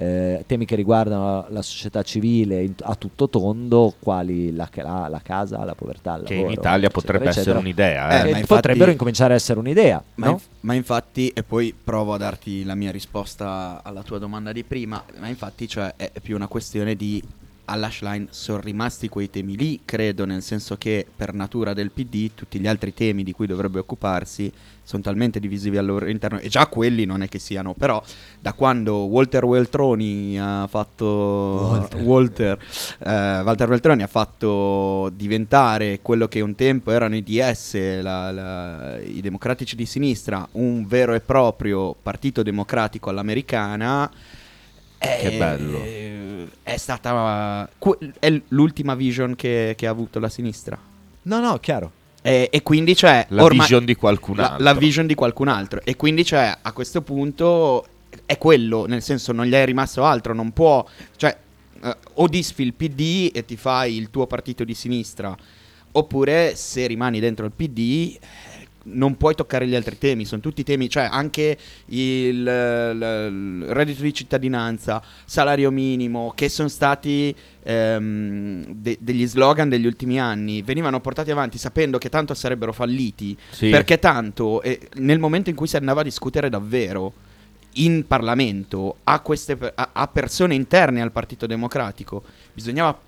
eh, 0.00 0.44
temi 0.46 0.64
che 0.64 0.76
riguardano 0.76 1.46
la, 1.48 1.62
società 1.62 2.02
civile 2.02 2.62
in- 2.62 2.74
a 2.82 2.94
tutto 2.94 3.28
tondo, 3.28 3.94
quali 3.98 4.54
la, 4.54 4.68
la- 4.74 5.08
la 5.08 5.20
casa, 5.20 5.64
la 5.64 5.74
povertà, 5.74 6.14
il 6.16 6.22
Che 6.24 6.34
in 6.34 6.40
lavoro, 6.42 6.52
Italia 6.60 6.86
eccetera, 6.86 7.00
potrebbe 7.00 7.28
essere 7.30 7.40
eccetera. 7.40 7.58
un'idea, 7.58 8.08
Eh, 8.10 8.14
eh. 8.14 8.22
ma 8.30 8.38
infatti- 8.38 8.46
potrebbero 8.46 8.90
incominciare 8.92 9.32
a 9.32 9.36
essere 9.36 9.58
un'idea, 9.58 10.00
Ma, 10.16 10.26
no? 10.26 10.32
inf- 10.32 10.46
ma 10.60 10.74
infatti, 10.74 11.30
e 11.30 11.42
poi 11.42 11.74
provo 11.82 12.12
a 12.14 12.16
darti 12.18 12.62
la 12.62 12.76
mia 12.76 12.92
risposta 12.92 13.80
alla 13.82 14.02
tua 14.02 14.18
domanda 14.18 14.52
di 14.52 14.62
prima, 14.62 15.02
ma 15.18 15.26
infatti 15.26 15.66
cioè, 15.66 15.92
è 15.96 16.12
più 16.22 16.36
una 16.36 16.46
questione 16.46 16.94
di 16.94 17.20
all'hash 17.68 18.00
line 18.00 18.26
sono 18.30 18.60
rimasti 18.60 19.08
quei 19.08 19.30
temi 19.30 19.56
lì, 19.56 19.80
credo, 19.84 20.24
nel 20.24 20.42
senso 20.42 20.76
che 20.76 21.06
per 21.14 21.34
natura 21.34 21.74
del 21.74 21.90
PD 21.90 22.30
tutti 22.34 22.58
gli 22.58 22.66
altri 22.66 22.94
temi 22.94 23.22
di 23.22 23.32
cui 23.32 23.46
dovrebbe 23.46 23.78
occuparsi 23.78 24.50
sono 24.82 25.02
talmente 25.02 25.38
divisivi 25.38 25.76
al 25.76 25.84
loro 25.84 26.08
interno, 26.08 26.38
e 26.38 26.48
già 26.48 26.66
quelli 26.66 27.04
non 27.04 27.20
è 27.22 27.28
che 27.28 27.38
siano, 27.38 27.74
però 27.74 28.02
da 28.40 28.54
quando 28.54 29.04
Walter 29.04 29.44
Weltroni 29.44 30.40
ha 30.40 30.66
fatto... 30.66 31.04
Walter. 31.04 32.00
Walter, 32.00 32.58
eh, 33.00 33.40
Walter 33.42 33.68
Veltroni 33.68 34.02
ha 34.02 34.06
fatto 34.06 35.10
diventare 35.14 36.00
quello 36.00 36.26
che 36.26 36.40
un 36.40 36.54
tempo 36.54 36.90
erano 36.90 37.16
i 37.16 37.22
DS, 37.22 38.00
la- 38.00 38.32
la- 38.32 38.98
i 38.98 39.20
democratici 39.20 39.76
di 39.76 39.84
sinistra, 39.84 40.48
un 40.52 40.86
vero 40.86 41.12
e 41.12 41.20
proprio 41.20 41.94
partito 42.02 42.42
democratico 42.42 43.10
all'americana. 43.10 44.10
Che 44.98 45.18
è- 45.20 45.36
bello. 45.38 46.06
È 46.62 46.76
stata. 46.76 47.68
È 48.18 48.42
l'ultima 48.48 48.94
vision 48.94 49.34
che, 49.36 49.74
che 49.76 49.86
ha 49.86 49.90
avuto 49.90 50.18
la 50.18 50.28
sinistra. 50.28 50.78
No, 51.22 51.40
no, 51.40 51.58
chiaro. 51.58 51.92
E, 52.22 52.48
e 52.52 52.62
quindi 52.62 52.94
c'è. 52.94 53.26
La 53.30 53.42
ormai- 53.42 53.60
vision 53.60 53.84
di 53.84 53.94
qualcun 53.94 54.36
la- 54.36 54.50
altro. 54.50 54.64
La, 54.64 54.74
vision 54.74 55.06
di 55.06 55.14
qualcun 55.14 55.48
altro. 55.48 55.80
E 55.84 55.96
quindi 55.96 56.24
c'è 56.24 56.56
a 56.60 56.72
questo 56.72 57.00
punto. 57.02 57.86
È 58.26 58.36
quello, 58.38 58.86
nel 58.86 59.02
senso 59.02 59.32
non 59.32 59.46
gli 59.46 59.52
è 59.52 59.64
rimasto 59.64 60.04
altro. 60.04 60.34
Non 60.34 60.52
può. 60.52 60.84
Cioè, 61.16 61.36
eh, 61.82 61.96
o 62.14 62.26
disfi 62.28 62.62
il 62.62 62.74
PD 62.74 63.30
e 63.32 63.44
ti 63.44 63.56
fai 63.56 63.96
il 63.96 64.10
tuo 64.10 64.26
partito 64.26 64.64
di 64.64 64.74
sinistra. 64.74 65.34
Oppure 65.92 66.54
se 66.54 66.86
rimani 66.86 67.18
dentro 67.20 67.46
il 67.46 67.52
PD. 67.52 68.18
Non 68.90 69.16
puoi 69.16 69.34
toccare 69.34 69.66
gli 69.66 69.74
altri 69.74 69.98
temi, 69.98 70.24
sono 70.24 70.40
tutti 70.40 70.62
temi, 70.64 70.88
cioè 70.88 71.08
anche 71.10 71.56
il, 71.86 72.36
il- 72.38 73.64
reddito 73.68 74.02
di 74.02 74.12
cittadinanza, 74.14 75.02
salario 75.24 75.70
minimo, 75.70 76.32
che 76.34 76.48
sono 76.48 76.68
stati 76.68 77.34
ehm, 77.62 78.64
de- 78.68 78.98
degli 79.00 79.26
slogan 79.26 79.68
degli 79.68 79.86
ultimi 79.86 80.18
anni, 80.20 80.62
venivano 80.62 81.00
portati 81.00 81.30
avanti 81.30 81.58
sapendo 81.58 81.98
che 81.98 82.08
tanto 82.08 82.34
sarebbero 82.34 82.72
falliti, 82.72 83.36
Sì. 83.50 83.68
perché 83.70 83.98
tanto 83.98 84.62
eh, 84.62 84.80
nel 84.96 85.18
momento 85.18 85.50
in 85.50 85.56
cui 85.56 85.66
si 85.66 85.76
andava 85.76 86.00
a 86.00 86.04
discutere 86.04 86.48
davvero 86.48 87.12
in 87.74 88.06
Parlamento 88.06 88.96
a, 89.04 89.20
queste, 89.20 89.56
a- 89.74 89.90
a 89.92 90.08
persone 90.08 90.54
interne 90.54 91.00
al 91.02 91.12
Partito 91.12 91.46
Democratico, 91.46 92.22
bisognava 92.52 92.98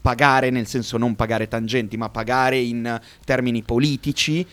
pagare, 0.00 0.50
nel 0.50 0.66
senso 0.66 0.98
non 0.98 1.14
pagare 1.16 1.48
tangenti, 1.48 1.96
ma 1.96 2.08
pagare 2.10 2.58
in 2.58 3.00
termini 3.24 3.62
politici 3.62 4.44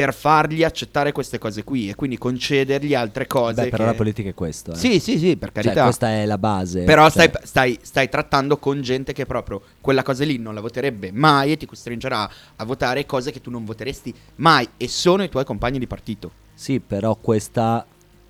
per 0.00 0.14
fargli 0.14 0.64
accettare 0.64 1.12
queste 1.12 1.38
cose 1.38 1.62
qui 1.62 1.90
e 1.90 1.94
quindi 1.94 2.16
concedergli 2.16 2.94
altre 2.94 3.26
cose. 3.26 3.64
Beh, 3.64 3.68
però 3.68 3.84
che- 3.84 3.90
la 3.90 3.94
politica 3.96 4.28
è 4.30 4.34
questo. 4.34 4.72
eh. 4.72 4.76
Sì, 4.76 4.98
sì, 4.98 5.18
sì, 5.18 5.36
per 5.36 5.52
Cioè, 5.52 5.62
carità. 5.62 5.82
questa 5.84 6.08
è 6.08 6.24
la 6.24 6.38
base. 6.38 6.84
Però 6.84 7.10
cioè- 7.10 7.28
stai, 7.28 7.46
stai- 7.46 7.78
stai 7.82 8.08
trattando 8.08 8.56
con 8.56 8.80
gente 8.80 9.12
che 9.12 9.26
proprio 9.26 9.60
quella 9.80 10.02
cosa 10.02 10.24
lì 10.24 10.38
non 10.38 10.54
la 10.54 10.62
voterebbe 10.62 11.12
mai 11.12 11.52
e 11.52 11.56
ti 11.58 11.66
costringerà 11.66 12.30
a 12.56 12.64
votare 12.64 13.04
cose 13.04 13.30
che 13.30 13.42
tu 13.42 13.50
non 13.50 13.64
voteresti 13.66 14.14
mai 14.36 14.66
e 14.78 14.88
sono 14.88 15.22
i 15.22 15.28
tuoi 15.28 15.44
compagni 15.44 15.78
di 15.78 15.86
partito. 15.86 16.30
Sì, 16.54 16.80
però 16.80 17.14
questa, 17.16 17.84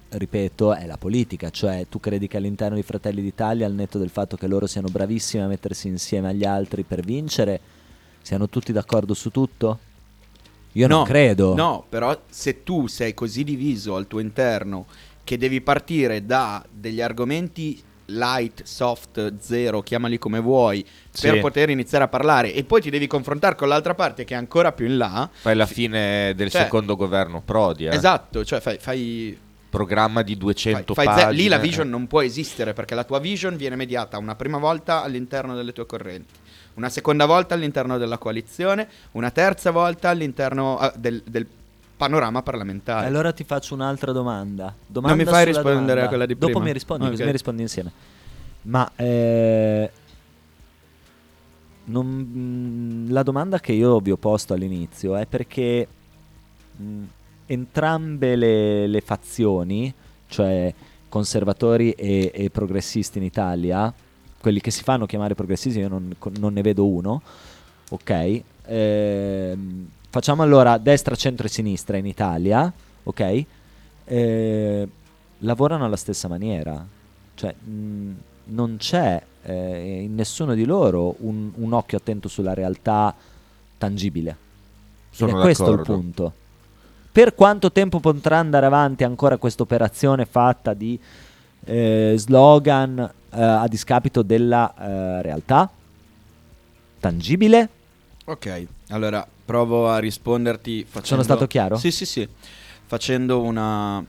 ripeto, 0.08 0.74
è 0.74 0.86
la 0.86 0.96
politica, 0.96 1.50
cioè 1.50 1.86
tu 1.88 2.00
credi 2.00 2.26
che 2.26 2.36
all'interno 2.36 2.74
di 2.74 2.82
Fratelli 2.82 3.22
d'Italia, 3.22 3.66
al 3.66 3.74
netto 3.74 3.98
del 3.98 4.10
fatto 4.10 4.36
che 4.36 4.48
loro 4.48 4.66
siano 4.66 4.88
bravissimi 4.88 5.42
a 5.42 5.46
mettersi 5.46 5.86
insieme 5.86 6.28
agli 6.30 6.44
altri 6.44 6.82
per 6.82 7.02
vincere, 7.02 7.60
siano 8.22 8.48
tutti 8.48 8.72
d'accordo 8.72 9.14
su 9.14 9.30
tutto? 9.30 9.78
Io 10.72 10.86
non 10.86 10.98
No, 10.98 11.04
credo. 11.04 11.54
No, 11.54 11.84
però 11.88 12.18
se 12.28 12.62
tu 12.62 12.86
sei 12.86 13.12
così 13.14 13.42
diviso 13.44 13.96
al 13.96 14.06
tuo 14.06 14.20
interno 14.20 14.86
che 15.24 15.36
devi 15.38 15.60
partire 15.60 16.24
da 16.24 16.64
degli 16.70 17.00
argomenti 17.00 17.82
light, 18.12 18.64
soft, 18.64 19.34
zero, 19.38 19.82
chiamali 19.82 20.18
come 20.18 20.40
vuoi, 20.40 20.84
Sì. 21.10 21.28
per 21.28 21.40
poter 21.40 21.70
iniziare 21.70 22.04
a 22.04 22.08
parlare 22.08 22.52
e 22.52 22.64
poi 22.64 22.80
ti 22.80 22.90
devi 22.90 23.06
confrontare 23.06 23.54
con 23.54 23.68
l'altra 23.68 23.94
parte 23.94 24.24
che 24.24 24.34
è 24.34 24.36
ancora 24.36 24.72
più 24.72 24.86
in 24.86 24.96
là. 24.96 25.28
Fai 25.32 25.54
la 25.54 25.66
fine 25.66 26.32
del 26.34 26.50
Cioè- 26.50 26.62
secondo 26.62 26.96
governo 26.96 27.40
Prodi, 27.44 27.86
eh. 27.86 27.94
Esatto, 27.94 28.44
cioè 28.44 28.60
fai, 28.60 28.78
fai 28.80 29.38
Programma 29.70 30.22
di 30.22 30.36
200 30.36 30.94
Fai- 30.94 31.04
fai 31.04 31.14
pagine. 31.14 31.32
lì 31.42 31.46
la 31.46 31.58
vision 31.58 31.88
non 31.88 32.08
può 32.08 32.22
esistere 32.22 32.72
perché 32.72 32.96
la 32.96 33.04
tua 33.04 33.20
vision 33.20 33.54
viene 33.56 33.76
mediata 33.76 34.18
una 34.18 34.34
prima 34.34 34.58
volta 34.58 35.04
all'interno 35.04 35.54
delle 35.54 35.72
tue 35.72 35.86
correnti, 35.86 36.34
una 36.80 36.88
seconda 36.88 37.26
volta 37.26 37.54
all'interno 37.54 37.98
della 37.98 38.16
coalizione, 38.18 38.88
una 39.12 39.30
terza 39.30 39.70
volta 39.70 40.08
all'interno 40.08 40.78
ah, 40.78 40.92
del, 40.96 41.22
del 41.26 41.46
panorama 41.96 42.42
parlamentare. 42.42 43.06
Allora 43.06 43.32
ti 43.32 43.44
faccio 43.44 43.74
un'altra 43.74 44.12
domanda. 44.12 44.74
Domanda 44.86 45.14
Non 45.16 45.26
mi 45.26 45.30
fai 45.30 45.44
rispondere 45.44 45.76
domanda. 45.82 46.04
a 46.04 46.08
quella 46.08 46.26
di 46.26 46.32
Dopo 46.34 46.46
prima? 46.46 46.64
mi 46.64 46.72
rispondi, 46.72 47.04
Ok. 47.04 47.10
così 47.10 47.24
mi 47.24 47.32
rispondi 47.32 47.62
insieme. 47.62 47.92
Ma 48.62 48.90
eh, 48.96 49.90
non- 51.84 52.06
mh, 53.06 53.12
la 53.12 53.22
domanda 53.22 53.60
che 53.60 53.72
io 53.72 53.98
vi 54.00 54.10
ho 54.10 54.16
posto 54.16 54.54
all'inizio 54.54 55.16
è 55.16 55.26
perché 55.26 55.86
mh, 56.76 57.02
entrambe 57.46 58.36
le, 58.36 58.86
le 58.86 59.00
fazioni, 59.02 59.92
cioè 60.28 60.72
conservatori 61.10 61.90
e, 61.90 62.30
e 62.32 62.48
progressisti 62.50 63.18
in 63.18 63.24
Italia, 63.24 63.92
quelli 64.40 64.60
che 64.60 64.70
si 64.70 64.82
fanno 64.82 65.06
chiamare 65.06 65.34
progressisti, 65.34 65.78
io 65.78 65.88
non, 65.88 66.14
non 66.38 66.52
ne 66.52 66.62
vedo 66.62 66.86
uno, 66.86 67.20
ok? 67.90 68.42
Ehm, 68.64 69.88
facciamo 70.08 70.42
allora 70.42 70.78
destra, 70.78 71.14
centro 71.14 71.46
e 71.46 71.50
sinistra 71.50 71.96
in 71.98 72.06
Italia, 72.06 72.72
ok? 73.02 73.44
Eh, 74.04 74.88
lavorano 75.38 75.84
alla 75.84 75.96
stessa 75.96 76.26
maniera, 76.26 76.84
cioè 77.34 77.54
mh, 77.54 78.10
non 78.44 78.76
c'è 78.78 79.22
eh, 79.42 80.02
in 80.02 80.14
nessuno 80.14 80.54
di 80.54 80.64
loro 80.64 81.16
un, 81.18 81.50
un 81.54 81.72
occhio 81.72 81.98
attento 81.98 82.28
sulla 82.28 82.54
realtà 82.54 83.14
tangibile. 83.76 84.36
Sono 85.10 85.32
Ed 85.32 85.38
è 85.38 85.40
questo 85.40 85.72
il 85.72 85.80
punto. 85.82 86.32
Per 87.12 87.34
quanto 87.34 87.72
tempo 87.72 87.98
potrà 87.98 88.38
andare 88.38 88.66
avanti 88.66 89.04
ancora 89.04 89.36
questa 89.36 89.64
operazione 89.64 90.24
fatta 90.24 90.74
di 90.74 90.98
eh, 91.64 92.14
slogan 92.16 92.98
eh, 92.98 93.42
a 93.42 93.66
discapito 93.68 94.22
della 94.22 94.74
eh, 94.74 95.22
realtà 95.22 95.70
tangibile? 96.98 97.68
Ok, 98.24 98.66
allora 98.88 99.26
provo 99.44 99.88
a 99.88 99.98
risponderti 99.98 100.84
facendo... 100.84 101.06
Sono 101.06 101.22
stato 101.22 101.46
chiaro? 101.46 101.76
Sì, 101.76 101.90
sì, 101.90 102.06
sì. 102.06 102.28
Facendo 102.86 103.42
una... 103.42 104.04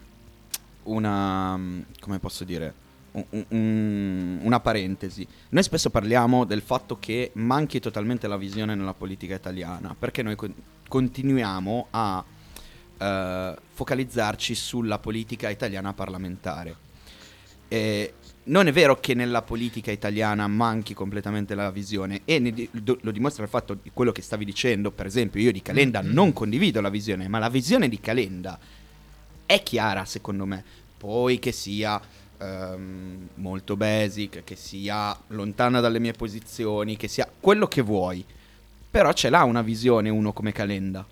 una... 0.83 1.59
come 1.99 2.19
posso 2.19 2.43
dire? 2.43 2.73
un- 3.11 3.45
un- 3.49 4.39
una 4.41 4.59
parentesi. 4.59 5.27
Noi 5.49 5.63
spesso 5.63 5.89
parliamo 5.89 6.45
del 6.45 6.61
fatto 6.61 6.97
che 6.99 7.31
manchi 7.33 7.79
totalmente 7.79 8.27
la 8.27 8.37
visione 8.37 8.75
nella 8.75 8.93
politica 8.93 9.35
italiana, 9.35 9.95
perché 9.97 10.23
noi 10.23 10.35
con- 10.35 10.53
continuiamo 10.87 11.87
a 11.91 12.23
eh, 12.97 13.55
focalizzarci 13.73 14.55
sulla 14.55 14.99
politica 14.99 15.49
italiana 15.49 15.93
parlamentare. 15.93 16.75
E 17.73 18.13
non 18.43 18.67
è 18.67 18.73
vero 18.73 18.99
che 18.99 19.13
nella 19.13 19.43
politica 19.43 19.91
italiana 19.91 20.45
manchi 20.45 20.93
completamente 20.93 21.55
la 21.55 21.71
visione 21.71 22.23
e 22.25 22.41
di- 22.41 22.69
lo 22.73 23.11
dimostra 23.11 23.43
il 23.43 23.49
fatto 23.49 23.77
di 23.81 23.91
quello 23.93 24.11
che 24.11 24.21
stavi 24.21 24.43
dicendo, 24.43 24.91
per 24.91 25.05
esempio 25.05 25.39
io 25.39 25.53
di 25.53 25.61
Calenda 25.61 26.01
non 26.01 26.33
condivido 26.33 26.81
la 26.81 26.89
visione, 26.89 27.29
ma 27.29 27.39
la 27.39 27.47
visione 27.47 27.87
di 27.87 28.01
Calenda 28.01 28.59
è 29.45 29.63
chiara 29.63 30.03
secondo 30.03 30.45
me, 30.45 30.65
poi 30.97 31.39
che 31.39 31.53
sia 31.53 32.01
ehm, 32.39 33.29
molto 33.35 33.77
basic, 33.77 34.43
che 34.43 34.57
sia 34.57 35.17
lontana 35.27 35.79
dalle 35.79 35.99
mie 35.99 36.11
posizioni, 36.11 36.97
che 36.97 37.07
sia 37.07 37.31
quello 37.39 37.67
che 37.67 37.81
vuoi, 37.81 38.25
però 38.89 39.13
ce 39.13 39.29
l'ha 39.29 39.45
una 39.45 39.61
visione 39.61 40.09
uno 40.09 40.33
come 40.33 40.51
Calenda. 40.51 41.05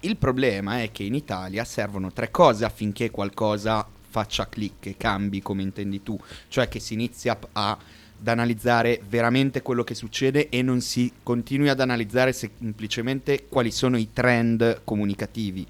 Il 0.00 0.16
problema 0.16 0.82
è 0.82 0.92
che 0.92 1.02
in 1.02 1.14
Italia 1.14 1.64
servono 1.64 2.12
tre 2.12 2.30
cose 2.30 2.64
affinché 2.64 3.10
qualcosa 3.10 3.84
faccia 4.12 4.46
click 4.46 4.86
e 4.86 4.96
cambi 4.98 5.40
come 5.40 5.62
intendi 5.62 6.02
tu, 6.02 6.18
cioè 6.48 6.68
che 6.68 6.78
si 6.80 6.92
inizia 6.92 7.38
a, 7.52 7.70
ad 7.70 8.28
analizzare 8.28 9.00
veramente 9.08 9.62
quello 9.62 9.82
che 9.82 9.94
succede 9.94 10.50
e 10.50 10.60
non 10.60 10.82
si 10.82 11.10
continui 11.22 11.70
ad 11.70 11.80
analizzare 11.80 12.34
semplicemente 12.34 13.46
quali 13.48 13.70
sono 13.70 13.96
i 13.96 14.10
trend 14.12 14.82
comunicativi. 14.84 15.66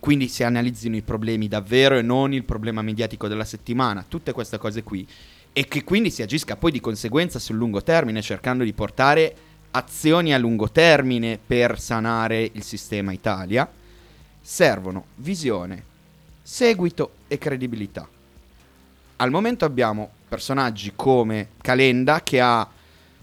Quindi 0.00 0.28
si 0.28 0.42
analizzino 0.42 0.96
i 0.96 1.02
problemi 1.02 1.48
davvero 1.48 1.98
e 1.98 2.02
non 2.02 2.32
il 2.32 2.44
problema 2.44 2.80
mediatico 2.80 3.28
della 3.28 3.44
settimana, 3.44 4.04
tutte 4.08 4.32
queste 4.32 4.56
cose 4.56 4.82
qui. 4.82 5.06
E 5.52 5.66
che 5.68 5.84
quindi 5.84 6.10
si 6.10 6.22
agisca 6.22 6.56
poi 6.56 6.70
di 6.70 6.80
conseguenza 6.80 7.38
sul 7.38 7.56
lungo 7.56 7.82
termine, 7.82 8.22
cercando 8.22 8.64
di 8.64 8.72
portare 8.72 9.36
azioni 9.72 10.32
a 10.32 10.38
lungo 10.38 10.70
termine 10.70 11.38
per 11.44 11.78
sanare 11.78 12.50
il 12.52 12.62
sistema 12.62 13.12
Italia, 13.12 13.68
servono 14.40 15.06
visione, 15.16 15.85
seguito 16.46 17.10
e 17.26 17.38
credibilità. 17.38 18.08
Al 19.16 19.30
momento 19.30 19.64
abbiamo 19.64 20.08
personaggi 20.28 20.92
come 20.94 21.48
Calenda 21.60 22.22
che 22.22 22.40
ha 22.40 22.70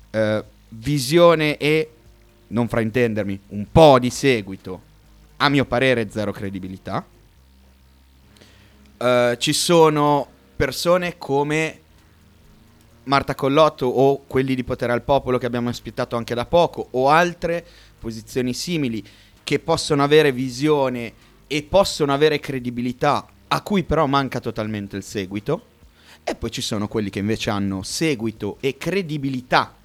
eh, 0.10 0.44
visione 0.68 1.56
e, 1.56 1.90
non 2.48 2.68
fraintendermi, 2.68 3.40
un 3.50 3.66
po' 3.72 3.98
di 3.98 4.10
seguito, 4.10 4.82
a 5.38 5.48
mio 5.48 5.64
parere 5.64 6.10
zero 6.10 6.34
credibilità. 6.34 7.06
Eh, 8.98 9.36
ci 9.40 9.54
sono 9.54 10.28
persone 10.58 11.18
come 11.18 11.80
Marta 13.04 13.36
Collotto 13.36 13.86
o 13.86 14.24
quelli 14.28 14.54
di 14.54 14.66
Potere 14.66 14.92
al 14.92 15.02
Popolo 15.02 15.38
che 15.38 15.46
abbiamo 15.46 15.70
aspettato 15.70 16.18
anche 16.18 16.36
da 16.36 16.46
poco 16.46 16.90
o 16.92 17.08
altre 17.08 17.66
posizioni 18.00 18.54
simili 18.54 19.02
che 19.44 19.60
possono 19.60 20.04
avere 20.04 20.34
visione 20.34 21.32
e 21.48 21.64
possono 21.64 22.14
avere 22.14 22.40
credibilità 22.40 23.26
a 23.48 23.62
cui 23.62 23.84
però 23.84 24.06
manca 24.08 24.40
totalmente 24.40 24.96
il 24.98 25.04
seguito 25.04 25.66
e 26.24 26.36
poi 26.36 26.52
ci 26.52 26.62
sono 26.62 26.88
quelli 26.88 27.10
che 27.10 27.20
invece 27.20 27.50
hanno 27.50 27.84
seguito 27.84 28.58
e 28.60 28.78
credibilità 28.78 29.76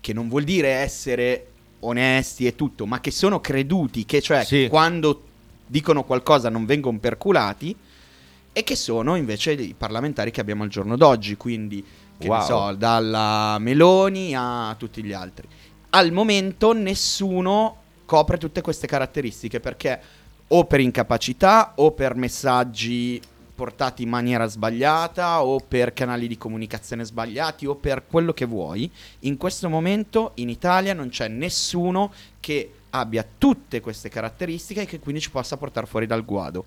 che 0.00 0.12
non 0.12 0.28
vuol 0.28 0.44
dire 0.44 0.68
essere 0.68 1.46
onesti 1.80 2.46
e 2.46 2.54
tutto 2.54 2.86
ma 2.86 3.00
che 3.00 3.10
sono 3.10 3.40
creduti 3.40 4.04
che 4.06 4.20
cioè 4.22 4.44
Sì. 4.44 4.66
quando 4.68 5.22
dicono 5.66 6.04
qualcosa 6.04 6.48
non 6.48 6.64
vengono 6.66 6.98
perculati 6.98 7.74
e 8.52 8.64
che 8.64 8.74
sono 8.76 9.14
invece 9.16 9.52
i 9.52 9.74
parlamentari 9.76 10.30
che 10.30 10.40
abbiamo 10.40 10.62
al 10.64 10.68
giorno 10.68 10.96
d'oggi, 10.96 11.36
quindi 11.36 11.84
che 12.18 12.26
ne 12.26 12.34
Wow. 12.34 12.44
so, 12.44 12.74
dalla 12.74 13.56
Meloni 13.60 14.34
a 14.34 14.74
tutti 14.76 15.04
gli 15.04 15.12
altri. 15.12 15.46
Al 15.90 16.10
momento 16.10 16.72
nessuno 16.72 17.76
copre 18.04 18.36
tutte 18.38 18.60
queste 18.60 18.86
caratteristiche 18.88 19.60
perché 19.60 20.00
o 20.48 20.64
per 20.64 20.80
incapacità 20.80 21.72
o 21.76 21.92
per 21.92 22.14
messaggi 22.14 23.20
portati 23.58 24.04
in 24.04 24.08
maniera 24.08 24.46
sbagliata 24.46 25.42
o 25.42 25.58
per 25.58 25.92
canali 25.92 26.28
di 26.28 26.38
comunicazione 26.38 27.04
sbagliati 27.04 27.66
o 27.66 27.74
per 27.74 28.06
quello 28.06 28.32
che 28.32 28.44
vuoi, 28.44 28.88
in 29.20 29.36
questo 29.36 29.68
momento 29.68 30.30
in 30.34 30.48
Italia 30.48 30.94
non 30.94 31.08
c'è 31.08 31.26
nessuno 31.26 32.12
che 32.38 32.72
abbia 32.90 33.26
tutte 33.36 33.80
queste 33.80 34.08
caratteristiche 34.08 34.82
e 34.82 34.86
che 34.86 35.00
quindi 35.00 35.20
ci 35.20 35.30
possa 35.30 35.56
portare 35.56 35.86
fuori 35.86 36.06
dal 36.06 36.24
guado. 36.24 36.66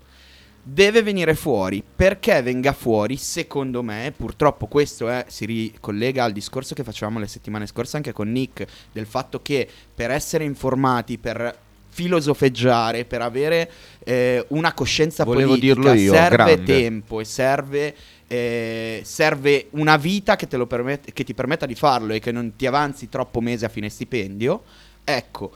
Deve 0.62 1.02
venire 1.02 1.34
fuori. 1.34 1.82
Perché 1.82 2.40
venga 2.42 2.72
fuori, 2.72 3.16
secondo 3.16 3.82
me, 3.82 4.12
purtroppo 4.14 4.66
questo 4.66 5.08
è- 5.08 5.24
si 5.28 5.46
ricollega 5.46 6.24
al 6.24 6.32
discorso 6.32 6.74
che 6.74 6.84
facevamo 6.84 7.18
le 7.18 7.26
settimane 7.26 7.66
scorse 7.66 7.96
anche 7.96 8.12
con 8.12 8.30
Nick, 8.30 8.66
del 8.92 9.06
fatto 9.06 9.40
che 9.40 9.66
per 9.94 10.10
essere 10.10 10.44
informati, 10.44 11.18
per 11.18 11.58
filosofeggiare, 11.92 13.04
per 13.04 13.20
avere 13.20 13.70
eh, 14.02 14.44
una 14.48 14.72
coscienza 14.72 15.24
Volevo 15.24 15.50
politica, 15.50 15.92
io, 15.92 16.12
serve 16.14 16.36
grande. 16.36 16.62
tempo 16.62 17.20
e 17.20 17.24
serve, 17.24 17.94
eh, 18.26 19.02
serve 19.04 19.66
una 19.70 19.98
vita 19.98 20.34
che, 20.36 20.48
te 20.48 20.56
lo 20.56 20.66
permette- 20.66 21.12
che 21.12 21.22
ti 21.22 21.34
permetta 21.34 21.66
di 21.66 21.74
farlo 21.74 22.14
e 22.14 22.18
che 22.18 22.32
non 22.32 22.56
ti 22.56 22.66
avanzi 22.66 23.10
troppo 23.10 23.42
mesi 23.42 23.66
a 23.66 23.68
fine 23.68 23.90
stipendio. 23.90 24.62
Ecco, 25.04 25.52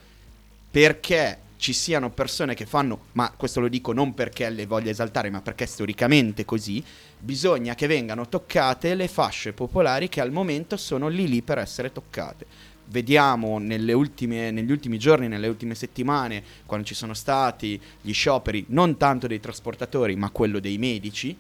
perché 0.70 1.38
ci 1.56 1.72
siano 1.72 2.10
persone 2.10 2.54
che 2.54 2.66
fanno, 2.66 3.06
ma 3.12 3.32
questo 3.34 3.60
lo 3.60 3.68
dico 3.68 3.94
non 3.94 4.12
perché 4.12 4.50
le 4.50 4.66
voglia 4.66 4.90
esaltare, 4.90 5.30
ma 5.30 5.40
perché 5.40 5.64
è 5.64 5.66
storicamente 5.66 6.44
così, 6.44 6.84
bisogna 7.18 7.74
che 7.74 7.86
vengano 7.86 8.28
toccate 8.28 8.94
le 8.94 9.08
fasce 9.08 9.54
popolari 9.54 10.10
che 10.10 10.20
al 10.20 10.30
momento 10.30 10.76
sono 10.76 11.08
lì 11.08 11.26
lì 11.26 11.40
per 11.40 11.56
essere 11.56 11.92
toccate. 11.92 12.74
Vediamo 12.88 13.54
ultime- 13.56 14.50
negli 14.50 14.70
ultimi 14.70 14.98
giorni, 14.98 15.28
nelle 15.28 15.48
ultime 15.48 15.74
settimane, 15.74 16.42
quando 16.66 16.86
ci 16.86 16.94
sono 16.94 17.14
stati 17.14 17.80
gli 18.00 18.12
scioperi, 18.12 18.66
non 18.68 18.96
tanto 18.96 19.26
dei 19.26 19.40
trasportatori, 19.40 20.14
ma 20.16 20.30
quello 20.30 20.60
dei 20.60 20.78
medici, 20.78 21.36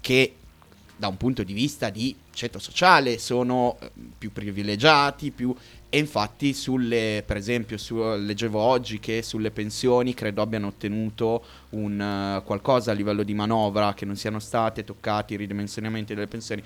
che 0.00 0.34
da 0.96 1.08
un 1.08 1.16
punto 1.16 1.42
di 1.42 1.52
vista 1.52 1.90
di 1.90 2.16
ceto 2.32 2.58
sociale 2.58 3.18
sono 3.18 3.76
eh, 3.80 3.90
più 4.16 4.32
privilegiati, 4.32 5.30
più... 5.30 5.54
e 5.90 5.98
infatti 5.98 6.54
sulle, 6.54 7.22
per 7.26 7.36
esempio, 7.36 7.76
su, 7.76 7.96
leggevo 7.96 8.58
oggi 8.58 8.98
che 8.98 9.22
sulle 9.22 9.50
pensioni 9.50 10.14
credo 10.14 10.40
abbiano 10.40 10.68
ottenuto 10.68 11.44
un 11.70 12.00
eh, 12.00 12.42
qualcosa 12.44 12.92
a 12.92 12.94
livello 12.94 13.22
di 13.22 13.34
manovra, 13.34 13.92
che 13.92 14.06
non 14.06 14.16
siano 14.16 14.38
state 14.38 14.84
toccati 14.84 15.34
i 15.34 15.36
ridimensionamenti 15.36 16.14
delle 16.14 16.26
pensioni, 16.26 16.62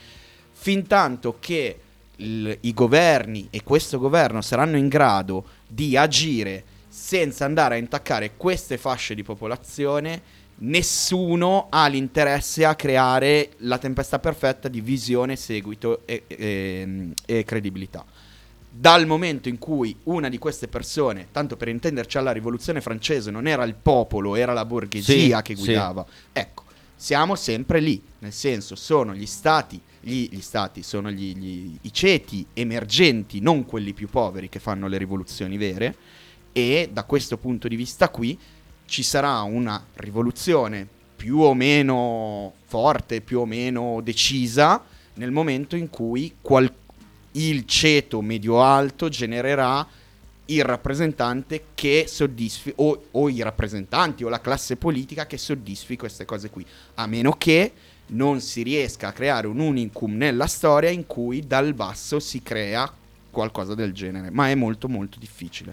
fin 0.53 0.87
tanto 0.87 1.39
che 1.41 1.81
il- 2.21 2.57
i 2.63 2.73
governi 2.75 3.49
e 3.51 3.63
questo 3.63 3.99
governo 3.99 4.41
saranno 4.41 4.77
in 4.77 4.89
grado 4.89 5.45
di 5.67 5.97
agire 5.97 6.65
senza 6.89 7.45
andare 7.45 7.77
a 7.77 7.79
intaccare 7.79 8.33
queste 8.37 8.77
fasce 8.77 9.15
di 9.15 9.23
popolazione, 9.23 10.23
nessuno 10.63 11.67
ha 11.71 11.87
l'interesse 11.87 12.65
a 12.65 12.75
creare 12.75 13.51
la 13.59 13.79
tempesta 13.79 14.19
perfetta 14.19 14.69
di 14.69 14.81
visione, 14.81 15.37
seguito 15.37 16.03
e, 16.05 16.25
e- 16.27 17.09
e 17.25 17.45
credibilità. 17.45 18.05
Dal 18.73 19.07
momento 19.07 19.49
in 19.49 19.59
cui 19.59 19.97
una 20.05 20.29
di 20.29 20.39
queste 20.39 20.69
persone, 20.69 21.29
tanto 21.33 21.57
per 21.57 21.69
intenderci 21.69 22.19
alla 22.19 22.31
rivoluzione 22.33 22.81
francese, 22.81 23.31
non 23.31 23.47
era 23.47 23.65
il 23.65 23.75
popolo, 23.75 24.37
era 24.37 24.53
la 24.53 24.65
borghesia 24.65 25.37
Sì, 25.39 25.43
che 25.43 25.57
sì. 25.57 25.65
guidava, 25.65 26.05
ecco, 26.33 26.65
siamo 26.95 27.35
sempre 27.35 27.81
lì, 27.81 28.01
nel 28.21 28.33
senso 28.33 28.77
sono 28.77 29.15
gli 29.15 29.27
stati, 29.27 29.81
gli, 30.01 30.29
gli 30.31 30.41
stati 30.41 30.83
sono 30.83 31.11
gli- 31.11 31.37
gli- 31.37 31.79
i 31.83 31.93
ceti 31.93 32.45
emergenti, 32.55 33.41
non 33.41 33.65
quelli 33.67 33.93
più 33.93 34.09
poveri 34.09 34.49
che 34.49 34.59
fanno 34.59 34.89
le 34.89 34.99
rivoluzioni 34.99 35.57
vere 35.57 35.97
e 36.53 36.89
da 36.93 37.05
questo 37.05 37.37
punto 37.37 37.69
di 37.69 37.77
vista 37.77 38.09
qui 38.09 38.39
ci 38.87 39.03
sarà 39.03 39.41
una 39.43 39.85
rivoluzione 39.95 40.89
più 41.15 41.39
o 41.41 41.55
meno 41.55 42.55
forte, 42.65 43.21
più 43.21 43.41
o 43.41 43.45
meno 43.47 44.01
decisa 44.03 44.83
nel 45.15 45.31
momento 45.31 45.77
in 45.77 45.91
cui 45.91 46.35
qual- 46.41 46.73
il 47.33 47.65
ceto 47.67 48.21
medio-alto 48.23 49.09
genererà 49.09 49.87
il 50.47 50.65
rappresentante 50.65 51.67
che 51.75 52.07
soddisfi 52.09 52.73
o, 52.77 53.05
o 53.13 53.29
i 53.29 53.41
rappresentanti 53.43 54.25
o 54.25 54.29
la 54.29 54.41
classe 54.41 54.75
politica 54.77 55.27
che 55.27 55.39
soddisfi 55.39 55.97
queste 55.97 56.25
cose 56.25 56.51
qui, 56.51 56.67
a 56.95 57.07
meno 57.07 57.33
che 57.33 57.73
non 58.11 58.41
si 58.41 58.63
riesca 58.63 59.09
a 59.09 59.13
creare 59.13 59.47
un 59.47 59.59
unicum 59.59 60.17
nella 60.17 60.47
storia 60.47 60.91
in 60.91 61.07
cui 61.07 61.47
dal 61.47 61.75
basso 61.75 62.19
si 62.21 62.43
crea 62.43 62.91
qualcosa 63.31 63.75
del 63.75 63.93
genere, 63.93 64.31
ma 64.31 64.49
è 64.49 64.55
molto 64.55 64.89
molto 64.89 65.19
difficile. 65.19 65.73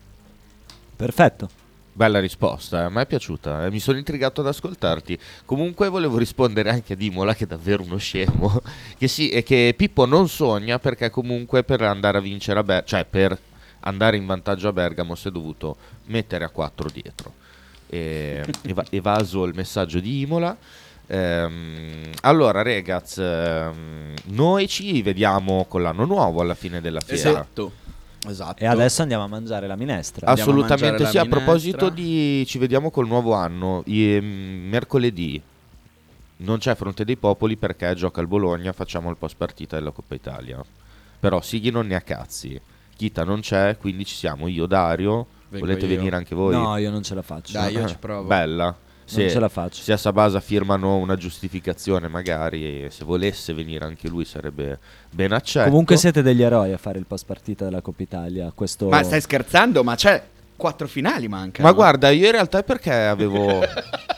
Perfetto. 0.95 1.49
Bella 1.97 2.19
risposta, 2.19 2.85
a 2.85 2.89
me 2.89 3.01
è 3.01 3.05
piaciuta, 3.07 3.65
eh, 3.65 3.71
mi 3.71 3.79
sono 3.79 3.97
intrigato 3.97 4.41
ad 4.41 4.47
ascoltarti. 4.47 5.17
Comunque 5.45 5.89
volevo 5.89 6.19
rispondere 6.19 6.69
anche 6.69 6.93
a 6.93 6.95
Dimola, 6.95 7.33
che 7.33 7.45
è 7.45 7.47
davvero 7.47 7.81
uno 7.81 7.97
scemo, 7.97 8.61
che 8.95 9.07
sì, 9.07 9.29
e 9.29 9.41
che 9.41 9.73
Pippo 9.75 10.05
non 10.05 10.29
sogna 10.29 10.77
perché 10.77 11.09
comunque 11.09 11.63
per 11.63 11.81
andare 11.81 12.19
a 12.19 12.21
vincere 12.21 12.59
a 12.59 12.63
Bergamo, 12.63 12.87
cioè 12.87 13.03
per 13.03 13.39
andare 13.79 14.15
in 14.15 14.27
vantaggio 14.27 14.67
a 14.67 14.73
Bergamo 14.73 15.15
si 15.15 15.29
è 15.29 15.31
dovuto 15.31 15.75
mettere 16.05 16.43
a 16.43 16.49
4 16.49 16.89
dietro. 16.93 17.33
E, 17.87 18.45
eva- 18.61 18.85
evaso 18.91 19.45
il 19.45 19.55
messaggio 19.55 19.99
di 19.99 20.21
Imola. 20.21 20.55
Ehm, 21.07 22.09
allora, 22.21 22.61
ragazzi, 22.61 23.21
ehm, 23.21 24.13
noi 24.25 24.67
ci 24.67 25.01
vediamo 25.01 25.65
con 25.67 25.81
l'anno 25.81 26.05
nuovo 26.05 26.41
alla 26.41 26.55
fine 26.55 26.81
della 26.81 26.99
fiera. 26.99 27.29
Esatto. 27.29 27.71
Esatto. 28.27 28.61
E 28.63 28.65
adesso 28.67 29.01
andiamo 29.03 29.23
a 29.23 29.27
mangiare 29.27 29.67
la 29.67 29.75
minestra. 29.75 30.27
Andiamo 30.27 30.49
a 30.51 30.53
Assolutamente 30.53 31.03
mangiare 31.03 31.09
sì. 31.11 31.15
la 31.15 31.21
A 31.21 31.25
proposito 31.43 31.85
minestra. 31.91 32.03
di 32.03 32.45
ci 32.45 32.57
vediamo 32.57 32.91
col 32.91 33.07
nuovo 33.07 33.33
anno, 33.33 33.83
i- 33.85 34.19
mm, 34.21 34.69
mercoledì 34.69 35.41
non 36.39 36.57
c'è 36.59 36.75
Fronte 36.75 37.03
dei 37.05 37.15
Popoli 37.15 37.55
perché 37.55 37.93
gioca 37.95 38.21
il 38.21 38.27
Bologna, 38.27 38.71
facciamo 38.73 39.09
il 39.09 39.15
post 39.17 39.35
partita 39.37 39.75
della 39.77 39.91
Coppa 39.91 40.13
Italia. 40.15 40.63
Però 41.19 41.41
Sighi 41.41 41.71
non 41.71 41.87
ne 41.87 41.95
ha 41.95 42.01
cazzi. 42.01 42.59
Chita 42.95 43.23
non 43.23 43.39
c'è, 43.39 43.77
quindi 43.77 44.05
ci 44.05 44.15
siamo 44.15 44.47
io, 44.47 44.65
Dario. 44.65 45.25
Vengo 45.49 45.65
Volete 45.65 45.85
io. 45.85 45.95
venire 45.95 46.15
anche 46.15 46.35
voi? 46.35 46.53
No, 46.53 46.75
io 46.77 46.91
non 46.91 47.01
ce 47.03 47.15
la 47.15 47.21
faccio. 47.21 47.53
Dai, 47.53 47.73
io 47.73 47.83
Ah, 47.85 47.87
ci 47.87 47.95
provo. 47.97 48.27
Bella. 48.27 48.75
Se, 49.07 49.29
ce 49.29 49.39
la 49.39 49.47
faccio. 49.47 49.81
Se 49.81 49.93
a 49.93 49.97
Sabasa 49.97 50.41
firmano 50.41 50.97
una 50.97 51.15
giustificazione, 51.15 52.09
magari, 52.09 52.83
e 52.83 52.89
se 52.89 53.05
volesse 53.05 53.53
venire 53.53 53.85
anche 53.85 54.09
lui 54.09 54.25
sarebbe 54.25 54.79
ben 55.09 55.31
accetto. 55.31 55.69
Comunque 55.69 55.95
siete 55.95 56.21
degli 56.21 56.43
eroi 56.43 56.73
a 56.73 56.77
fare 56.77 56.99
il 56.99 57.05
post 57.05 57.25
partita 57.25 57.63
della 57.63 57.79
Coppa 57.79 58.03
Italia. 58.03 58.51
Questo... 58.53 58.89
Ma 58.89 59.01
stai 59.03 59.21
scherzando? 59.21 59.81
Ma 59.81 59.95
c'è 59.95 60.21
quattro 60.57 60.87
finali 60.87 61.29
manca. 61.29 61.63
Ma 61.63 61.71
guarda, 61.71 62.09
io 62.09 62.25
in 62.25 62.31
realtà 62.33 62.59
è 62.59 62.63
perché 62.63 62.91
avevo. 62.91 63.61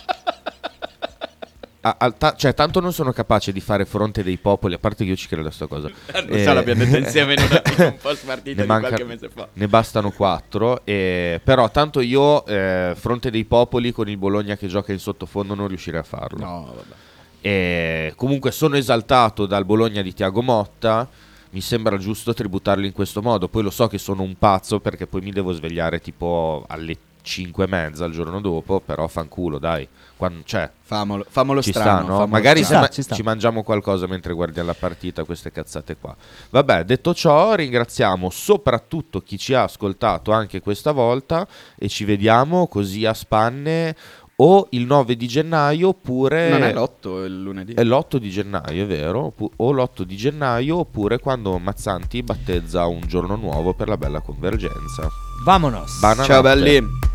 A- 1.81 1.95
al 1.97 2.17
ta- 2.17 2.35
cioè, 2.35 2.53
tanto 2.53 2.81
non 2.81 2.91
sono 2.91 3.13
capace 3.13 3.53
di 3.53 3.61
fare 3.61 3.85
fronte 3.85 4.21
dei 4.21 4.35
popoli, 4.37 4.73
a 4.73 4.79
parte 4.79 5.05
che 5.05 5.11
io 5.11 5.15
ci 5.15 5.27
credo 5.29 5.47
a 5.47 5.51
sta 5.51 5.65
cosa. 5.67 5.89
Non 6.13 6.25
Eh, 6.37 6.43
so, 6.43 6.53
l'abbiamo 6.53 6.83
detto 6.83 6.97
insieme 6.97 7.35
in 7.35 7.41
una- 7.41 7.61
in 7.77 7.83
un 7.93 7.97
post 8.01 8.25
partita 8.25 8.65
manca- 8.65 8.87
qualche 8.89 9.05
mese 9.05 9.29
fa. 9.29 9.47
Ne 9.53 9.67
bastano 9.69 10.11
quattro, 10.11 10.81
e- 10.85 11.39
però 11.41 11.71
tanto 11.71 12.01
io, 12.01 12.45
eh, 12.45 12.93
fronte 12.97 13.31
dei 13.31 13.45
popoli, 13.45 13.93
con 13.93 14.09
il 14.09 14.17
Bologna 14.17 14.57
che 14.57 14.67
gioca 14.67 14.91
in 14.91 14.99
sottofondo, 14.99 15.55
non 15.55 15.67
riuscirei 15.69 16.01
a 16.01 16.03
farlo. 16.03 16.39
No, 16.43 16.65
vabbè. 16.75 16.95
E 17.41 18.13
comunque 18.17 18.51
sono 18.51 18.75
esaltato 18.75 19.45
dal 19.45 19.63
Bologna 19.65 20.01
di 20.01 20.13
Tiago 20.13 20.41
Motta. 20.41 21.07
Mi 21.51 21.61
sembra 21.61 21.97
giusto 21.97 22.33
tributarlo 22.33 22.85
in 22.85 22.91
questo 22.91 23.21
modo. 23.21 23.47
Poi 23.47 23.63
lo 23.63 23.69
so 23.71 23.87
che 23.87 23.97
sono 23.97 24.21
un 24.21 24.35
pazzo 24.37 24.79
perché 24.81 25.07
poi 25.07 25.21
mi 25.21 25.31
devo 25.31 25.51
svegliare 25.53 25.99
tipo 26.01 26.63
alle 26.67 26.95
5 27.21 27.63
e 27.63 27.67
mezza 27.67 28.05
il 28.05 28.13
giorno 28.13 28.39
dopo. 28.41 28.79
Però 28.79 29.07
fanculo, 29.07 29.57
dai. 29.57 29.87
Quando, 30.15 30.41
cioè, 30.43 30.69
Famolo, 30.81 31.25
famolo 31.29 31.61
ci 31.61 31.69
strano. 31.69 31.89
sta, 31.89 32.01
no? 32.01 32.07
famolo 32.07 32.27
Magari 32.27 32.63
strano. 32.63 32.83
se 32.83 32.87
sta, 32.87 32.95
ci 32.95 33.01
sta. 33.03 33.15
ci 33.15 33.21
mangiamo 33.21 33.63
qualcosa 33.63 34.07
mentre 34.07 34.33
guardiamo 34.33 34.67
la 34.67 34.75
partita, 34.77 35.23
queste 35.23 35.51
cazzate 35.51 35.95
qua. 35.95 36.15
Vabbè, 36.49 36.83
detto 36.83 37.13
ciò, 37.13 37.53
ringraziamo 37.53 38.29
soprattutto 38.29 39.21
chi 39.21 39.37
ci 39.37 39.53
ha 39.53 39.63
ascoltato 39.63 40.31
anche 40.31 40.61
questa 40.61 40.91
volta 40.91 41.47
e 41.77 41.87
ci 41.87 42.03
vediamo 42.03 42.67
così 42.67 43.05
a 43.05 43.13
spanne 43.13 43.95
o 44.41 44.67
il 44.71 44.85
9 44.85 45.15
di 45.15 45.27
gennaio 45.27 45.89
oppure... 45.89 46.49
Non 46.49 46.63
è 46.63 46.73
l'otto, 46.73 47.23
è 47.23 47.25
il 47.25 47.41
lunedì. 47.41 47.73
È 47.73 47.83
l'8 47.83 48.15
di 48.17 48.29
gennaio, 48.29 48.83
è 48.83 48.87
vero? 48.87 49.33
O 49.57 49.71
l'8 49.71 50.01
di 50.03 50.15
gennaio 50.15 50.79
oppure 50.79 51.19
quando 51.19 51.57
Mazzanti 51.57 52.23
battezza 52.23 52.85
un 52.87 53.01
giorno 53.05 53.35
nuovo 53.35 53.73
per 53.73 53.87
la 53.89 53.97
bella 53.97 54.21
convergenza. 54.21 55.07
Vamonos. 55.43 55.99
Bananotte. 55.99 56.31
Ciao 56.31 56.41
belli. 56.41 57.07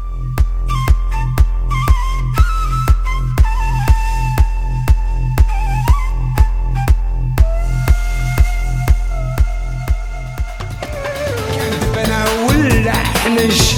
احنش 13.38 13.74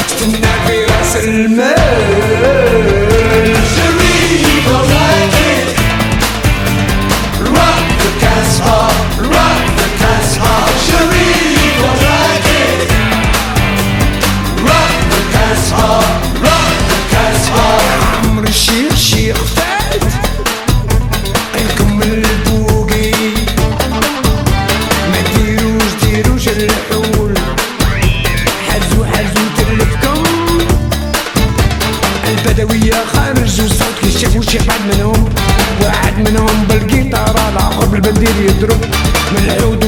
استنى 0.00 0.46
في 0.66 0.84
رأس 0.84 1.16
المال. 1.16 2.09
شافوا 34.20 34.42
شي 34.42 34.58
حد 34.58 34.80
منهم. 34.94 35.28
واحد 35.82 36.28
منهم 36.28 36.64
بالقيطارة 36.68 37.48
العقرب 37.48 37.94
البندير 37.94 38.36
يضرب. 38.40 38.80
من 39.32 39.50
العود 39.50 39.84